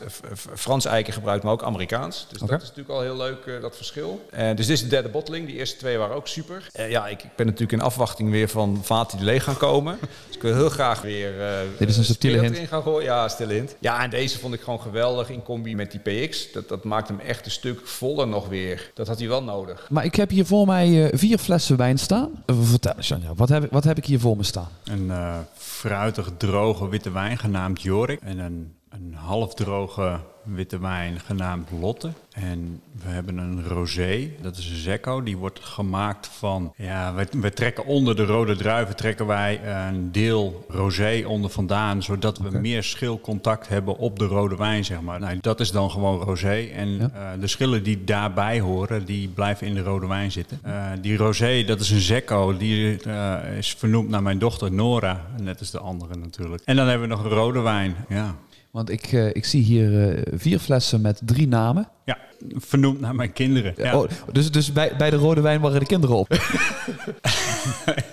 Frans 0.55 0.85
eiken 0.85 1.13
gebruikt, 1.13 1.43
maar 1.43 1.53
ook 1.53 1.63
Amerikaans. 1.63 2.25
Dus 2.29 2.39
dat 2.39 2.49
is 2.61 2.67
natuurlijk 2.67 2.89
al 2.89 3.01
heel 3.01 3.17
leuk, 3.17 3.45
eh, 3.45 3.61
dat 3.61 3.75
verschil. 3.75 4.25
Eh, 4.31 4.47
dus 4.55 4.65
dit 4.65 4.75
is 4.75 4.81
de 4.81 4.87
derde 4.87 5.09
botteling. 5.09 5.47
Die 5.47 5.55
eerste 5.55 5.77
twee 5.77 5.97
waren 5.97 6.15
ook 6.15 6.27
super. 6.27 6.67
Eh, 6.71 6.89
ja, 6.89 7.07
ik, 7.07 7.23
ik 7.23 7.29
ben 7.35 7.45
natuurlijk 7.45 7.71
in 7.71 7.81
afwachting 7.81 8.29
weer 8.31 8.49
van 8.49 8.79
vaten 8.83 9.17
die 9.17 9.25
leeg 9.25 9.43
gaan 9.43 9.57
komen. 9.57 9.97
Dus 10.27 10.35
ik 10.35 10.41
wil 10.41 10.53
heel 10.55 10.69
graag 10.69 11.01
weer... 11.01 11.41
eh, 11.41 11.57
Dit 11.77 11.89
is 11.89 11.97
een 11.97 12.03
subtiele 12.03 12.39
hint. 12.39 12.55
erin 12.55 12.67
gaan 12.67 12.81
gooien. 12.81 13.03
Ja, 13.03 13.27
stille 13.27 13.53
hint. 13.53 13.75
Ja, 13.79 14.03
en 14.03 14.09
deze 14.09 14.39
vond 14.39 14.53
ik 14.53 14.61
gewoon 14.61 14.81
geweldig 14.81 15.29
in 15.29 15.43
combi 15.43 15.75
met 15.75 15.91
die 15.91 15.99
PX. 16.27 16.51
Dat, 16.51 16.67
dat 16.69 16.83
maakt 16.83 17.07
hem 17.07 17.19
echt 17.19 17.45
een 17.45 17.51
stuk 17.51 17.87
voller 17.87 18.27
nog 18.27 18.47
weer. 18.47 18.91
Dat 18.93 19.07
had 19.07 19.19
hij 19.19 19.27
wel 19.27 19.43
nodig. 19.43 19.87
Maar 19.89 20.05
ik 20.05 20.15
heb 20.15 20.29
hier 20.29 20.45
voor 20.45 20.65
mij 20.65 21.09
eh, 21.11 21.17
vier 21.17 21.37
flessen 21.37 21.77
wijn 21.77 21.97
staan. 21.99 22.43
Vertel 22.45 22.93
eens, 22.97 23.07
Janja, 23.07 23.33
wat 23.35 23.49
heb, 23.49 23.63
ik- 23.63 23.71
wat 23.71 23.83
heb 23.83 23.97
ik 23.97 24.05
hier 24.05 24.19
voor 24.19 24.37
me 24.37 24.43
staan? 24.43 24.69
Een 24.83 25.11
eh 25.11 25.35
fruitig 25.57 26.29
droge 26.37 26.89
witte 26.89 27.11
wijn 27.11 27.37
genaamd 27.37 27.81
Jorik. 27.81 28.19
En 28.21 28.39
een, 28.39 28.73
een 28.89 29.13
halfdroge 29.13 30.19
witte 30.43 30.79
wijn 30.79 31.19
genaamd 31.19 31.69
Lotte. 31.81 32.11
En 32.31 32.81
we 33.03 33.09
hebben 33.09 33.37
een 33.37 33.63
rosé, 33.67 34.29
dat 34.41 34.57
is 34.57 34.69
een 34.69 34.75
Zecco. 34.75 35.23
Die 35.23 35.37
wordt 35.37 35.59
gemaakt 35.65 36.27
van, 36.27 36.73
ja, 36.77 37.13
wij 37.13 37.51
trekken 37.51 37.85
onder 37.85 38.15
de 38.15 38.25
rode 38.25 38.55
druiven 38.55 38.95
trekken 38.95 39.25
wij 39.25 39.59
een 39.87 40.11
deel 40.11 40.65
rosé 40.67 41.23
onder 41.27 41.49
vandaan. 41.49 42.03
Zodat 42.03 42.37
we 42.37 42.57
meer 42.59 42.83
schilcontact 42.83 43.67
hebben 43.67 43.97
op 43.97 44.19
de 44.19 44.25
rode 44.25 44.55
wijn, 44.55 44.85
zeg 44.85 45.01
maar. 45.01 45.19
Nou, 45.19 45.37
dat 45.41 45.59
is 45.59 45.71
dan 45.71 45.91
gewoon 45.91 46.19
rosé. 46.21 46.69
En 46.75 46.89
Ja. 46.89 47.09
eh, 47.13 47.39
de 47.39 47.47
schillen 47.47 47.83
die 47.83 48.03
daarbij 48.03 48.59
horen, 48.59 49.05
die 49.05 49.27
blijven 49.27 49.67
in 49.67 49.73
de 49.73 49.81
rode 49.83 50.07
wijn 50.07 50.31
zitten. 50.31 50.59
Eh, 50.63 50.85
die 51.01 51.17
rosé, 51.17 51.63
dat 51.63 51.79
is 51.79 51.89
een 51.91 51.99
Zecco. 51.99 52.57
Die 52.57 53.03
eh, 53.03 53.57
is 53.57 53.73
vernoemd 53.73 54.09
naar 54.09 54.23
mijn 54.23 54.39
dochter 54.39 54.71
Nora. 54.71 55.25
Net 55.41 55.59
als 55.59 55.71
de 55.71 55.79
andere 55.79 56.15
natuurlijk. 56.15 56.61
En 56.65 56.75
dan 56.75 56.87
hebben 56.87 57.07
we 57.09 57.15
nog 57.15 57.23
een 57.23 57.29
rode 57.31 57.59
wijn. 57.59 57.95
Ja, 58.09 58.35
Want 58.77 58.89
ik, 58.89 59.05
eh, 59.05 59.27
ik 59.27 59.45
zie 59.45 59.63
hier 59.63 60.09
eh, 60.09 60.33
vier 60.35 60.59
flessen 60.59 61.01
met 61.01 61.21
drie 61.25 61.47
namen. 61.47 61.89
ja 62.05 62.17
vernoemd 62.55 62.99
naar 62.99 63.15
mijn 63.15 63.33
kinderen. 63.33 63.73
Ja. 63.77 63.99
Oh, 63.99 64.09
dus 64.31 64.51
dus 64.51 64.73
bij, 64.73 64.95
bij 64.97 65.09
de 65.09 65.15
rode 65.15 65.41
wijn 65.41 65.61
waren 65.61 65.79
de 65.79 65.85
kinderen 65.85 66.15
op. 66.15 66.31
ik 66.33 66.41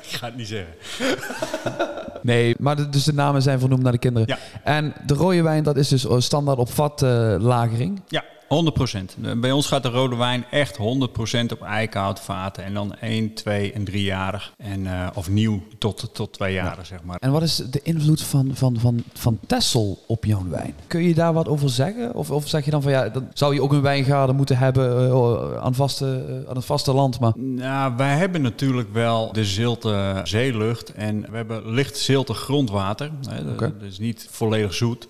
ga 0.03 0.27
het 0.27 0.37
niet 0.37 0.49
zeggen. 0.49 0.75
Nee, 2.23 2.55
maar 2.59 2.77
de, 2.77 2.89
dus 2.89 3.05
de 3.05 3.13
namen 3.13 3.43
zijn 3.43 3.59
vernoemd 3.59 3.83
naar 3.83 3.93
de 3.93 3.99
kinderen. 3.99 4.29
Ja. 4.29 4.39
En 4.63 4.93
de 5.07 5.15
rode 5.15 5.43
wijn, 5.43 5.63
dat 5.63 5.77
is 5.77 5.89
dus 5.89 6.07
standaard 6.19 6.59
op 6.59 6.71
vatlagering. 6.71 8.01
Ja, 8.09 8.25
100%. 8.55 9.17
Eh, 9.25 9.33
Bij 9.41 9.53
ons 9.53 9.67
gaat 9.67 9.83
de 9.83 9.89
rode 9.89 10.17
wijn 10.17 10.45
echt 10.51 10.77
100% 10.77 11.53
op 11.53 11.63
eikenhoutvaten. 11.63 12.65
En 12.65 12.75
dan 12.75 12.95
1, 13.01 13.35
2 13.35 13.73
en 13.73 13.85
3-jarig. 13.91 14.53
En, 14.57 14.87
eh, 14.87 15.07
of 15.15 15.29
nieuw 15.31 15.63
tot, 15.79 16.09
tot 16.13 16.33
2 16.33 16.53
jaren, 16.53 16.87
zeg 16.87 17.03
maar. 17.03 17.17
En 17.21 17.31
wat 17.33 17.43
is 17.43 17.57
de 17.57 17.81
invloed 17.83 18.23
van, 18.23 18.51
van, 18.55 18.77
van, 18.79 19.03
van 19.13 19.39
Texel 19.47 20.03
op 20.07 20.25
jouw 20.25 20.43
wijn? 20.49 20.75
Kun 20.87 21.03
je 21.03 21.15
daar 21.15 21.33
wat 21.33 21.49
over 21.49 21.71
zeggen? 21.71 22.15
Of, 22.15 22.31
of 22.31 22.49
zeg 22.49 22.65
je 22.65 22.71
dan 22.71 22.83
van 22.83 22.93
ja, 22.93 23.09
dan 23.09 23.27
zou 23.35 23.55
je 23.55 23.63
ook 23.63 23.73
een 23.73 23.83
wijngaarden 23.83 24.37
moeten 24.37 24.59
hebben 24.59 25.09
eh, 25.11 25.57
aan, 25.63 25.75
vaste, 25.75 26.25
eh, 26.29 26.49
aan 26.51 26.57
het 26.57 26.65
vasteland? 26.65 27.21
Maar 27.21 27.33
Nou, 27.37 27.93
wij 27.97 28.17
hebben 28.17 28.43
natuurlijk 28.43 28.93
wel 28.93 29.33
de 29.33 29.45
zilte 29.45 30.21
zeelucht 30.25 30.93
en 30.93 31.21
we 31.31 31.37
hebben 31.37 31.71
licht 31.71 31.97
zilte 31.99 32.35
grondwater. 32.35 33.11
Hè, 33.31 33.57
dat- 33.57 33.73
is 33.83 33.99
niet 33.99 34.27
volledig 34.31 34.75
zoet. 34.75 35.09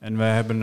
En 0.00 0.16
we 0.16 0.22
hebben 0.24 0.62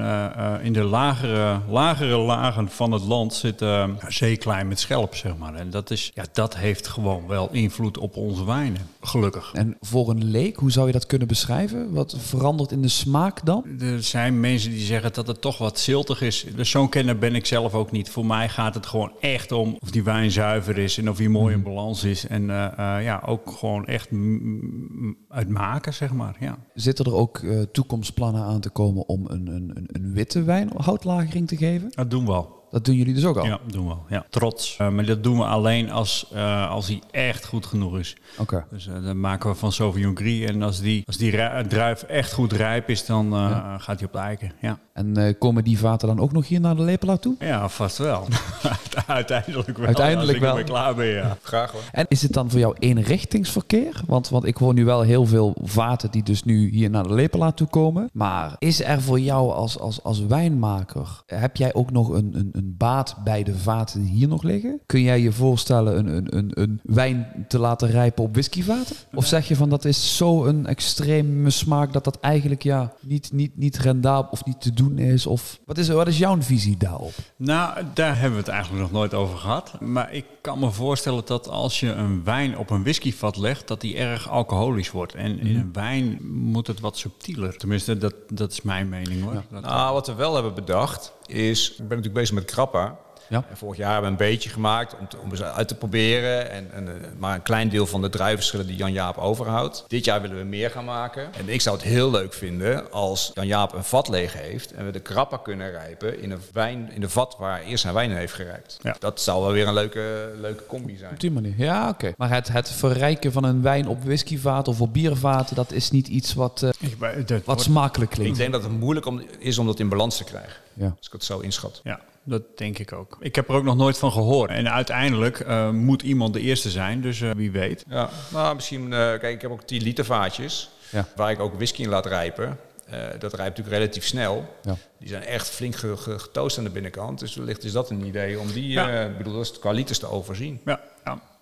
in 0.63 0.73
de 0.73 0.83
lagere, 0.83 1.59
lagere 1.69 2.17
lagen 2.21 2.69
van 2.69 2.91
het 2.91 3.03
land 3.03 3.33
zit 3.33 3.61
eh, 3.61 3.89
zeeklei 4.07 4.63
met 4.63 4.79
schelp, 4.79 5.15
zeg 5.15 5.37
maar. 5.37 5.55
En 5.55 5.69
dat, 5.69 5.91
is, 5.91 6.11
ja, 6.13 6.25
dat 6.33 6.57
heeft 6.57 6.87
gewoon 6.87 7.27
wel 7.27 7.49
invloed 7.51 7.97
op 7.97 8.15
onze 8.15 8.45
wijnen, 8.45 8.89
gelukkig. 9.01 9.51
En 9.53 9.77
voor 9.79 10.09
een 10.09 10.23
leek, 10.23 10.55
hoe 10.55 10.71
zou 10.71 10.87
je 10.87 10.93
dat 10.93 11.05
kunnen 11.05 11.27
beschrijven? 11.27 11.93
Wat 11.93 12.15
verandert 12.19 12.71
in 12.71 12.81
de 12.81 12.87
smaak 12.87 13.45
dan? 13.45 13.65
Er 13.79 14.03
zijn 14.03 14.39
mensen 14.39 14.71
die 14.71 14.79
zeggen 14.79 15.13
dat 15.13 15.27
het 15.27 15.41
toch 15.41 15.57
wat 15.57 15.79
ziltig 15.79 16.21
is. 16.21 16.45
Dus 16.55 16.69
zo'n 16.69 16.89
kenner 16.89 17.17
ben 17.17 17.35
ik 17.35 17.45
zelf 17.45 17.73
ook 17.73 17.91
niet. 17.91 18.09
Voor 18.09 18.25
mij 18.25 18.49
gaat 18.49 18.73
het 18.73 18.85
gewoon 18.85 19.11
echt 19.19 19.51
om 19.51 19.77
of 19.79 19.91
die 19.91 20.03
wijn 20.03 20.31
zuiver 20.31 20.77
is 20.77 20.97
en 20.97 21.09
of 21.09 21.17
die 21.17 21.29
mooi 21.29 21.53
in 21.53 21.63
balans 21.63 22.03
is. 22.03 22.27
En 22.27 22.49
eh, 22.49 22.97
eh, 22.97 23.03
ja, 23.03 23.23
ook 23.25 23.51
gewoon 23.51 23.85
echt 23.85 24.11
mm, 24.11 24.39
mm, 24.41 25.17
uit 25.29 25.49
maken, 25.49 25.93
zeg 25.93 26.13
maar. 26.13 26.35
Ja. 26.39 26.57
Zitten 26.73 27.05
er 27.05 27.13
ook 27.13 27.37
eh, 27.37 27.61
toekomstplannen 27.61 28.43
aan 28.43 28.59
te 28.59 28.69
komen 28.69 29.07
om 29.07 29.25
een, 29.27 29.47
een, 29.47 29.71
een, 29.73 29.87
een 29.91 30.13
witte 30.13 30.43
wijn 30.43 30.69
houtlagering 30.75 31.47
te 31.47 31.57
geven? 31.57 31.91
Dat 31.91 32.09
doen 32.09 32.25
we 32.25 32.31
al. 32.31 32.60
Dat 32.71 32.85
doen 32.85 32.95
jullie 32.95 33.13
dus 33.13 33.25
ook 33.25 33.37
al? 33.37 33.45
Ja, 33.45 33.59
doen 33.71 33.85
we 33.85 33.91
al. 33.91 34.05
Ja. 34.09 34.25
Trots. 34.29 34.75
Eh, 34.77 34.89
maar 34.89 35.05
dat 35.05 35.23
doen 35.23 35.37
we 35.37 35.43
alleen 35.43 35.91
als, 35.91 36.27
eh, 36.33 36.69
als 36.69 36.87
hij 36.87 37.01
echt 37.11 37.45
goed 37.45 37.65
genoeg 37.65 37.97
is. 37.97 38.15
Oké. 38.37 38.65
Dus 38.71 38.87
eh, 38.87 38.93
dan 39.03 39.19
maken 39.19 39.49
we 39.49 39.55
van 39.55 39.71
Sauvignon 39.71 40.17
Gris. 40.17 40.49
En 40.49 40.61
als 40.61 40.79
die, 40.81 41.03
als 41.05 41.17
die 41.17 41.31
ru- 41.31 41.67
druif 41.67 42.01
echt 42.03 42.33
goed 42.33 42.51
rijp 42.53 42.89
is, 42.89 43.05
dan 43.05 43.33
eh, 43.33 43.73
gaat 43.77 43.97
hij 43.99 44.07
op 44.07 44.13
de 44.13 44.19
eiken. 44.19 44.51
Ja. 44.61 44.79
En 44.93 45.17
eh, 45.17 45.33
komen 45.39 45.63
die 45.63 45.79
vaten 45.79 46.07
dan 46.07 46.19
ook 46.19 46.31
nog 46.31 46.47
hier 46.47 46.59
naar 46.59 46.75
de 46.75 46.81
lepelaar 46.81 47.19
toe? 47.19 47.35
ja, 47.39 47.69
vast 47.69 47.97
wel. 47.97 48.27
Uiteindelijk 49.07 49.77
wel. 49.77 49.85
Uiteindelijk 49.85 50.27
als 50.27 50.35
ik 50.35 50.41
wel. 50.41 50.49
ermee 50.49 50.63
klaar 50.63 50.95
ben, 50.95 51.07
ja. 51.07 51.37
Graag 51.41 51.71
hoor. 51.71 51.81
En 51.91 52.05
is 52.09 52.21
het 52.21 52.33
dan 52.33 52.49
voor 52.49 52.59
jou 52.59 52.75
eenrichtingsverkeer? 52.79 54.01
Want, 54.07 54.29
want 54.29 54.45
ik 54.45 54.57
hoor 54.57 54.73
nu 54.73 54.85
wel 54.85 55.01
heel 55.01 55.25
veel 55.25 55.55
vaten 55.63 56.11
die 56.11 56.23
dus 56.23 56.43
nu 56.43 56.69
hier 56.69 56.89
naar 56.89 57.03
de 57.03 57.13
lepelaar 57.13 57.53
toe 57.53 57.67
komen. 57.67 58.09
Maar 58.13 58.55
is 58.59 58.83
er 58.83 59.01
voor 59.01 59.19
jou 59.19 59.51
als, 59.51 59.79
als, 59.79 60.03
als 60.03 60.25
wijnmaker, 60.25 61.21
heb 61.25 61.55
jij 61.57 61.73
ook 61.73 61.91
nog 61.91 62.09
een, 62.09 62.31
een, 62.35 62.49
een 62.61 62.75
baat 62.77 63.15
bij 63.23 63.43
de 63.43 63.57
vaten 63.57 64.01
die 64.03 64.11
hier 64.11 64.27
nog 64.27 64.43
liggen? 64.43 64.79
Kun 64.85 65.01
jij 65.01 65.21
je 65.21 65.31
voorstellen 65.31 65.97
een, 65.97 66.15
een, 66.15 66.37
een, 66.37 66.51
een 66.53 66.79
wijn 66.83 67.45
te 67.47 67.59
laten 67.59 67.89
rijpen 67.91 68.23
op 68.23 68.33
whiskyvaten? 68.33 68.95
Of 69.13 69.25
zeg 69.25 69.47
je 69.47 69.55
van 69.55 69.69
dat 69.69 69.85
is 69.85 70.17
zo 70.17 70.45
een 70.45 70.65
extreme 70.65 71.49
smaak 71.49 71.93
dat 71.93 72.03
dat 72.03 72.19
eigenlijk 72.19 72.63
ja, 72.63 72.93
niet, 73.01 73.29
niet, 73.33 73.57
niet 73.57 73.77
rendabel 73.77 74.31
of 74.31 74.45
niet 74.45 74.61
te 74.61 74.73
doen 74.73 74.97
is? 74.97 75.25
Of 75.25 75.59
wat 75.65 75.77
is, 75.77 75.87
wat 75.89 76.07
is 76.07 76.17
jouw 76.17 76.41
visie 76.41 76.77
daarop? 76.77 77.13
Nou, 77.35 77.79
daar 77.93 78.13
hebben 78.13 78.31
we 78.31 78.43
het 78.43 78.47
eigenlijk 78.53 78.81
nog 78.83 78.91
nooit 78.91 79.13
over 79.13 79.37
gehad. 79.37 79.79
Maar 79.81 80.13
ik 80.13 80.25
kan 80.41 80.59
me 80.59 80.71
voorstellen 80.71 81.23
dat 81.25 81.47
als 81.49 81.79
je 81.79 81.91
een 81.91 82.23
wijn 82.23 82.57
op 82.57 82.69
een 82.69 82.83
whiskyvat 82.83 83.37
legt, 83.37 83.67
dat 83.67 83.81
die 83.81 83.97
erg 83.97 84.29
alcoholisch 84.29 84.91
wordt. 84.91 85.13
En 85.15 85.39
in 85.39 85.55
een 85.55 85.69
wijn 85.73 86.17
moet 86.31 86.67
het 86.67 86.79
wat 86.79 86.97
subtieler. 86.97 87.57
Tenminste, 87.57 87.97
dat, 87.97 88.13
dat 88.33 88.51
is 88.51 88.61
mijn 88.61 88.89
mening 88.89 89.23
hoor. 89.23 89.43
Dat- 89.51 89.61
Nou, 89.61 89.93
wat 89.93 90.07
we 90.07 90.13
wel 90.13 90.33
hebben 90.33 90.53
bedacht 90.53 91.13
is, 91.31 91.69
ik 91.71 91.77
ben 91.77 91.87
natuurlijk 91.87 92.13
bezig 92.13 92.35
met 92.35 92.45
krappa. 92.45 92.99
Ja. 93.31 93.43
En 93.49 93.57
vorig 93.57 93.77
jaar 93.77 93.91
hebben 93.93 94.11
we 94.17 94.23
een 94.23 94.29
beetje 94.31 94.49
gemaakt 94.49 94.95
om, 94.99 95.07
te, 95.07 95.17
om 95.17 95.29
eens 95.31 95.43
uit 95.43 95.67
te 95.67 95.75
proberen. 95.75 96.49
En, 96.51 96.67
en, 96.73 96.87
eh, 96.87 96.93
maar 97.17 97.35
een 97.35 97.41
klein 97.41 97.69
deel 97.69 97.85
van 97.87 98.01
de 98.01 98.09
druivenschillen 98.09 98.67
die 98.67 98.75
Jan-Jaap 98.75 99.17
overhoudt. 99.17 99.83
Dit 99.87 100.05
jaar 100.05 100.21
willen 100.21 100.37
we 100.37 100.43
meer 100.43 100.69
gaan 100.69 100.85
maken. 100.85 101.33
En 101.33 101.49
ik 101.49 101.61
zou 101.61 101.75
het 101.75 101.85
heel 101.85 102.11
leuk 102.11 102.33
vinden 102.33 102.91
als 102.91 103.31
Jan-Jaap 103.33 103.73
een 103.73 103.83
vat 103.83 104.07
leeg 104.07 104.33
heeft. 104.33 104.71
En 104.73 104.85
we 104.85 104.91
de 104.91 104.99
krappa 104.99 105.37
kunnen 105.37 105.71
rijpen 105.71 106.21
in 106.21 106.31
een, 106.31 106.39
wijn, 106.53 106.91
in 106.93 107.03
een 107.03 107.09
vat 107.09 107.35
waar 107.39 107.57
hij 107.57 107.65
eerst 107.65 107.81
zijn 107.81 107.93
wijn 107.93 108.09
in 108.09 108.15
heeft 108.17 108.33
gerijpt. 108.33 108.77
Ja. 108.81 108.95
Dat 108.99 109.21
zou 109.21 109.41
wel 109.43 109.51
weer 109.51 109.67
een 109.67 109.73
leuke, 109.73 110.31
leuke 110.41 110.65
combi 110.65 110.97
zijn. 110.97 111.11
Op 111.13 111.19
die 111.19 111.31
manier, 111.31 111.53
ja, 111.57 111.89
oké. 111.89 112.13
Maar 112.17 112.29
het, 112.29 112.47
het 112.47 112.69
verrijken 112.71 113.31
van 113.31 113.43
een 113.43 113.61
wijn 113.61 113.87
op 113.87 114.03
whiskyvaten 114.03 114.73
of 114.73 114.81
op 114.81 114.93
biervaten, 114.93 115.55
dat 115.55 115.71
is 115.71 115.91
niet 115.91 116.07
iets 116.07 116.33
wat, 116.33 116.63
eh, 116.63 116.69
Ik, 116.79 116.95
wat 116.99 117.39
wordt- 117.45 117.61
smakelijk 117.61 118.11
Ik 118.11 118.17
klinkt. 118.17 118.37
denk 118.37 118.51
dat 118.51 118.63
het 118.63 118.71
moeilijk 118.71 119.05
om, 119.05 119.21
is 119.39 119.57
om 119.57 119.65
dat 119.65 119.79
in 119.79 119.89
balans 119.89 120.17
te 120.17 120.23
krijgen. 120.23 120.55
Ja. 120.73 120.85
Als 120.97 121.07
ik 121.07 121.11
het 121.13 121.23
zo 121.23 121.39
inschat. 121.39 121.79
Ja, 121.83 121.99
dat 122.23 122.57
denk 122.57 122.77
ik 122.79 122.91
ook. 122.93 123.17
Ik 123.19 123.35
heb 123.35 123.49
er 123.49 123.55
ook 123.55 123.63
nog 123.63 123.75
nooit 123.75 123.97
van 123.97 124.11
gehoord. 124.11 124.49
En 124.49 124.71
uiteindelijk 124.71 125.39
eh, 125.39 125.69
moet 125.69 126.01
iemand 126.01 126.33
de 126.33 126.39
eerste 126.39 126.69
zijn, 126.69 127.01
dus 127.01 127.21
eh, 127.21 127.29
wie 127.35 127.51
weet. 127.51 127.83
Ja, 127.89 128.09
nou 128.31 128.55
misschien, 128.55 128.83
eh, 128.83 128.99
kijk, 128.99 129.23
ik 129.23 129.41
heb 129.41 129.51
ook 129.51 129.63
10 129.63 129.81
liter 129.81 130.05
vaatjes 130.05 130.69
Ja. 130.89 131.07
waar 131.15 131.31
ik 131.31 131.39
ook 131.39 131.53
whisky 131.55 131.81
in 131.81 131.89
laat 131.89 132.05
rijpen. 132.05 132.57
Eh, 132.87 132.99
dat 133.19 133.33
rijpt 133.33 133.57
natuurlijk 133.57 133.75
relatief 133.77 134.05
snel. 134.05 134.55
Ja. 134.61 134.75
Die 134.99 135.07
zijn 135.07 135.23
echt 135.23 135.49
flink 135.49 135.75
ge- 135.75 135.97
ge- 135.97 136.19
getoost 136.19 136.57
aan 136.57 136.63
de 136.63 136.69
binnenkant. 136.69 137.19
Dus 137.19 137.35
wellicht 137.35 137.63
is 137.63 137.71
dat 137.71 137.89
een 137.89 138.05
idee 138.05 138.39
om 138.39 138.51
die, 138.51 138.67
Ja. 138.67 139.03
eh, 139.05 139.17
bedoel, 139.17 139.33
dat 139.33 139.41
is 139.45 139.59
qua 139.59 139.71
liters 139.71 139.99
te 139.99 140.07
overzien. 140.09 140.61
Ja, 140.65 140.79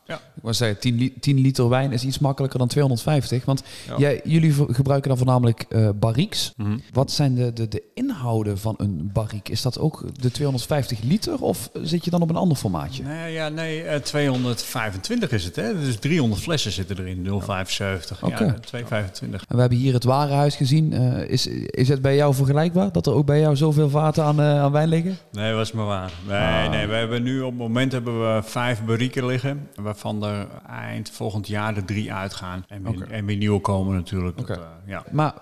ja. 0.10 0.20
Ik 0.44 0.54
zeggen, 0.54 0.80
10, 0.80 0.96
li- 0.96 1.14
10 1.20 1.38
liter 1.40 1.70
wijn 1.70 1.92
is 1.92 2.04
iets 2.04 2.20
makkelijker 2.20 2.60
dan 2.60 2.68
250. 2.68 3.46
Want 3.46 3.64
Ja. 3.88 3.98
jij, 3.98 4.22
jullie 4.24 4.54
gebruiken 4.54 5.10
dan 5.10 5.18
voornamelijk 5.18 5.66
eh 5.70 5.90
barriques. 5.96 6.54
Mhm. 6.58 6.78
Wat 6.94 7.12
zijn 7.12 7.36
de, 7.36 7.54
de, 7.54 7.68
de 7.68 7.84
inhouden 7.94 8.58
van 8.58 8.74
een 8.78 9.10
barrique? 9.14 9.52
Is 9.54 9.62
dat 9.62 9.80
ook 9.80 10.04
de 10.22 10.32
250 10.32 11.02
liter 11.02 11.42
of 11.42 11.70
zit 11.82 12.04
je 12.06 12.12
dan 12.12 12.22
op 12.22 12.30
een 12.30 12.36
ander 12.36 12.58
formaatje? 12.58 13.04
Nee, 13.04 13.34
ja, 13.34 13.50
nee, 13.50 13.82
eh, 13.84 14.00
225 14.00 15.32
is 15.32 15.44
het, 15.46 15.56
hè? 15.56 15.80
Dus 15.80 15.96
300 16.00 16.42
flessen 16.42 16.72
zitten 16.72 16.98
erin, 17.00 17.22
0,75. 17.22 18.24
Oké. 18.24 18.44
Ja, 18.44 18.54
225. 18.60 19.46
En 19.48 19.56
we 19.56 19.62
hebben 19.62 19.78
hier 19.78 19.94
het 19.94 20.04
warenhuis 20.04 20.56
gezien. 20.56 20.94
Eh, 20.94 21.30
is, 21.30 21.48
is 21.68 21.88
het 21.90 22.02
bij 22.02 22.16
jou 22.16 22.34
vergelijkbaar? 22.34 22.92
Dat 22.92 23.08
er 23.08 23.14
ook 23.14 23.26
bij 23.26 23.40
jou 23.40 23.56
zoveel 23.56 23.90
vaten 23.90 24.24
aan, 24.24 24.40
eh, 24.40 24.60
aan 24.62 24.72
wijn 24.72 24.90
liggen? 24.90 25.18
Nee, 25.32 25.54
was 25.54 25.72
maar 25.72 25.86
waar. 25.86 26.12
Nee, 26.28 26.38
Ah. 26.38 26.70
nee, 26.70 26.88
we 26.88 26.94
hebben 26.96 27.24
nu 27.24 27.42
op 27.42 27.50
het 27.50 27.58
moment 27.60 27.92
hebben 27.92 28.36
we 28.36 28.42
vijf 28.44 28.86
barrieken 28.86 29.26
liggen, 29.26 29.68
waarvan 30.02 30.30
er 30.30 30.48
eind 30.70 31.10
volgend 31.10 31.48
jaar 31.48 31.76
er 31.76 31.86
drie 31.86 32.14
uitgaan. 32.14 32.66
En 32.68 32.86
en 33.10 33.26
weer 33.26 33.38
nieuwe 33.38 33.60
komen 33.60 33.96
natuurlijk. 33.96 34.38
Dat, 34.38 34.50
eh, 34.50 34.64
ja. 34.86 35.04
Maar 35.12 35.34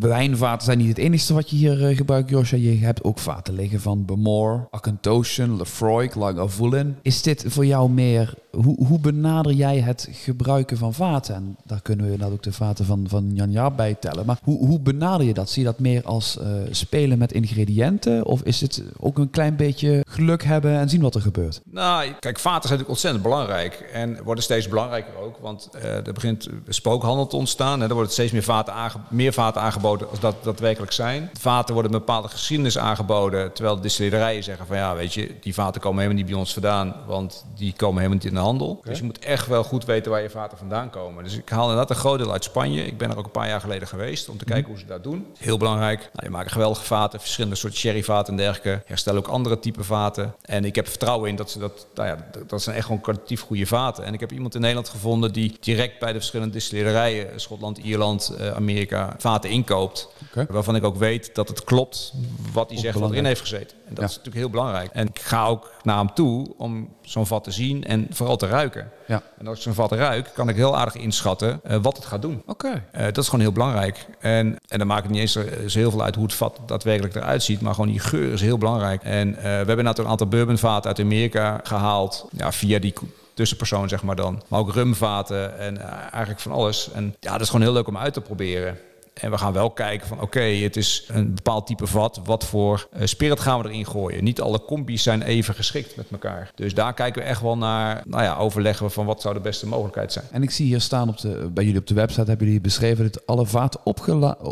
wijnvaten 0.00 0.64
zijn 0.64 0.78
niet 0.78 0.88
het 0.88 0.98
enige 0.98 1.34
wat 1.34 1.50
je 1.50 1.56
hier 1.56 1.88
eh, 1.88 1.96
gebruikt, 1.96 2.30
Josja. 2.30 2.56
Je 2.56 2.78
hebt 2.78 3.04
ook 3.04 3.18
vaten 3.18 3.54
liggen 3.54 3.80
van 3.80 4.04
Bemore, 4.04 4.66
Akantoshen, 4.70 5.56
Lefroy, 5.56 6.10
Lagavulin. 6.14 6.96
Is 7.02 7.22
dit 7.22 7.44
voor 7.46 7.66
jou 7.66 7.90
meer... 7.90 8.34
Hoe, 8.50 8.86
hoe 8.86 8.98
benader 8.98 9.52
jij 9.52 9.78
het 9.78 10.08
gebruiken 10.12 10.76
van 10.76 10.94
vaten? 10.94 11.34
En 11.34 11.56
daar 11.64 11.82
kunnen 11.82 12.06
we 12.06 12.12
inderdaad 12.12 12.36
ook 12.36 12.42
de 12.42 12.52
vaten 12.52 12.84
van, 12.84 13.04
van 13.08 13.30
Jan 13.34 13.50
Jaap 13.50 13.76
bij 13.76 13.94
tellen. 13.94 14.26
Maar 14.26 14.38
hoe, 14.42 14.66
hoe 14.66 14.80
benader 14.80 15.26
je 15.26 15.34
dat? 15.34 15.50
Zie 15.50 15.62
je 15.62 15.68
dat 15.68 15.78
meer 15.78 16.02
als 16.04 16.38
eh, 16.38 16.46
spelen 16.70 17.18
met 17.18 17.32
ingrediënten? 17.32 18.24
Of 18.24 18.42
is 18.42 18.60
het 18.60 18.82
ook 18.98 19.18
een 19.18 19.30
klein 19.30 19.56
beetje 19.56 20.04
geluk 20.08 20.44
hebben 20.44 20.78
en 20.78 20.88
zien 20.88 21.00
wat 21.00 21.14
er 21.14 21.20
gebeurt? 21.20 21.60
Nou, 21.64 22.12
kijk, 22.20 22.38
vaten 22.38 22.68
zijn 22.68 22.78
natuurlijk 22.78 22.88
ontzettend 22.88 23.22
belangrijk. 23.22 23.90
En 23.92 24.03
worden 24.24 24.44
steeds 24.44 24.68
belangrijker 24.68 25.16
ook. 25.16 25.38
Want 25.40 25.68
eh, 25.72 26.06
er 26.06 26.12
begint 26.12 26.48
spookhandel 26.68 27.26
te 27.26 27.36
ontstaan. 27.36 27.80
Hè. 27.80 27.88
Er 27.88 27.94
worden 27.94 28.12
steeds 28.12 28.32
meer 28.32 28.42
vaten, 28.42 28.72
aange- 28.74 28.98
meer 29.08 29.32
vaten 29.32 29.60
aangeboden 29.60 30.10
als 30.10 30.20
dat 30.20 30.34
daadwerkelijk 30.44 30.92
zijn. 30.92 31.30
Vaten 31.40 31.74
worden 31.74 31.92
een 31.92 31.98
bepaalde 31.98 32.28
geschiedenis 32.28 32.78
aangeboden. 32.78 33.52
Terwijl 33.52 33.76
de 33.76 33.82
distillerijen 33.82 34.42
zeggen 34.44 34.66
van 34.66 34.76
ja, 34.76 34.94
weet 34.94 35.14
je, 35.14 35.34
die 35.40 35.54
vaten 35.54 35.80
komen 35.80 35.98
helemaal 35.98 36.22
niet 36.22 36.30
bij 36.30 36.38
ons 36.40 36.52
vandaan. 36.52 36.94
Want 37.06 37.44
die 37.56 37.72
komen 37.76 37.96
helemaal 37.96 38.18
niet 38.18 38.24
in 38.28 38.34
de 38.34 38.40
handel. 38.40 38.80
Dus 38.84 38.98
je 38.98 39.04
moet 39.04 39.18
echt 39.18 39.46
wel 39.46 39.64
goed 39.64 39.84
weten 39.84 40.10
waar 40.10 40.22
je 40.22 40.30
vaten 40.30 40.58
vandaan 40.58 40.90
komen. 40.90 41.24
Dus 41.24 41.36
ik 41.36 41.48
haal 41.48 41.62
inderdaad 41.62 41.90
een 41.90 41.96
groot 41.96 42.18
deel 42.18 42.32
uit 42.32 42.44
Spanje. 42.44 42.86
Ik 42.86 42.98
ben 42.98 43.10
er 43.10 43.18
ook 43.18 43.24
een 43.24 43.30
paar 43.30 43.48
jaar 43.48 43.60
geleden 43.60 43.88
geweest 43.88 44.28
om 44.28 44.38
te 44.38 44.44
kijken 44.44 44.70
hoe 44.70 44.78
ze 44.78 44.86
dat 44.86 45.02
doen. 45.04 45.26
Heel 45.38 45.56
belangrijk. 45.58 45.98
Nou, 46.00 46.10
die 46.20 46.30
maken 46.30 46.50
geweldige 46.50 46.84
vaten, 46.84 47.20
verschillende 47.20 47.56
soorten 47.56 47.78
sherryvaten 47.78 48.32
en 48.32 48.36
dergelijke. 48.38 48.82
Herstellen 48.86 49.18
ook 49.18 49.28
andere 49.28 49.58
type 49.58 49.84
vaten. 49.84 50.34
En 50.42 50.64
ik 50.64 50.74
heb 50.74 50.88
vertrouwen 50.88 51.28
in 51.28 51.36
dat 51.36 51.50
ze 51.50 51.58
dat, 51.58 51.86
nou 51.94 52.08
ja, 52.08 52.26
dat- 52.32 52.48
dat 52.48 52.62
zijn 52.62 52.76
echt 52.76 52.86
gewoon 52.86 53.00
kwalitatief 53.00 53.40
goede 53.40 53.66
vaten. 53.66 53.83
En 53.84 54.14
ik 54.14 54.20
heb 54.20 54.32
iemand 54.32 54.54
in 54.54 54.60
Nederland 54.60 54.88
gevonden 54.88 55.32
die 55.32 55.56
direct 55.60 55.98
bij 55.98 56.12
de 56.12 56.18
verschillende 56.18 56.52
distillerijen, 56.52 57.40
Schotland, 57.40 57.78
Ierland, 57.78 58.34
eh, 58.38 58.50
Amerika, 58.50 59.14
vaten 59.18 59.50
inkoopt. 59.50 60.08
Waarvan 60.48 60.76
ik 60.76 60.84
ook 60.84 60.96
weet 60.96 61.30
dat 61.34 61.48
het 61.48 61.64
klopt 61.64 62.12
wat 62.52 62.70
hij 62.70 62.78
zegt 62.78 62.98
wat 62.98 63.10
erin 63.10 63.24
heeft 63.24 63.40
gezeten. 63.40 63.76
En 63.88 63.94
dat 63.94 63.98
Ja. 63.98 64.04
is 64.04 64.10
natuurlijk 64.10 64.36
heel 64.36 64.50
belangrijk. 64.50 64.90
En 64.92 65.06
ik 65.08 65.18
ga 65.20 65.46
ook 65.46 65.72
naar 65.82 65.98
hem 65.98 66.14
toe 66.14 66.54
om 66.56 66.88
zo'n 67.02 67.26
vat 67.26 67.44
te 67.44 67.50
zien 67.50 67.84
en 67.84 68.06
vooral 68.10 68.36
te 68.36 68.46
ruiken. 68.46 68.90
Ja. 69.06 69.22
En 69.38 69.46
als 69.46 69.56
ik 69.56 69.62
zo'n 69.62 69.74
vat 69.74 69.92
ruik, 69.92 70.30
kan 70.34 70.48
ik 70.48 70.56
heel 70.56 70.76
aardig 70.76 70.94
inschatten 70.94 71.60
eh, 71.64 71.78
wat 71.82 71.96
het 71.96 72.04
gaat 72.04 72.22
doen. 72.22 72.42
Oké. 72.46 72.84
Eh, 72.92 73.04
dat 73.04 73.18
is 73.18 73.24
gewoon 73.24 73.40
heel 73.40 73.52
belangrijk. 73.52 74.06
En, 74.20 74.56
en 74.68 74.78
dan 74.78 74.86
maakt 74.86 75.02
het 75.02 75.10
niet 75.12 75.20
eens 75.20 75.32
zo 75.72 75.78
heel 75.78 75.90
veel 75.90 76.02
uit 76.02 76.14
hoe 76.14 76.24
het 76.24 76.34
vat 76.34 76.60
daadwerkelijk 76.66 77.14
eruit 77.14 77.42
ziet. 77.42 77.60
Maar 77.60 77.74
gewoon 77.74 77.90
die 77.90 77.98
geur 78.00 78.32
is 78.32 78.40
heel 78.40 78.58
belangrijk. 78.58 79.02
En 79.02 79.36
eh, 79.36 79.42
we 79.42 79.48
hebben 79.48 79.84
nou 79.84 80.00
een 80.00 80.06
aantal 80.06 80.26
bourbonvaten 80.26 80.88
uit 80.88 81.00
Amerika 81.00 81.60
gehaald. 81.62 82.28
Ja, 82.36 82.52
via 82.52 82.78
die 82.78 82.92
tussenpersoon, 83.34 83.88
zeg 83.88 84.02
maar 84.02 84.16
dan. 84.16 84.42
Maar 84.48 84.60
ook 84.60 84.72
rumvaten 84.72 85.58
en 85.58 85.78
eh, 85.78 85.92
eigenlijk 85.98 86.40
van 86.40 86.52
alles. 86.52 86.90
En 86.92 87.16
ja, 87.20 87.32
dat 87.32 87.40
is 87.40 87.46
gewoon 87.46 87.62
heel 87.62 87.72
leuk 87.72 87.88
om 87.88 87.98
uit 87.98 88.12
te 88.12 88.20
proberen. 88.20 88.78
En 89.14 89.30
we 89.30 89.38
gaan 89.38 89.52
wel 89.52 89.70
kijken 89.70 90.06
van 90.06 90.20
oké, 90.20 90.40
het 90.40 90.76
is 90.76 91.04
een 91.08 91.34
bepaald 91.34 91.66
type 91.66 91.86
vat. 91.86 92.20
Wat 92.24 92.44
voor 92.44 92.88
eh, 92.92 93.06
spirit 93.06 93.40
gaan 93.40 93.62
we 93.62 93.68
erin 93.68 93.86
gooien? 93.86 94.24
Niet 94.24 94.40
alle 94.40 94.64
combi's 94.64 95.02
zijn 95.02 95.22
even 95.22 95.54
geschikt 95.54 95.96
met 95.96 96.06
elkaar. 96.10 96.50
Dus 96.54 96.74
daar 96.74 96.94
kijken 96.94 97.22
we 97.22 97.28
echt 97.28 97.40
wel 97.40 97.56
naar, 97.56 98.02
nou 98.06 98.22
ja, 98.22 98.36
overleggen 98.36 98.86
we 98.86 98.92
van 98.92 99.06
wat 99.06 99.20
zou 99.20 99.34
de 99.34 99.40
beste 99.40 99.66
mogelijkheid 99.66 100.12
zijn. 100.12 100.24
En 100.30 100.42
ik 100.42 100.50
zie 100.50 100.66
hier 100.66 100.80
staan 100.80 101.08
op 101.08 101.18
de, 101.20 101.50
bij 101.54 101.64
jullie 101.64 101.80
op 101.80 101.86
de 101.86 101.94
website, 101.94 102.24
hebben 102.28 102.46
jullie 102.46 102.60
beschreven 102.60 103.10
dat 103.12 103.26
alle 103.26 103.46
vaten 103.46 103.80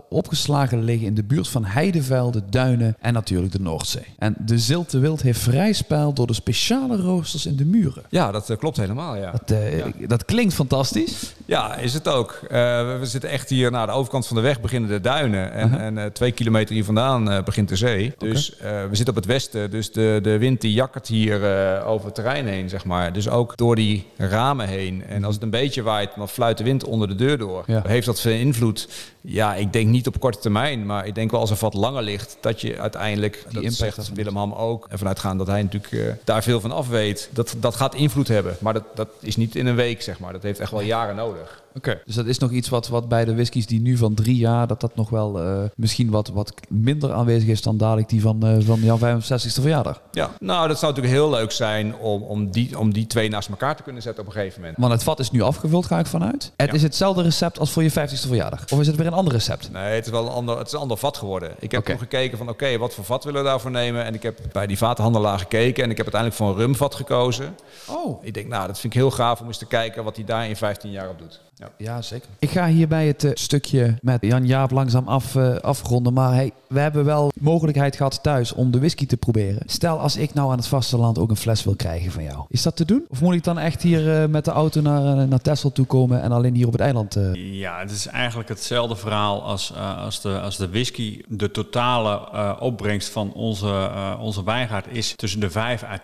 opgeslagen 0.09 0.83
liggen 0.85 1.07
in 1.07 1.15
de 1.15 1.25
buurt 1.25 1.49
van 1.49 1.65
heidevelden, 1.65 2.51
duinen 2.51 2.97
en 3.01 3.13
natuurlijk 3.13 3.53
de 3.53 3.61
Noordzee. 3.61 4.07
En 4.19 4.35
de 4.39 4.59
Zilte 4.59 4.99
Wild 4.99 5.23
heeft 5.23 5.41
vrij 5.41 5.73
spel 5.73 6.13
door 6.13 6.27
de 6.27 6.35
speciale 6.35 6.97
roosters 6.97 7.47
in 7.47 7.57
de 7.57 7.65
muren. 7.65 8.03
Ja, 8.09 8.31
dat 8.31 8.51
eh, 8.51 8.57
klopt 8.59 8.77
helemaal, 8.77 9.17
ja. 9.17 9.31
Dat, 9.31 9.51
eh, 9.51 9.79
Ja. 9.79 10.07
dat 10.07 10.25
klinkt 10.25 10.55
fantastisch. 10.55 11.35
Ja, 11.47 11.77
is 11.77 11.95
het 11.95 12.09
ook. 12.09 12.39
We 12.49 12.99
zitten 13.03 13.31
echt 13.31 13.49
hier 13.51 13.71
naar 13.71 13.87
de 13.87 13.93
overkant 13.93 14.27
van 14.27 14.37
de 14.37 14.43
weg 14.43 14.52
beginnen 14.61 14.91
de 14.91 15.01
duinen. 15.01 15.53
En, 15.53 15.81
en 15.81 15.99
eh, 15.99 16.07
twee 16.07 16.33
kilometer 16.33 16.75
hier 16.75 16.85
vandaan 16.85 17.31
eh, 17.31 17.43
begint 17.43 17.69
de 17.69 17.77
zee. 17.77 18.15
Dus 18.19 18.57
eh, 18.57 18.71
we 18.71 18.97
zitten 18.97 19.09
op 19.09 19.15
het 19.15 19.27
westen. 19.27 19.71
Dus 19.71 19.93
de, 19.93 20.19
de 20.23 20.39
wind 20.39 20.61
die 20.61 20.73
jakkert 20.73 21.07
hier 21.07 21.41
over 21.85 22.07
het 22.07 22.15
terrein 22.15 22.47
heen, 22.47 22.69
zeg 22.69 22.85
maar. 22.85 23.13
Dus 23.13 23.29
ook 23.29 23.57
door 23.57 23.77
die 23.77 24.07
ramen 24.17 24.69
heen. 24.69 25.05
En 25.05 25.25
als 25.25 25.35
het 25.35 25.43
een 25.43 25.51
beetje 25.51 25.83
waait, 25.83 26.11
dan 26.17 26.29
fluit 26.29 26.59
de 26.59 26.65
wind 26.65 26.85
onder 26.85 27.09
de 27.09 27.15
deur 27.15 27.39
door. 27.39 27.65
Ja. 27.67 27.83
Heeft 27.87 28.07
dat 28.07 28.21
veel 28.21 28.33
invloed? 28.33 28.89
Ja, 29.21 29.55
ik 29.55 29.73
denk 29.73 29.89
niet 29.89 30.07
op 30.07 30.21
korte 30.21 30.39
termijn. 30.39 30.87
Maar 30.87 31.07
ik 31.07 31.15
denk 31.15 31.31
wel 31.31 31.41
als 31.41 31.51
er 31.51 31.57
wat 31.61 31.75
langer 31.75 32.03
ligt, 32.03 32.37
dat 32.41 32.61
je 32.61 32.79
uiteindelijk... 32.79 33.45
Die 33.49 33.63
impact 33.63 33.95
zegt 33.95 34.13
Willem 34.15 34.37
Ham 34.37 34.53
ook. 34.53 34.87
En 34.91 34.99
vanuitgaan 34.99 35.39
dat 35.39 35.47
hij 35.47 35.63
natuurlijk 35.63 36.21
daar 36.25 36.43
veel 36.43 36.61
van 36.61 36.73
af 36.73 36.89
weet. 36.89 37.31
Dat, 37.33 37.55
dat 37.61 37.77
gaat 37.77 37.95
invloed 37.95 38.29
hebben. 38.29 38.57
Maar 38.61 38.73
dat, 38.73 38.85
dat 38.95 39.09
is 39.21 39.37
niet 39.37 39.57
in 39.57 39.67
een 39.67 39.75
week, 39.75 40.03
zeg 40.03 40.19
maar. 40.19 40.33
Dat 40.33 40.43
heeft 40.43 40.61
echt 40.61 40.71
wel 40.71 40.81
jaren 40.81 41.17
nodig. 41.17 41.62
Dus 42.05 42.14
dat 42.14 42.27
is 42.27 42.39
nog 42.39 42.51
iets 42.51 42.68
wat, 42.68 42.89
wat 42.89 43.09
bij 43.09 43.25
de 43.25 43.35
whiskies 43.35 43.66
die 43.66 43.81
nu 43.81 43.97
van 43.97 44.14
drie 44.14 44.37
jaar, 44.37 44.66
dat 44.66 44.81
dat 44.81 44.97
nog 44.97 45.11
wel 45.11 45.41
eh, 45.41 45.62
misschien 45.77 46.11
wat, 46.11 46.29
wat 46.29 46.53
minder 46.68 47.12
aanwezig 47.12 47.49
is 47.49 47.62
dan 47.62 47.77
dadelijk 47.77 48.09
die 48.09 48.20
van, 48.20 48.43
eh, 48.47 48.57
van 48.61 48.81
jouw 48.81 48.99
65ste 48.99 49.61
verjaardag. 49.61 50.01
Ja, 50.11 50.31
nou, 50.41 50.68
dat 50.68 50.79
zou 50.79 50.93
natuurlijk 50.93 51.20
heel 51.20 51.31
leuk 51.31 51.51
zijn 51.53 51.97
om, 51.97 52.23
om, 52.23 52.51
die, 52.51 52.79
om 52.79 52.93
die 52.93 53.07
twee 53.07 53.29
naast 53.29 53.49
elkaar 53.49 53.77
te 53.77 53.83
kunnen 53.83 54.03
zetten 54.03 54.23
op 54.23 54.29
een 54.29 54.35
gegeven 54.37 54.61
moment. 54.61 54.79
Want 54.79 54.93
het 54.93 55.03
vat 55.03 55.18
is 55.18 55.31
nu 55.31 55.41
afgevuld, 55.43 55.87
ga 55.87 55.99
ik 55.99 56.07
vanuit. 56.07 56.53
Het 56.57 56.68
Ja. 56.68 56.75
is 56.75 56.83
hetzelfde 56.83 57.23
recept 57.23 57.59
als 57.59 57.70
voor 57.70 57.83
je 57.83 57.91
50ste 57.91 58.27
verjaardag. 58.29 58.64
Of 58.73 58.81
is 58.81 58.87
het 58.87 58.97
weer 58.97 59.07
een 59.07 59.12
ander 59.12 59.33
recept? 59.33 59.73
Nee, 59.73 59.95
het 59.95 60.05
is 60.05 60.11
wel 60.11 60.27
een 60.27 60.33
ander, 60.33 60.59
het 60.59 60.66
is 60.66 60.73
een 60.73 60.79
ander 60.79 60.97
vat 60.97 61.16
geworden. 61.16 61.51
Ik 61.59 61.73
heb 61.73 61.85
toen 61.85 61.99
gekeken 61.99 62.39
van, 62.39 62.49
oké, 62.49 62.79
wat 62.79 62.95
voor 62.95 63.05
vat 63.05 63.25
willen 63.25 63.43
we 63.43 63.49
daarvoor 63.49 63.70
nemen? 63.70 64.05
En 64.05 64.14
ik 64.14 64.23
heb 64.23 64.39
bij 64.53 64.66
die 64.66 64.79
vatenhandelaar 64.79 65.39
gekeken 65.39 65.85
en 65.85 65.91
ik 65.91 65.97
heb 65.97 66.07
uiteindelijk 66.12 66.43
voor 66.43 66.49
een 66.51 66.57
rumvat 66.66 66.95
gekozen. 66.95 67.55
Oh. 67.89 68.25
Ik 68.25 68.35
denk, 68.35 68.49
nou, 68.49 68.66
dat 68.66 68.79
vind 68.79 68.95
ik 68.95 69.01
heel 69.01 69.11
gaaf 69.11 69.41
om 69.41 69.47
eens 69.47 69.59
te 69.59 69.66
kijken 69.66 70.05
wat 70.05 70.16
hij 70.16 70.25
daar 70.25 70.49
in 70.49 70.57
15 70.57 70.91
jaar 70.91 71.09
op 71.09 71.18
doet. 71.18 71.41
Ja. 71.57 71.71
Ja, 71.79 72.03
zeker. 72.03 72.29
Ik 72.39 72.51
ga 72.51 72.67
hierbij 72.67 73.07
het 73.07 73.25
eh, 73.25 73.31
stukje 73.35 73.97
met 74.01 74.19
Jan-Jaap 74.21 74.71
langzaam 74.71 75.09
af, 75.09 75.37
eh, 75.37 75.55
afronden. 75.57 76.13
Maar 76.13 76.35
hey, 76.35 76.51
we 76.69 76.81
hebben 76.81 77.05
wel 77.05 77.31
mogelijkheid 77.41 77.97
gehad 77.97 78.23
thuis 78.23 78.53
om 78.53 78.71
de 78.71 78.79
whisky 78.79 79.07
te 79.07 79.17
proberen. 79.17 79.63
Stel, 79.67 79.99
als 79.99 80.17
ik 80.17 80.35
nou 80.35 80.51
aan 80.51 80.57
het 80.57 80.67
vasteland 80.67 81.19
ook 81.19 81.31
een 81.31 81.37
fles 81.37 81.65
wil 81.65 81.75
krijgen 81.77 82.13
van 82.13 82.23
jou. 82.23 82.45
Is 82.49 82.63
dat 82.63 82.77
te 82.77 82.85
doen? 82.85 83.05
Of 83.09 83.21
moet 83.21 83.35
ik 83.35 83.45
dan 83.45 83.59
echt 83.59 83.83
hier 83.83 84.23
eh, 84.23 84.29
met 84.29 84.45
de 84.45 84.51
auto 84.51 84.81
naar, 84.81 85.29
naar 85.29 85.41
Texel 85.41 85.73
toe 85.73 85.87
komen 85.87 86.23
en 86.23 86.33
alleen 86.33 86.55
hier 86.55 86.67
op 86.67 86.73
het 86.73 86.81
eiland... 86.81 87.17
eh, 87.17 87.35
Ja, 87.59 87.79
het 87.79 87.91
is 87.91 88.07
eigenlijk 88.07 88.49
hetzelfde 88.49 88.97
verhaal 88.97 89.43
als, 89.43 89.73
eh, 89.73 89.99
als, 90.05 90.21
de, 90.21 90.41
als 90.41 90.57
de 90.57 90.69
whisky. 90.69 91.21
De 91.29 91.51
totale 91.51 92.29
eh, 92.33 92.57
opbrengst 92.61 93.09
van 93.09 93.33
onze, 93.33 93.67
eh, 93.69 94.19
onze 94.21 94.45
wijngaard 94.45 94.87
is 94.91 95.15
tussen 95.17 95.41
de 95.41 95.51
5 95.51 95.83
à 95.85 95.99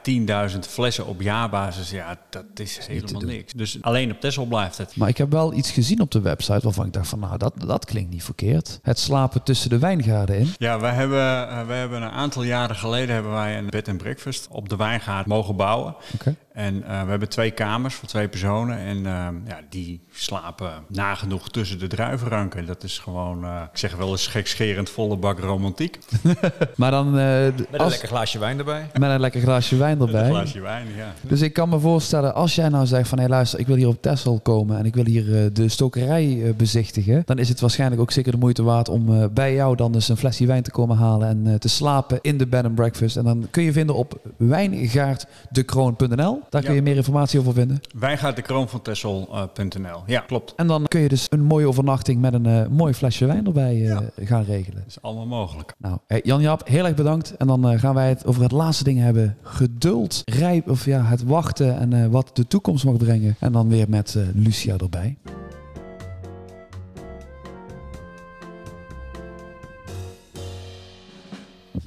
10.000 0.52 0.58
flessen 0.68 1.06
op 1.06 1.20
jaarbasis. 1.20 1.90
Ja, 1.90 2.18
dat 2.30 2.44
is 2.54 2.78
helemaal 2.86 3.20
niks. 3.22 3.52
Dus 3.52 3.78
alleen 3.80 4.10
op 4.12 4.20
Texel 4.20 4.44
blijft 4.46 4.78
het. 4.78 4.96
Maar 4.96 5.08
ik 5.08 5.16
heb 5.18 5.30
wel 5.30 5.37
iets 5.46 5.70
gezien 5.70 6.00
op 6.00 6.10
de 6.10 6.20
website 6.20 6.60
waarvan 6.62 6.86
ik 6.86 6.92
dacht 6.92 7.08
van 7.08 7.18
nou, 7.18 7.38
dat, 7.38 7.52
dat 7.66 7.84
klinkt 7.84 8.10
niet 8.10 8.24
verkeerd. 8.24 8.78
Het 8.82 8.98
slapen 8.98 9.42
tussen 9.42 9.70
de 9.70 9.78
wijngaarden 9.78 10.38
in. 10.38 10.54
Ja, 10.58 10.80
wij 10.80 10.92
hebben, 10.94 11.48
eh, 11.48 11.66
wij 11.66 11.78
hebben 11.78 12.02
een 12.02 12.10
aantal 12.10 12.42
jaren 12.42 12.76
geleden 12.76 13.14
hebben 13.14 13.32
wij 13.32 13.58
een 13.58 13.70
bed 13.70 13.88
and 13.88 13.98
breakfast 13.98 14.48
op 14.50 14.68
de 14.68 14.76
wijngaard 14.76 15.26
mogen 15.26 15.56
bouwen. 15.56 15.94
Oké. 16.14 16.34
En 16.58 16.82
eh, 16.84 17.02
we 17.02 17.10
hebben 17.10 17.28
twee 17.28 17.50
kamers 17.50 17.94
voor 17.94 18.08
twee 18.08 18.28
personen. 18.28 18.78
En 18.78 18.96
eh, 18.96 19.12
ja, 19.46 19.58
die 19.70 20.00
slapen 20.12 20.70
nagenoeg 20.88 21.50
tussen 21.50 21.78
de 21.78 21.86
druivenranken. 21.86 22.66
Dat 22.66 22.82
is 22.84 22.98
gewoon, 22.98 23.44
eh, 23.44 23.62
ik 23.72 23.78
zeg 23.78 23.96
wel 23.96 24.10
eens 24.10 24.26
gekscherend 24.26 24.90
volle 24.90 25.16
bak 25.16 25.38
romantiek. 25.38 25.98
Maar 26.76 26.90
dan 26.90 27.06
eh, 27.06 27.12
Met 27.44 27.66
een 27.70 27.78
als- 27.78 27.90
lekker 27.90 28.08
glaasje 28.08 28.38
wijn 28.38 28.58
erbij. 28.58 28.90
met 28.98 29.10
een 29.10 29.20
lekker 29.20 29.40
glaasje 29.40 29.76
wijn 29.76 29.98
Met 29.98 30.06
erbij. 30.06 30.24
een 30.24 30.30
glaasje 30.34 30.60
wijn, 30.60 30.86
ja. 30.96 31.12
Dus 31.20 31.40
ik 31.40 31.52
kan 31.52 31.68
me 31.68 31.78
voorstellen, 31.78 32.34
als 32.34 32.54
jij 32.54 32.68
nou 32.68 32.86
zegt 32.86 33.08
van 33.08 33.18
hé 33.18 33.26
luister, 33.28 33.58
ik 33.58 33.66
wil 33.66 33.76
hier 33.76 33.88
op 33.88 34.02
Texel 34.02 34.40
komen 34.40 34.78
en 34.78 34.84
ik 34.86 34.94
wil 34.94 35.04
hier 35.04 35.52
de 35.52 35.68
stokerij 35.68 36.54
bezichtigen, 36.56 37.22
dan 37.24 37.38
is 37.38 37.48
het 37.48 37.60
waarschijnlijk 37.60 38.00
ook 38.00 38.10
zeker 38.10 38.32
de 38.32 38.38
moeite 38.38 38.62
waard 38.62 38.88
om 38.88 39.14
eh, 39.14 39.24
bij 39.32 39.54
jou 39.54 39.76
dan 39.76 39.94
eens 39.94 40.08
een 40.08 40.16
flesje 40.16 40.46
wijn 40.46 40.62
te 40.62 40.70
komen 40.70 40.96
halen 40.96 41.28
en 41.28 41.46
eh, 41.46 41.54
te 41.54 41.68
slapen 41.68 42.18
in 42.20 42.38
de 42.38 42.46
bed 42.46 42.64
and 42.64 42.74
breakfast. 42.74 43.16
En 43.16 43.24
dan 43.24 43.46
kun 43.50 43.62
je 43.62 43.72
vinden 43.72 43.94
op 43.96 44.20
wijngaarddekroon.nl. 44.36 46.42
Daar 46.48 46.62
kun 46.62 46.74
je 46.74 46.82
meer 46.82 46.96
informatie 46.96 47.40
over 47.40 47.52
vinden. 47.52 47.80
Wijngaarddekroon.nl. 47.98 50.02
ja, 50.06 50.20
klopt. 50.20 50.52
En 50.56 50.66
dan 50.66 50.86
kun 50.86 51.00
je 51.00 51.08
dus 51.08 51.26
een 51.28 51.42
mooie 51.42 51.68
overnachting 51.68 52.20
met 52.20 52.34
een 52.34 52.46
eh, 52.46 52.66
mooi 52.66 52.94
flesje 52.94 53.26
wijn 53.26 53.46
erbij 53.46 53.90
eh, 53.90 53.98
gaan 54.16 54.44
regelen. 54.44 54.78
Dat 54.78 54.88
is 54.88 55.02
allemaal 55.02 55.26
mogelijk. 55.26 55.74
Nou, 55.78 55.98
hey, 56.06 56.20
Jan-Jaap, 56.24 56.68
heel 56.68 56.84
erg 56.84 56.94
bedankt. 56.94 57.36
En 57.36 57.46
dan 57.46 57.68
eh, 57.68 57.80
gaan 57.80 57.94
wij 57.94 58.08
het 58.08 58.26
over 58.26 58.42
het 58.42 58.52
laatste 58.52 58.84
ding 58.84 58.98
hebben. 58.98 59.36
Geduld, 59.42 60.22
rijp, 60.24 60.70
of 60.70 60.84
ja, 60.84 61.02
het 61.02 61.24
wachten 61.24 61.78
en 61.78 62.10
wat 62.10 62.30
de 62.32 62.46
toekomst 62.46 62.84
mag 62.84 62.96
brengen. 62.96 63.36
En 63.38 63.52
dan 63.52 63.68
weer 63.68 63.88
met 63.88 64.16
Lucia 64.34 64.76
erbij. 64.76 65.16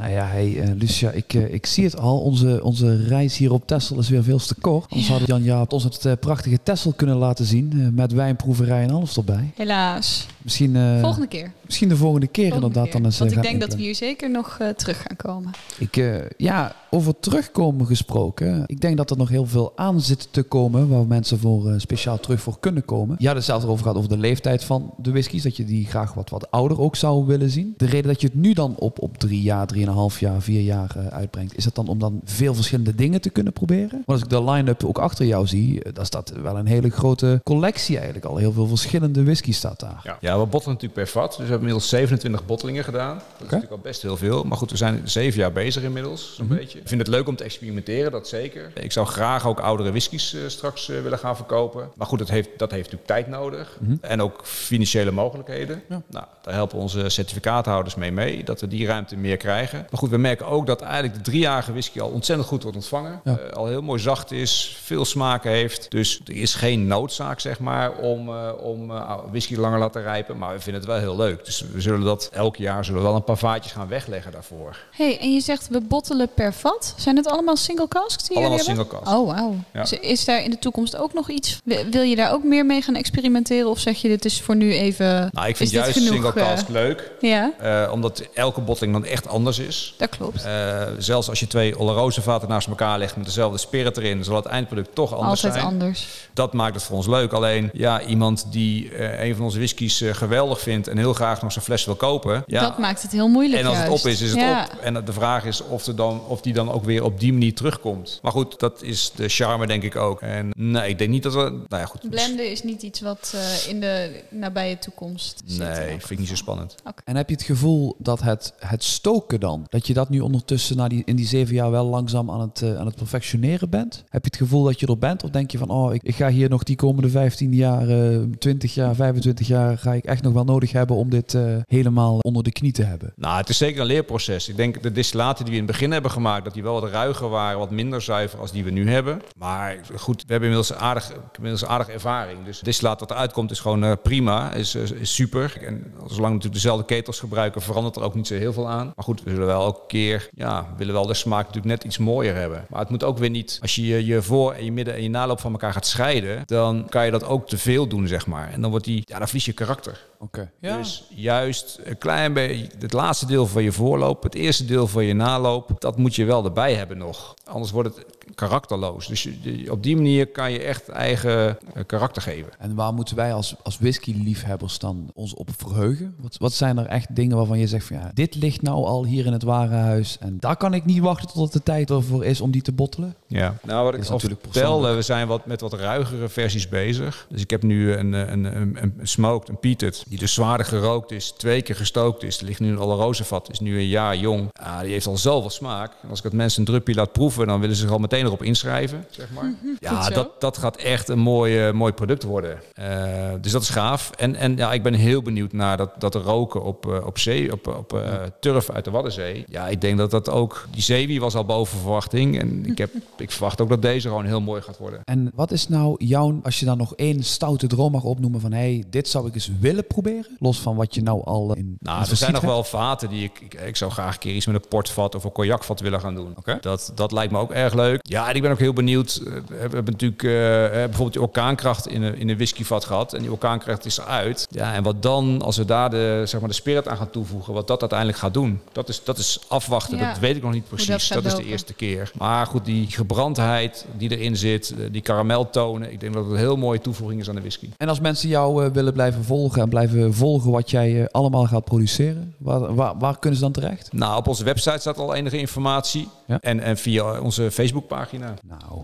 Nou 0.02 0.14
ja, 0.14 0.26
hey, 0.26 0.62
eh, 0.62 0.70
Lucia, 0.78 1.12
ik, 1.12 1.34
eh, 1.34 1.54
ik 1.54 1.66
zie 1.66 1.84
het 1.84 1.98
al. 1.98 2.20
Onze, 2.20 2.64
onze 2.64 3.04
reis 3.08 3.38
hier 3.38 3.52
op 3.54 3.68
Texel 3.68 4.00
is 4.00 4.10
weer 4.10 4.24
veel 4.24 4.38
te 4.38 4.56
kort. 4.56 4.86
Anders 4.90 5.08
Ja. 5.08 5.18
had 5.18 5.28
Jan-Jaap 5.28 5.74
ons 5.74 5.84
het 5.84 6.06
eh, 6.06 6.14
prachtige 6.20 6.60
Texel 6.64 6.94
kunnen 6.94 7.16
laten 7.16 7.46
zien. 7.46 7.92
met 7.94 8.12
wijnproeverij 8.12 8.84
en 8.84 8.92
alles 8.92 9.18
erbij. 9.18 9.52
Helaas. 9.56 10.28
Misschien, 10.42 10.76
eh, 10.76 11.00
Volgende 11.02 11.28
keer. 11.28 11.52
misschien 11.66 11.90
de 11.90 11.96
volgende 11.98 12.28
keer 12.28 12.44
Volgende 12.52 12.68
inderdaad. 12.68 12.92
keer. 12.92 13.02
Dan 13.02 13.06
eens, 13.12 13.20
eh, 13.20 13.20
Want 13.22 13.32
ik 13.32 13.42
denk 13.42 13.62
dat 13.62 13.74
we 13.76 13.82
hier 13.82 13.96
zeker 13.96 14.32
nog 14.32 14.58
eh, 14.60 14.68
terug 14.70 15.02
gaan 15.08 15.16
komen. 15.16 15.52
Ik, 15.78 15.98
eh, 15.98 16.16
ja, 16.38 16.76
over 16.90 17.20
terugkomen 17.20 17.86
gesproken. 17.86 18.64
Ik 18.66 18.82
denk 18.82 18.98
dat 18.98 19.10
er 19.12 19.18
nog 19.18 19.30
heel 19.30 19.46
veel 19.46 19.72
aan 19.76 20.02
zit 20.02 20.28
te 20.32 20.44
komen 20.44 20.88
waar 20.90 21.06
mensen 21.08 21.40
voor, 21.40 21.70
eh, 21.70 21.74
speciaal 21.80 22.20
terug 22.20 22.42
voor 22.42 22.60
kunnen 22.60 22.86
komen. 22.86 23.16
Je 23.20 23.28
had 23.28 23.36
het 23.36 23.46
zelfs 23.46 23.64
erover 23.64 23.82
gehad 23.84 23.98
over 23.98 24.10
de 24.10 24.18
leeftijd 24.18 24.64
van 24.64 24.94
de 24.98 25.12
whiskies. 25.12 25.44
Dat 25.44 25.58
je 25.58 25.66
die 25.66 25.86
graag 25.86 26.14
wat, 26.14 26.30
wat 26.30 26.52
ouder 26.52 26.80
ook 26.80 26.96
zou 26.96 27.26
willen 27.26 27.50
zien. 27.50 27.74
De 27.78 27.86
reden 27.86 28.08
dat 28.12 28.22
je 28.22 28.28
het 28.28 28.36
nu 28.36 28.54
dan 28.54 28.76
op, 28.78 29.02
op 29.02 29.18
drie 29.18 29.42
jaar, 29.42 29.68
drieënhalf 29.68 30.20
jaar, 30.20 30.42
vier 30.42 30.62
jaar 30.62 30.96
uitbrengt. 31.10 31.58
Is 31.58 31.64
dat 31.64 31.76
dan 31.76 31.88
om 31.88 32.00
dan 32.00 32.22
veel 32.24 32.54
verschillende 32.56 32.96
dingen 32.96 33.22
te 33.22 33.30
kunnen 33.30 33.54
proberen? 33.54 33.90
Want 33.92 34.06
als 34.08 34.22
ik 34.22 34.30
de 34.30 34.44
line-up 34.44 34.84
ook 34.84 34.98
achter 35.00 35.26
jou 35.26 35.48
zie, 35.48 35.92
dan 35.94 36.06
staat 36.06 36.34
wel 36.42 36.58
een 36.58 36.66
hele 36.66 36.90
grote 36.90 37.42
collectie 37.44 37.96
eigenlijk 37.96 38.26
al. 38.26 38.38
Heel 38.38 38.52
veel 38.54 38.68
verschillende 38.68 39.24
whisky 39.24 39.52
staat 39.54 39.80
daar. 39.80 40.02
Ja. 40.04 40.18
ja, 40.22 40.31
we 40.40 40.46
bottelen 40.46 40.76
natuurlijk 40.76 40.94
per 40.94 41.08
vat. 41.08 41.30
Dus 41.30 41.36
we 41.38 41.42
hebben 41.42 41.60
inmiddels 41.60 41.90
27 41.90 42.46
bottelingen 42.46 42.84
gedaan. 42.84 43.16
Dat 43.16 43.24
is 43.34 43.40
natuurlijk 43.40 43.72
al 43.72 43.78
best 43.78 44.02
heel 44.02 44.18
veel. 44.18 44.44
Maar 44.44 44.58
goed, 44.58 44.72
we 44.72 44.78
zijn 44.78 45.02
zeven 45.04 45.40
jaar 45.40 45.52
bezig 45.52 45.84
inmiddels, 45.84 46.36
zo'n 46.36 46.48
beetje. 46.48 46.80
Ik 46.80 46.88
vind 46.88 47.02
het 47.02 47.10
leuk 47.10 47.28
om 47.28 47.36
te 47.36 47.44
experimenteren, 47.44 48.12
dat 48.12 48.28
zeker. 48.28 48.72
Ik 48.74 48.92
zou 48.92 49.08
graag 49.08 49.48
ook 49.48 49.60
oudere 49.60 49.90
whiskies 49.90 50.34
eh, 50.34 50.42
straks 50.48 50.90
eh, 50.90 51.02
willen 51.02 51.20
gaan 51.20 51.36
verkopen. 51.36 51.90
Maar 51.96 52.08
goed, 52.08 52.20
dat 52.20 52.30
heeft, 52.30 52.50
dat 52.58 52.72
heeft 52.72 52.84
natuurlijk 52.84 53.08
tijd 53.08 53.28
nodig. 53.28 53.80
En 54.02 54.22
ook 54.22 54.40
financiële 54.44 55.12
mogelijkheden. 55.12 55.84
Nou, 55.88 56.26
daar 56.42 56.54
helpen 56.54 56.78
onze 56.78 57.10
certificaathouders 57.10 57.96
mee 57.96 58.12
mee, 58.12 58.44
dat 58.44 58.62
we 58.62 58.68
die 58.68 58.86
ruimte 58.86 59.18
meer 59.18 59.38
krijgen. 59.38 59.88
Maar 59.90 60.00
goed, 60.00 60.10
we 60.10 60.18
merken 60.18 60.48
ook 60.48 60.68
dat 60.68 60.82
eigenlijk 60.82 61.14
de 61.14 61.22
driejarige 61.22 61.72
whisky 61.72 62.00
al 62.00 62.10
ontzettend 62.10 62.48
goed 62.48 62.62
wordt 62.62 62.78
ontvangen. 62.78 63.22
Ja. 63.24 63.38
Eh, 63.38 63.52
al 63.54 63.68
heel 63.68 63.82
mooi 63.82 64.00
zacht 64.00 64.32
is, 64.32 64.78
veel 64.82 65.06
smaak 65.06 65.44
heeft. 65.44 65.92
Dus 65.92 66.22
er 66.26 66.36
is 66.36 66.56
geen 66.56 66.88
noodzaak, 66.88 67.40
zeg 67.40 67.60
maar, 67.60 67.92
om, 67.98 68.30
om 68.50 68.88
whisky 69.32 69.56
langer 69.56 69.80
laten 69.80 70.04
Maar 70.30 70.54
we 70.54 70.60
vinden 70.60 70.82
het 70.82 70.92
wel 70.92 71.00
heel 71.00 71.16
leuk. 71.16 71.46
Dus 71.46 71.66
we 71.74 71.82
zullen 71.82 72.02
dat 72.04 72.30
elk 72.34 72.56
jaar 72.56 72.86
zullen 72.86 73.02
we 73.02 73.08
wel 73.08 73.16
een 73.16 73.24
paar 73.24 73.38
vaatjes 73.38 73.72
gaan 73.72 73.88
wegleggen 73.88 74.32
daarvoor. 74.32 74.78
hey, 74.92 75.20
en 75.20 75.34
je 75.34 75.40
zegt 75.42 75.68
we 75.68 75.82
bottelen 75.82 76.30
per 76.34 76.54
vat. 76.54 76.94
Zijn 76.98 77.16
het 77.18 77.28
allemaal 77.28 77.56
single 77.56 77.88
casks 77.88 78.28
die 78.28 78.38
Allemaal 78.38 78.58
jullie 78.58 78.68
hebben? 78.68 78.86
single 78.86 79.04
cask. 79.06 79.18
Oh, 79.20 79.34
wauw. 79.36 79.56
Ja. 79.74 79.82
Dus 79.82 79.92
is 79.94 80.26
daar 80.26 80.44
in 80.44 80.50
de 80.50 80.60
toekomst 80.60 80.96
ook 80.98 81.14
nog 81.14 81.30
iets? 81.30 81.60
Wil 81.92 82.02
je 82.02 82.16
daar 82.16 82.32
ook 82.34 82.44
meer 82.44 82.66
mee 82.66 82.82
gaan 82.82 82.96
experimenteren? 82.96 83.70
Of 83.70 83.80
zeg 83.80 84.02
je 84.02 84.08
dit 84.08 84.26
is 84.26 84.42
voor 84.42 84.56
nu 84.56 84.74
even... 84.74 85.30
Nou, 85.32 85.48
ik 85.48 85.58
vind 85.58 85.70
juist 85.70 85.92
genoeg, 85.98 86.14
single 86.14 86.34
eh? 86.34 86.48
cask 86.48 86.68
leuk. 86.68 87.12
Ja, 87.20 87.52
eh, 87.60 87.92
omdat 87.92 88.28
elke 88.34 88.62
botteling 88.62 88.94
dan 88.94 89.06
echt 89.06 89.28
anders 89.28 89.60
is. 89.60 89.94
dat 89.98 90.10
klopt. 90.10 90.44
Eh, 90.44 90.82
zelfs 90.98 91.30
als 91.30 91.40
je 91.40 91.48
twee 91.48 91.80
Oloroso 91.80 92.22
vaten 92.22 92.50
naast 92.50 92.68
elkaar 92.68 92.98
legt 93.00 93.16
met 93.16 93.26
dezelfde 93.26 93.58
spirit 93.58 93.98
erin, 93.98 94.24
zal 94.24 94.36
het 94.36 94.46
eindproduct 94.46 94.96
toch 94.96 95.14
anders 95.14 95.44
Altijd 95.44 95.54
zijn. 95.54 95.66
anders. 95.74 96.08
Dat 96.34 96.54
maakt 96.54 96.76
het 96.76 96.84
voor 96.84 96.96
ons 96.96 97.08
leuk. 97.08 97.32
Alleen 97.32 97.70
ja, 97.74 98.02
iemand 98.02 98.46
die 98.52 99.02
een 99.22 99.36
van 99.36 99.46
onze 99.46 99.58
whiskies 99.58 100.04
geweldig 100.16 100.60
vindt 100.60 100.88
en 100.88 100.98
heel 100.98 101.14
graag 101.14 101.42
nog 101.42 101.52
zijn 101.52 101.66
fles 101.66 101.86
wil 101.86 101.96
kopen. 101.96 102.44
Ja, 102.46 102.62
Dat 102.62 102.78
maakt 102.78 103.02
het 103.02 103.12
heel 103.12 103.28
moeilijk 103.28 103.62
en 103.62 103.68
als 103.68 103.78
het 103.78 103.90
op 103.90 104.06
is, 104.06 104.22
is 104.22 104.30
het 104.32 104.40
Ja. 104.40 104.64
op. 104.74 104.80
En 104.82 105.06
de 105.06 105.14
vraag 105.14 105.46
is 105.46 105.64
of, 105.64 105.86
er 105.88 105.96
dan, 105.96 106.22
of 106.28 106.42
die 106.42 106.54
dan 106.54 106.72
ook 106.72 106.84
weer 106.84 107.04
op 107.04 107.20
die 107.20 107.32
manier 107.34 107.54
terugkomt. 107.56 108.20
Maar 108.22 108.32
goed, 108.32 108.60
dat 108.60 108.84
is 108.84 109.12
de 109.16 109.28
charme 109.30 109.68
denk 109.68 109.84
ik 109.84 109.96
ook. 109.96 110.22
En 110.22 110.50
nee, 110.56 110.90
ik 110.90 110.98
denk 110.98 111.10
niet 111.10 111.24
dat 111.24 111.34
we... 111.34 111.40
Nou 111.40 111.82
ja, 111.82 111.86
goed. 111.86 112.10
Blenden 112.10 112.52
is 112.52 112.64
niet 112.64 112.82
iets 112.82 113.02
wat 113.02 113.34
eh, 113.36 113.70
in 113.70 113.80
de 113.80 114.22
nabije 114.30 114.80
toekomst 114.80 115.42
zit. 115.46 115.60
Nee, 115.60 115.88
vind 115.88 116.10
ik 116.10 116.20
niet 116.20 116.28
zo 116.28 116.36
spannend. 116.36 116.76
En 117.06 117.16
heb 117.16 117.30
je 117.30 117.36
het 117.36 117.44
gevoel 117.44 117.96
dat 117.98 118.22
het, 118.22 118.54
het 118.60 118.84
stoken 118.84 119.40
dan, 119.40 119.66
dat 119.70 119.88
je 119.88 119.94
dat 119.94 120.10
nu 120.10 120.20
ondertussen 120.20 120.78
na 120.78 120.88
die, 120.88 121.02
in 121.06 121.16
die 121.16 121.28
zeven 121.28 121.56
jaar 121.56 121.72
wel 121.72 121.86
langzaam 121.86 122.32
aan 122.32 122.42
het, 122.42 122.62
eh, 122.62 122.78
aan 122.78 122.86
het 122.86 122.96
perfectioneren 122.96 123.70
bent? 123.70 124.04
Heb 124.10 124.24
je 124.24 124.30
het 124.32 124.38
gevoel 124.38 124.64
dat 124.64 124.80
je 124.80 124.88
er 124.88 124.98
bent? 124.98 125.24
Of 125.24 125.30
denk 125.30 125.52
je 125.52 125.58
van, 125.58 125.70
oh, 125.70 125.94
ik, 125.94 126.04
ik 126.04 126.16
ga 126.16 126.30
hier 126.30 126.50
nog 126.50 126.64
die 126.64 126.76
komende 126.76 127.10
15 127.10 127.54
jaar, 127.54 127.90
eh 127.90 128.20
20 128.40 128.74
jaar, 128.74 128.96
25 128.96 129.48
jaar, 129.48 129.78
ga 129.78 129.94
ik 129.94 130.01
echt 130.06 130.24
nog 130.24 130.34
wel 130.34 130.44
nodig 130.44 130.72
hebben 130.72 130.96
om 130.96 131.10
dit 131.10 131.34
eh, 131.34 131.56
helemaal 131.68 132.18
onder 132.20 132.44
de 132.44 132.52
knie 132.52 132.72
te 132.72 132.84
hebben? 132.84 133.14
Nou, 133.16 133.38
het 133.38 133.50
is 133.50 133.58
zeker 133.58 133.82
een 133.82 133.88
leerproces. 133.88 134.50
Ik 134.50 134.56
denk 134.56 134.84
de 134.84 134.92
distillaten 134.92 135.46
die 135.46 135.54
we 135.54 135.60
in 135.60 135.66
het 135.66 135.72
begin 135.72 135.92
hebben 135.92 136.12
gemaakt, 136.12 136.44
dat 136.44 136.54
die 136.54 136.64
wel 136.64 136.82
wat 136.82 136.92
ruiger 136.92 137.30
waren, 137.30 137.60
wat 137.60 137.72
minder 137.72 138.02
zuiver 138.02 138.40
als 138.40 138.52
die 138.52 138.64
we 138.64 138.72
nu 138.72 138.90
hebben. 138.90 139.22
Maar 139.38 139.80
goed, 139.96 140.22
we 140.22 140.32
hebben 140.32 140.50
inmiddels 140.50 140.80
aardig, 140.80 141.12
inmiddels 141.36 141.66
aardig 141.66 141.88
ervaring. 141.88 142.46
Dus 142.46 142.56
het 142.56 142.66
distillaat 142.66 143.00
wat 143.00 143.12
eruit 143.12 143.32
komt 143.32 143.52
is 143.52 143.60
gewoon 143.60 143.84
eh, 143.84 143.92
prima, 144.04 144.54
is, 144.54 144.78
super. 145.02 145.58
En 145.62 145.94
zolang 145.96 146.10
we 146.10 146.18
natuurlijk 146.18 146.54
dezelfde 146.54 146.86
ketels 146.86 147.20
gebruiken, 147.20 147.62
verandert 147.62 147.96
er 147.96 148.04
ook 148.04 148.16
niet 148.16 148.28
zo 148.28 148.36
heel 148.36 148.54
veel 148.54 148.70
aan. 148.70 148.92
Maar 148.96 149.06
goed, 149.06 149.24
we 149.24 149.30
zullen 149.30 149.46
wel 149.46 149.64
elke 149.64 149.88
keer, 149.88 150.30
ja, 150.34 150.68
willen 150.78 150.94
wel 150.94 151.06
de 151.06 151.14
smaak 151.14 151.46
natuurlijk 151.46 151.66
net 151.74 151.84
iets 151.84 151.98
mooier 151.98 152.36
hebben. 152.36 152.66
Maar 152.70 152.80
het 152.80 152.90
moet 152.90 153.04
ook 153.04 153.18
weer 153.18 153.30
niet, 153.30 153.58
als 153.62 153.76
je 153.76 153.86
je, 153.86 154.06
je 154.06 154.22
voor 154.22 154.54
en 154.54 154.66
je 154.66 154.72
midden 154.72 154.96
en 154.96 155.04
je 155.04 155.10
naloop 155.10 155.40
van 155.40 155.52
elkaar 155.52 155.74
gaat 155.74 155.86
scheiden, 155.86 156.44
dan 156.46 156.86
kan 156.90 157.06
je 157.06 157.12
dat 157.12 157.24
ook 157.24 157.48
te 157.48 157.58
veel 157.58 157.88
doen, 157.88 158.08
zeg 158.08 158.28
maar. 158.28 158.52
En 158.52 158.62
dan 158.62 158.70
wordt 158.70 158.86
die, 158.86 159.02
ja, 159.06 159.18
dan 159.18 159.28
verlies 159.28 159.46
je 159.46 159.54
karakter. 159.54 159.91
offer 159.92 160.11
Oké. 160.22 160.52
Dus 160.62 161.04
juist 161.16 161.80
een 161.84 161.98
klein 161.98 162.34
beetje, 162.34 162.68
het 162.80 162.94
laatste 162.94 163.26
deel 163.26 163.48
van 163.48 163.64
je 163.64 163.72
voorloop, 163.72 164.24
het 164.24 164.36
eerste 164.36 164.66
deel 164.66 164.88
van 164.88 165.06
je 165.06 165.14
naloop, 165.14 165.72
dat 165.82 165.98
moet 165.98 166.16
je 166.16 166.26
wel 166.26 166.46
erbij 166.46 166.74
hebben 166.76 166.98
nog. 166.98 167.34
Anders 167.44 167.72
wordt 167.72 167.96
het 167.96 168.06
karakterloos. 168.36 169.08
Dus 169.08 169.24
je- 169.24 169.72
op 169.72 169.84
die 169.84 169.96
manier 169.96 170.28
kan 170.28 170.52
je 170.52 170.60
echt 170.60 170.90
eigen 170.90 171.58
eh, 171.74 171.84
karakter 171.86 172.22
geven. 172.22 172.52
En 172.60 172.76
waar 172.76 172.94
moeten 172.94 173.16
wij 173.16 173.34
als, 173.34 173.56
als 173.64 173.78
whisky-liefhebbers 173.80 174.80
dan 174.80 175.10
ons 175.14 175.34
op 175.34 175.50
verheugen? 175.58 176.16
Wat, 176.20 176.38
wat 176.38 176.54
zijn 176.54 176.78
er 176.78 176.86
echt 176.86 177.16
dingen 177.16 177.38
waarvan 177.38 177.60
je 177.60 177.68
zegt 177.68 177.86
van 177.88 177.98
ja, 177.98 178.12
dit 178.14 178.36
ligt 178.36 178.62
nou 178.62 178.86
al 178.86 179.06
hier 179.06 179.26
in 179.26 179.34
het 179.34 179.44
warenhuis 179.44 180.18
en 180.20 180.38
daar 180.40 180.58
kan 180.58 180.74
ik 180.74 180.86
niet 180.86 181.00
wachten 181.00 181.28
tot 181.28 181.44
het 181.44 181.52
de 181.54 181.64
tijd 181.64 181.90
ervoor 181.90 182.26
is 182.26 182.42
om 182.42 182.52
die 182.52 182.62
te 182.62 182.72
bottelen? 182.72 183.16
Ja. 183.28 183.56
Nou, 183.64 183.84
wat 183.84 183.94
Is 183.94 184.00
ik 184.00 184.06
al 184.08 184.14
natuurlijk 184.14 184.42
vertelde, 184.44 184.94
we 184.94 185.02
zijn 185.02 185.28
wat, 185.28 185.46
met 185.46 185.62
wat 185.62 185.74
ruigere 185.74 186.30
versies 186.30 186.70
bezig. 186.70 187.26
Dus 187.30 187.42
ik 187.42 187.50
heb 187.50 187.64
nu 187.64 187.94
een, 187.94 188.14
eh, 188.14 188.30
een, 188.32 188.44
een, 188.44 188.78
een 188.82 189.08
smoked, 189.08 189.50
een 189.50 189.60
peated, 189.60 190.04
die 190.12 190.20
dus 190.20 190.34
zwaarder 190.34 190.66
gerookt 190.66 191.12
is, 191.12 191.32
twee 191.32 191.62
keer 191.62 191.76
gestookt 191.76 192.24
is. 192.24 192.40
Er 192.40 192.46
ligt 192.46 192.60
nu 192.60 192.70
een 192.70 192.80
Olorosevat, 192.80 193.50
is 193.52 193.60
nu 193.60 193.78
een 193.78 193.88
jaar 193.88 194.18
jong. 194.18 194.50
Ja, 194.54 194.82
die 194.82 194.92
heeft 194.92 195.08
al 195.08 195.18
zoveel 195.18 195.50
smaak. 195.50 195.94
En 196.04 196.10
als 196.10 196.18
ik 196.18 196.24
het 196.24 196.34
mensen 196.34 196.60
een 196.60 196.66
drupje 196.66 196.94
laat 196.94 197.12
proeven, 197.12 197.48
dan 197.48 197.60
willen 197.60 197.76
ze 197.76 197.82
zich 197.82 197.92
al 197.92 198.00
meteen 198.00 198.26
erop 198.26 198.44
inschrijven, 198.44 199.06
zeg 199.10 199.30
maar. 199.32 199.54
Ja, 199.80 199.96
Goed 199.96 200.06
zo. 200.06 200.14
dat, 200.14 200.42
dat 200.42 200.58
gaat 200.58 200.76
echt 200.76 201.10
een 201.10 201.20
mooi, 201.20 201.72
mooi 201.72 201.94
product 201.94 202.24
worden. 202.24 202.60
Eh, 202.74 203.30
dus 203.42 203.52
dat 203.52 203.62
is 203.62 203.70
gaaf. 203.70 204.12
En, 204.18 204.36
en 204.36 204.56
ja, 204.58 204.74
ik 204.74 204.84
ben 204.84 204.94
heel 204.94 205.22
benieuwd 205.22 205.54
naar 205.54 205.78
dat, 205.78 205.92
dat 205.98 206.16
roken 206.16 206.64
op, 206.64 206.92
eh, 206.92 207.06
op 207.06 207.18
zee, 207.18 207.52
op, 207.52 207.68
op 207.68 207.94
eh, 207.94 208.24
turf 208.40 208.70
uit 208.70 208.86
de 208.86 208.92
Waddenzee. 208.92 209.44
Ja, 209.48 209.68
ik 209.68 209.82
denk 209.82 209.98
dat 209.98 210.12
dat 210.12 210.30
ook... 210.30 210.68
Die 210.72 210.82
zeewie 210.82 211.20
was 211.20 211.36
al 211.36 211.46
boven 211.46 211.78
verwachting. 211.78 212.40
En 212.40 212.66
ik, 212.66 212.78
heb, 212.78 212.92
ik 213.18 213.32
verwacht 213.32 213.62
ook 213.62 213.70
dat 213.70 213.82
deze 213.82 214.08
gewoon 214.08 214.26
heel 214.26 214.42
mooi 214.42 214.62
gaat 214.62 214.78
worden. 214.78 215.00
En 215.04 215.32
wat 215.36 215.52
is 215.52 215.68
nou 215.68 215.96
jouw, 215.98 216.40
als 216.44 216.60
je 216.60 216.66
dan 216.66 216.78
nog 216.78 216.96
één 216.96 217.24
stoute 217.24 217.68
droom 217.68 217.92
mag 217.92 218.04
opnoemen 218.04 218.42
van 218.42 218.52
hé, 218.52 218.60
hey, 218.60 218.84
dit 218.90 219.08
zou 219.08 219.28
ik 219.28 219.34
eens 219.34 219.52
willen 219.60 219.88
proberen? 220.02 220.38
Los 220.40 220.60
van 220.60 220.76
wat 220.76 220.96
je 220.96 221.02
nou 221.02 221.24
al 221.26 221.56
in 221.56 221.76
Nou, 221.80 221.96
in 221.96 222.02
het 222.02 222.12
er 222.12 222.18
zijn 222.18 222.32
nog 222.32 222.42
hebt. 222.42 222.54
wel 222.54 222.64
vaten 222.64 223.10
die 223.10 223.24
ik, 223.24 223.40
ik... 223.40 223.54
Ik 223.72 223.76
zou 223.78 223.92
graag 223.92 224.14
een 224.14 224.20
keer 224.20 224.34
iets 224.36 224.46
met 224.46 224.56
een 224.56 224.68
portvat 224.70 225.16
of 225.16 225.24
een 225.24 225.32
cognacvat 225.32 225.80
willen 225.80 226.00
gaan 226.00 226.16
doen. 226.16 226.36
Dat, 226.62 226.92
dat 226.96 227.12
lijkt 227.12 227.32
me 227.32 227.38
ook 227.40 227.52
erg 227.52 227.74
leuk. 227.74 228.00
Ja, 228.04 228.30
en 228.30 228.36
ik 228.36 228.42
ben 228.42 228.52
ook 228.52 228.60
heel 228.60 228.74
benieuwd. 228.74 229.22
eh, 229.26 229.34
We 229.48 229.56
hebben 229.58 229.84
natuurlijk 229.86 230.24
eh, 230.24 230.30
bijvoorbeeld 230.72 231.14
die 231.14 231.22
orkaankracht 231.22 231.88
in 231.88 232.02
een, 232.02 232.18
in 232.18 232.30
een 232.30 232.36
whiskyvat 232.36 232.86
gehad. 232.86 233.14
En 233.14 233.22
die 233.22 233.32
orkaankracht 233.32 233.86
is 233.86 233.98
eruit. 233.98 234.48
Ja, 234.50 234.74
en 234.74 234.84
wat 234.84 235.02
dan, 235.02 235.42
als 235.42 235.58
we 235.58 235.66
daar 235.66 235.90
de, 235.90 236.22
zeg 236.26 236.40
maar, 236.40 236.50
de 236.50 236.56
spirit 236.56 236.88
aan 236.88 236.98
gaan 236.98 237.10
toevoegen, 237.10 237.54
wat 237.54 237.68
dat 237.68 237.80
uiteindelijk 237.80 238.20
gaat 238.20 238.34
doen. 238.34 238.60
Dat 238.72 238.90
is, 238.90 239.04
dat 239.04 239.18
is 239.18 239.40
afwachten. 239.48 239.98
Ja. 239.98 240.08
Dat 240.10 240.20
weet 240.20 240.36
ik 240.36 240.42
nog 240.44 240.52
niet 240.54 240.68
precies. 240.68 241.08
Dat, 241.08 241.26
is 241.26 241.36
de 241.36 241.46
eerste 241.46 241.74
keer. 241.74 242.12
Maar 242.18 242.46
goed, 242.46 242.66
die 242.66 242.88
gebrandheid 242.90 243.86
die 243.98 244.18
erin 244.18 244.38
zit, 244.38 244.74
eh, 244.78 244.86
die 244.92 245.02
karameltonen. 245.02 245.92
Ik 245.92 246.00
denk 246.00 246.14
dat 246.14 246.24
het 246.24 246.32
een 246.34 246.40
heel 246.40 246.58
mooie 246.58 246.80
toevoeging 246.82 247.20
is 247.22 247.30
aan 247.30 247.36
de 247.36 247.42
whisky. 247.42 247.70
En 247.78 247.90
als 247.90 248.00
mensen 248.00 248.30
jou 248.30 248.66
eh, 248.66 248.72
willen 248.72 248.94
blijven 248.94 249.24
volgen 249.24 249.62
en 249.62 249.70
blijven 249.70 249.91
volgen 250.10 250.52
wat 250.52 250.70
jij 250.70 251.02
eh, 251.02 251.08
allemaal 251.12 251.46
gaat 251.46 251.64
produceren, 251.64 252.34
waar, 252.38 252.76
waar, 252.76 252.98
waar 252.98 253.20
kunnen 253.20 253.40
ze 253.40 253.44
dan 253.46 253.54
terecht? 253.54 253.94
Nou, 253.94 254.18
op 254.18 254.28
onze 254.28 254.44
website 254.44 254.80
staat 254.80 254.98
al 254.98 255.16
enige 255.16 255.38
informatie. 255.38 256.08
Ja. 256.28 256.38
En, 256.42 256.60
en 256.60 256.78
via 256.78 257.20
onze 257.20 257.52
Facebookpagina. 257.52 258.34
Nou, 258.48 258.84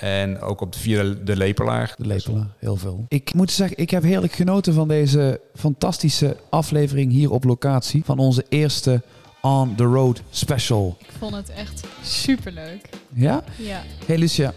en 0.00 0.40
ook 0.40 0.60
op 0.60 0.72
de, 0.72 0.78
via 0.78 1.14
de, 1.24 1.36
lepelaar. 1.36 1.94
de 1.98 2.06
lepelen, 2.06 2.52
heel 2.58 2.76
veel. 2.76 3.04
Ik 3.08 3.34
moet 3.34 3.50
zeggen, 3.50 3.76
ik 3.76 3.90
heb 3.90 4.02
heerlijk 4.02 4.32
genoten 4.32 4.74
van 4.74 4.88
deze 4.88 5.40
fantastische 5.54 6.36
aflevering 6.50 7.12
hier 7.12 7.30
op 7.30 7.44
locatie. 7.44 8.04
Van 8.04 8.18
onze 8.18 8.44
eerste 8.48 9.02
On 9.40 9.74
The 9.74 9.84
Road 9.84 10.22
special. 10.30 10.96
Ik 10.98 11.10
vond 11.18 11.34
het 11.34 11.50
echt 11.50 11.84
superleuk. 12.02 12.88
Ja? 13.12 13.44
Ja. 13.56 13.82
Hey 14.06 14.18
Lucia, 14.18 14.52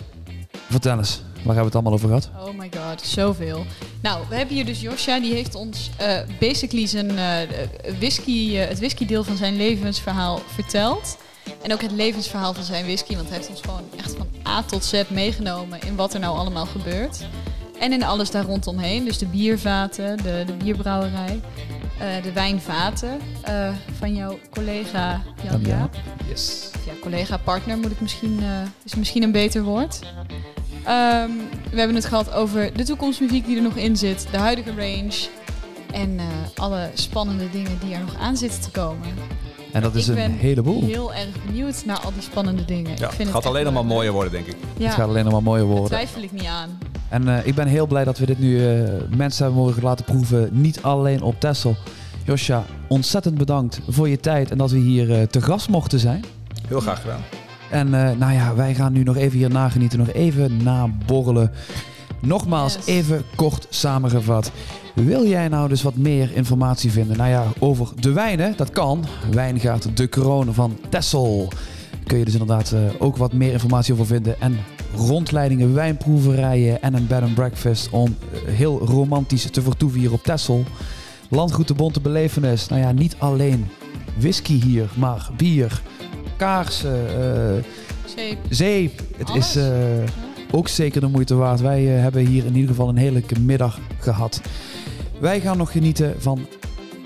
vertel 0.69 0.97
eens, 0.97 1.21
waar 1.43 1.55
hebben 1.55 1.71
we 1.71 1.77
het 1.77 1.87
allemaal 1.87 1.93
over 1.93 2.07
gehad? 2.07 2.29
Oh 2.47 2.57
my 2.57 2.69
god, 2.77 3.01
zoveel. 3.01 3.65
Nou, 4.01 4.23
we 4.29 4.35
hebben 4.35 4.55
hier 4.55 4.65
dus 4.65 4.81
Josja, 4.81 5.19
die 5.19 5.33
heeft 5.33 5.55
ons 5.55 5.89
eh, 5.97 6.17
basically 6.39 6.87
zijn 6.87 7.17
eh, 7.17 7.57
whisky, 7.99 8.57
eh, 8.57 8.67
het 8.67 8.79
whiskydeel 8.79 9.23
van 9.23 9.37
zijn 9.37 9.55
levensverhaal 9.55 10.41
verteld. 10.47 11.17
En 11.61 11.73
ook 11.73 11.81
het 11.81 11.91
levensverhaal 11.91 12.53
van 12.53 12.63
zijn 12.63 12.83
whisky, 12.83 13.15
want 13.15 13.27
hij 13.27 13.37
heeft 13.37 13.49
ons 13.49 13.61
gewoon 13.61 13.83
echt 13.97 14.15
van 14.15 14.27
A 14.47 14.63
tot 14.63 14.85
Z 14.85 15.03
meegenomen 15.07 15.81
in 15.81 15.95
wat 15.95 16.13
er 16.13 16.19
nou 16.19 16.37
allemaal 16.37 16.65
gebeurt. 16.65 17.25
En 17.79 17.91
in 17.91 18.03
alles 18.03 18.31
daar 18.31 18.45
rondomheen, 18.45 19.05
dus 19.05 19.17
de 19.17 19.25
biervaten, 19.25 20.17
de, 20.17 20.43
de 20.45 20.53
bierbrouwerij, 20.53 21.39
eh, 22.01 22.23
de 22.23 22.31
wijnvaten 22.33 23.19
eh, 23.41 23.73
van 23.97 24.15
jouw 24.15 24.39
collega 24.49 25.21
Jan 25.43 25.61
Jaap. 25.61 25.95
Yes. 26.27 26.69
Ja, 26.85 26.91
collega-partner 27.01 27.77
moet 27.77 27.91
ik 27.91 28.01
misschien, 28.01 28.39
eh, 28.41 28.47
is 28.83 28.95
misschien 28.95 29.23
een 29.23 29.31
beter 29.31 29.63
woord. 29.63 29.99
Ehm, 30.85 31.29
we 31.71 31.77
hebben 31.77 31.95
het 31.95 32.05
gehad 32.05 32.33
over 32.33 32.73
de 32.77 32.83
toekomstmuziek 32.83 33.45
die 33.45 33.55
er 33.57 33.63
nog 33.63 33.75
in 33.75 33.97
zit, 33.97 34.27
de 34.31 34.37
huidige 34.37 34.69
range 34.69 35.27
en 35.93 36.19
eh, 36.19 36.25
alle 36.55 36.89
spannende 36.93 37.49
dingen 37.49 37.77
die 37.83 37.93
er 37.93 37.99
nog 37.99 38.15
aan 38.19 38.37
zitten 38.37 38.61
te 38.61 38.71
komen. 38.71 39.07
En 39.71 39.81
dat 39.81 39.95
is 39.95 40.03
Ik 40.03 40.09
een 40.09 40.15
ben 40.15 40.31
heleboel. 40.31 40.83
Heel 40.83 41.13
erg 41.13 41.43
benieuwd 41.45 41.85
naar 41.85 41.99
al 41.99 42.11
die 42.13 42.21
spannende 42.21 42.65
dingen. 42.65 42.89
Ja, 42.91 42.95
ik 42.95 42.99
het 43.01 43.13
vind 43.15 43.29
gaat 43.29 43.37
echt 43.37 43.45
alleen 43.47 43.63
nog 43.63 43.73
maar 43.73 43.85
mooier 43.85 44.11
worden, 44.11 44.31
denk 44.31 44.45
ik. 44.47 44.55
Ja, 44.77 44.85
Het 44.85 44.93
gaat 44.95 45.07
alleen 45.07 45.23
nog 45.23 45.33
maar 45.33 45.43
mooier 45.43 45.63
daar 45.65 45.71
worden. 45.71 45.89
twijfel 45.97 46.21
ik 46.21 46.31
niet 46.31 46.45
aan. 46.45 46.77
En 47.09 47.27
eh, 47.37 47.47
ik 47.47 47.55
ben 47.55 47.67
heel 47.67 47.87
blij 47.87 48.03
dat 48.03 48.17
we 48.17 48.25
dit 48.25 48.39
nu 48.39 48.67
eh, 48.67 48.83
mensen 49.15 49.43
hebben 49.45 49.63
mogen 49.63 49.83
laten 49.83 50.05
proeven. 50.05 50.49
Niet 50.51 50.81
alleen 50.81 51.21
op 51.21 51.39
Texel. 51.39 51.75
Josja, 52.25 52.63
ontzettend 52.87 53.37
bedankt 53.37 53.79
voor 53.87 54.09
je 54.09 54.19
tijd 54.19 54.51
en 54.51 54.57
dat 54.57 54.71
we 54.71 54.77
hier 54.77 55.11
eh, 55.19 55.21
te 55.27 55.41
gast 55.41 55.69
mochten 55.69 55.99
zijn. 55.99 56.23
Heel 56.67 56.79
graag 56.79 57.01
gedaan. 57.01 57.21
En 57.71 57.93
eh, 57.93 58.17
nou 58.17 58.33
ja, 58.33 58.55
wij 58.55 58.75
gaan 58.75 58.93
nu 58.93 59.03
nog 59.03 59.15
even 59.15 59.37
hier 59.37 59.49
nagenieten, 59.49 59.99
nog 59.99 60.11
even 60.11 60.63
naborrelen. 60.63 61.51
Nogmaals, 62.19 62.75
Yes. 62.75 62.85
even 62.85 63.23
kort 63.35 63.67
samengevat. 63.69 64.51
Wil 64.95 65.27
jij 65.27 65.47
nou 65.47 65.69
dus 65.69 65.81
wat 65.81 65.95
meer 65.95 66.31
informatie 66.33 66.91
vinden? 66.91 67.17
Nou 67.17 67.29
ja, 67.29 67.43
over 67.59 67.87
de 67.99 68.11
wijnen, 68.11 68.53
dat 68.57 68.69
kan. 68.69 69.05
Wijngaard 69.31 69.97
De 69.97 70.07
Kroon 70.07 70.53
van 70.53 70.77
Tessel. 70.89 71.51
Kun 72.03 72.17
je 72.17 72.25
dus 72.25 72.33
inderdaad 72.33 72.71
eh, 72.71 72.79
ook 72.99 73.17
wat 73.17 73.33
meer 73.33 73.51
informatie 73.51 73.93
over 73.93 74.05
vinden. 74.05 74.41
En 74.41 74.57
rondleidingen, 74.95 75.73
wijnproeverijen 75.73 76.81
en 76.81 76.93
een 76.93 77.07
bed 77.07 77.21
and 77.21 77.33
breakfast 77.33 77.89
om 77.89 78.15
eh, 78.33 78.53
heel 78.53 78.79
romantisch 78.79 79.49
te 79.49 79.61
vertoeven 79.61 79.99
hier 79.99 80.13
op 80.13 80.23
Tessel. 80.23 80.63
Landgoed 81.29 81.67
de 81.67 81.73
Bonte 81.73 82.01
Belevenis. 82.01 82.67
Nou 82.67 82.81
ja, 82.81 82.91
niet 82.91 83.15
alleen 83.17 83.67
whisky 84.17 84.61
hier, 84.61 84.89
maar 84.95 85.29
bier, 85.37 85.81
kaarsen, 86.41 87.07
eh, 87.07 87.63
Zeep. 88.15 88.37
zeep. 88.49 89.01
Het 89.17 89.29
Alles. 89.29 89.55
is 89.55 89.63
eh, 89.63 89.71
ook 90.51 90.67
zeker 90.67 91.01
de 91.01 91.07
moeite 91.07 91.35
waard. 91.35 91.61
Wij 91.61 91.95
eh, 91.95 92.01
hebben 92.01 92.25
hier 92.25 92.45
in 92.45 92.53
ieder 92.53 92.69
geval 92.69 92.89
een 92.89 92.97
heerlijke 92.97 93.39
middag 93.39 93.79
gehad. 93.99 94.41
Wij 95.19 95.41
gaan 95.41 95.57
nog 95.57 95.71
genieten 95.71 96.15
van 96.17 96.45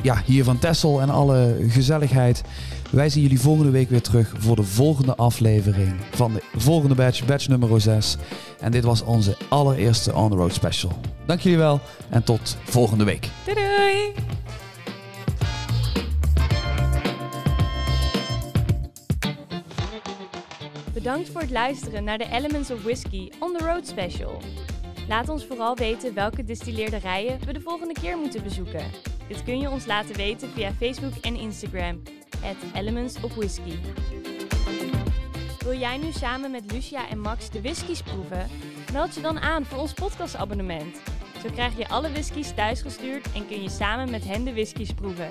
ja, 0.01 0.21
hier 0.25 0.43
van 0.43 0.59
Tessel 0.59 1.01
en 1.01 1.09
alle 1.09 1.55
gezelligheid. 1.67 2.43
Wij 2.89 3.09
zien 3.09 3.21
jullie 3.21 3.39
volgende 3.39 3.71
week 3.71 3.89
weer 3.89 4.01
terug 4.01 4.33
voor 4.37 4.55
de 4.55 4.63
volgende 4.63 5.15
aflevering 5.15 5.93
van 6.11 6.33
de 6.33 6.41
volgende 6.55 6.95
batch, 6.95 7.25
batch 7.25 7.47
nummer 7.47 7.81
6. 7.81 8.17
En 8.59 8.71
dit 8.71 8.83
was 8.83 9.03
onze 9.03 9.37
allereerste 9.49 10.13
On 10.13 10.29
The 10.29 10.35
Road 10.35 10.53
special. 10.53 10.91
Dank 11.25 11.39
jullie 11.39 11.57
wel 11.57 11.79
en 12.09 12.23
tot 12.23 12.57
volgende 12.63 13.03
week. 13.03 13.29
Doei 13.45 13.55
doei! 13.55 14.34
Bedankt 21.05 21.29
voor 21.29 21.41
het 21.41 21.51
luisteren 21.51 22.03
naar 22.03 22.17
de 22.17 22.29
Elements 22.31 22.71
of 22.71 22.83
Whiskey 22.83 23.31
on 23.39 23.57
the 23.57 23.65
Road 23.65 23.87
special. 23.87 24.41
Laat 25.07 25.29
ons 25.29 25.45
vooral 25.45 25.75
weten 25.75 26.13
welke 26.13 26.43
distilleerderijen 26.43 27.39
we 27.45 27.53
de 27.53 27.61
volgende 27.61 27.93
keer 27.93 28.17
moeten 28.17 28.43
bezoeken. 28.43 28.91
Dit 29.27 29.43
kun 29.43 29.59
je 29.59 29.69
ons 29.69 29.85
laten 29.85 30.15
weten 30.15 30.49
via 30.49 30.73
Facebook 30.73 31.13
en 31.21 31.35
Instagram, 31.35 32.01
Elements 32.73 33.21
of 33.21 33.35
Whisky. 33.35 33.75
Wil 35.59 35.77
jij 35.77 35.97
nu 35.97 36.11
samen 36.11 36.51
met 36.51 36.71
Lucia 36.71 37.09
en 37.09 37.19
Max 37.19 37.49
de 37.49 37.61
whiskies 37.61 38.01
proeven? 38.01 38.47
Meld 38.93 39.15
je 39.15 39.21
dan 39.21 39.39
aan 39.39 39.65
voor 39.65 39.79
ons 39.79 39.93
podcastabonnement. 39.93 41.01
Zo 41.43 41.49
krijg 41.51 41.77
je 41.77 41.87
alle 41.87 42.11
whiskies 42.11 42.53
thuisgestuurd 42.53 43.33
en 43.33 43.47
kun 43.47 43.61
je 43.61 43.69
samen 43.69 44.09
met 44.09 44.23
hen 44.23 44.43
de 44.43 44.53
whiskies 44.53 44.93
proeven. 44.93 45.29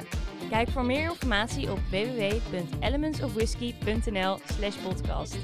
Kijk 0.51 0.69
voor 0.69 0.85
meer 0.85 1.11
informatie 1.11 1.71
op 1.71 1.79
www.elementsofwhisky.nl 1.91 4.39
slash 4.59 4.77
podcast. 4.77 5.37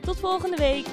Tot 0.00 0.20
volgende 0.20 0.56
week! 0.56 0.86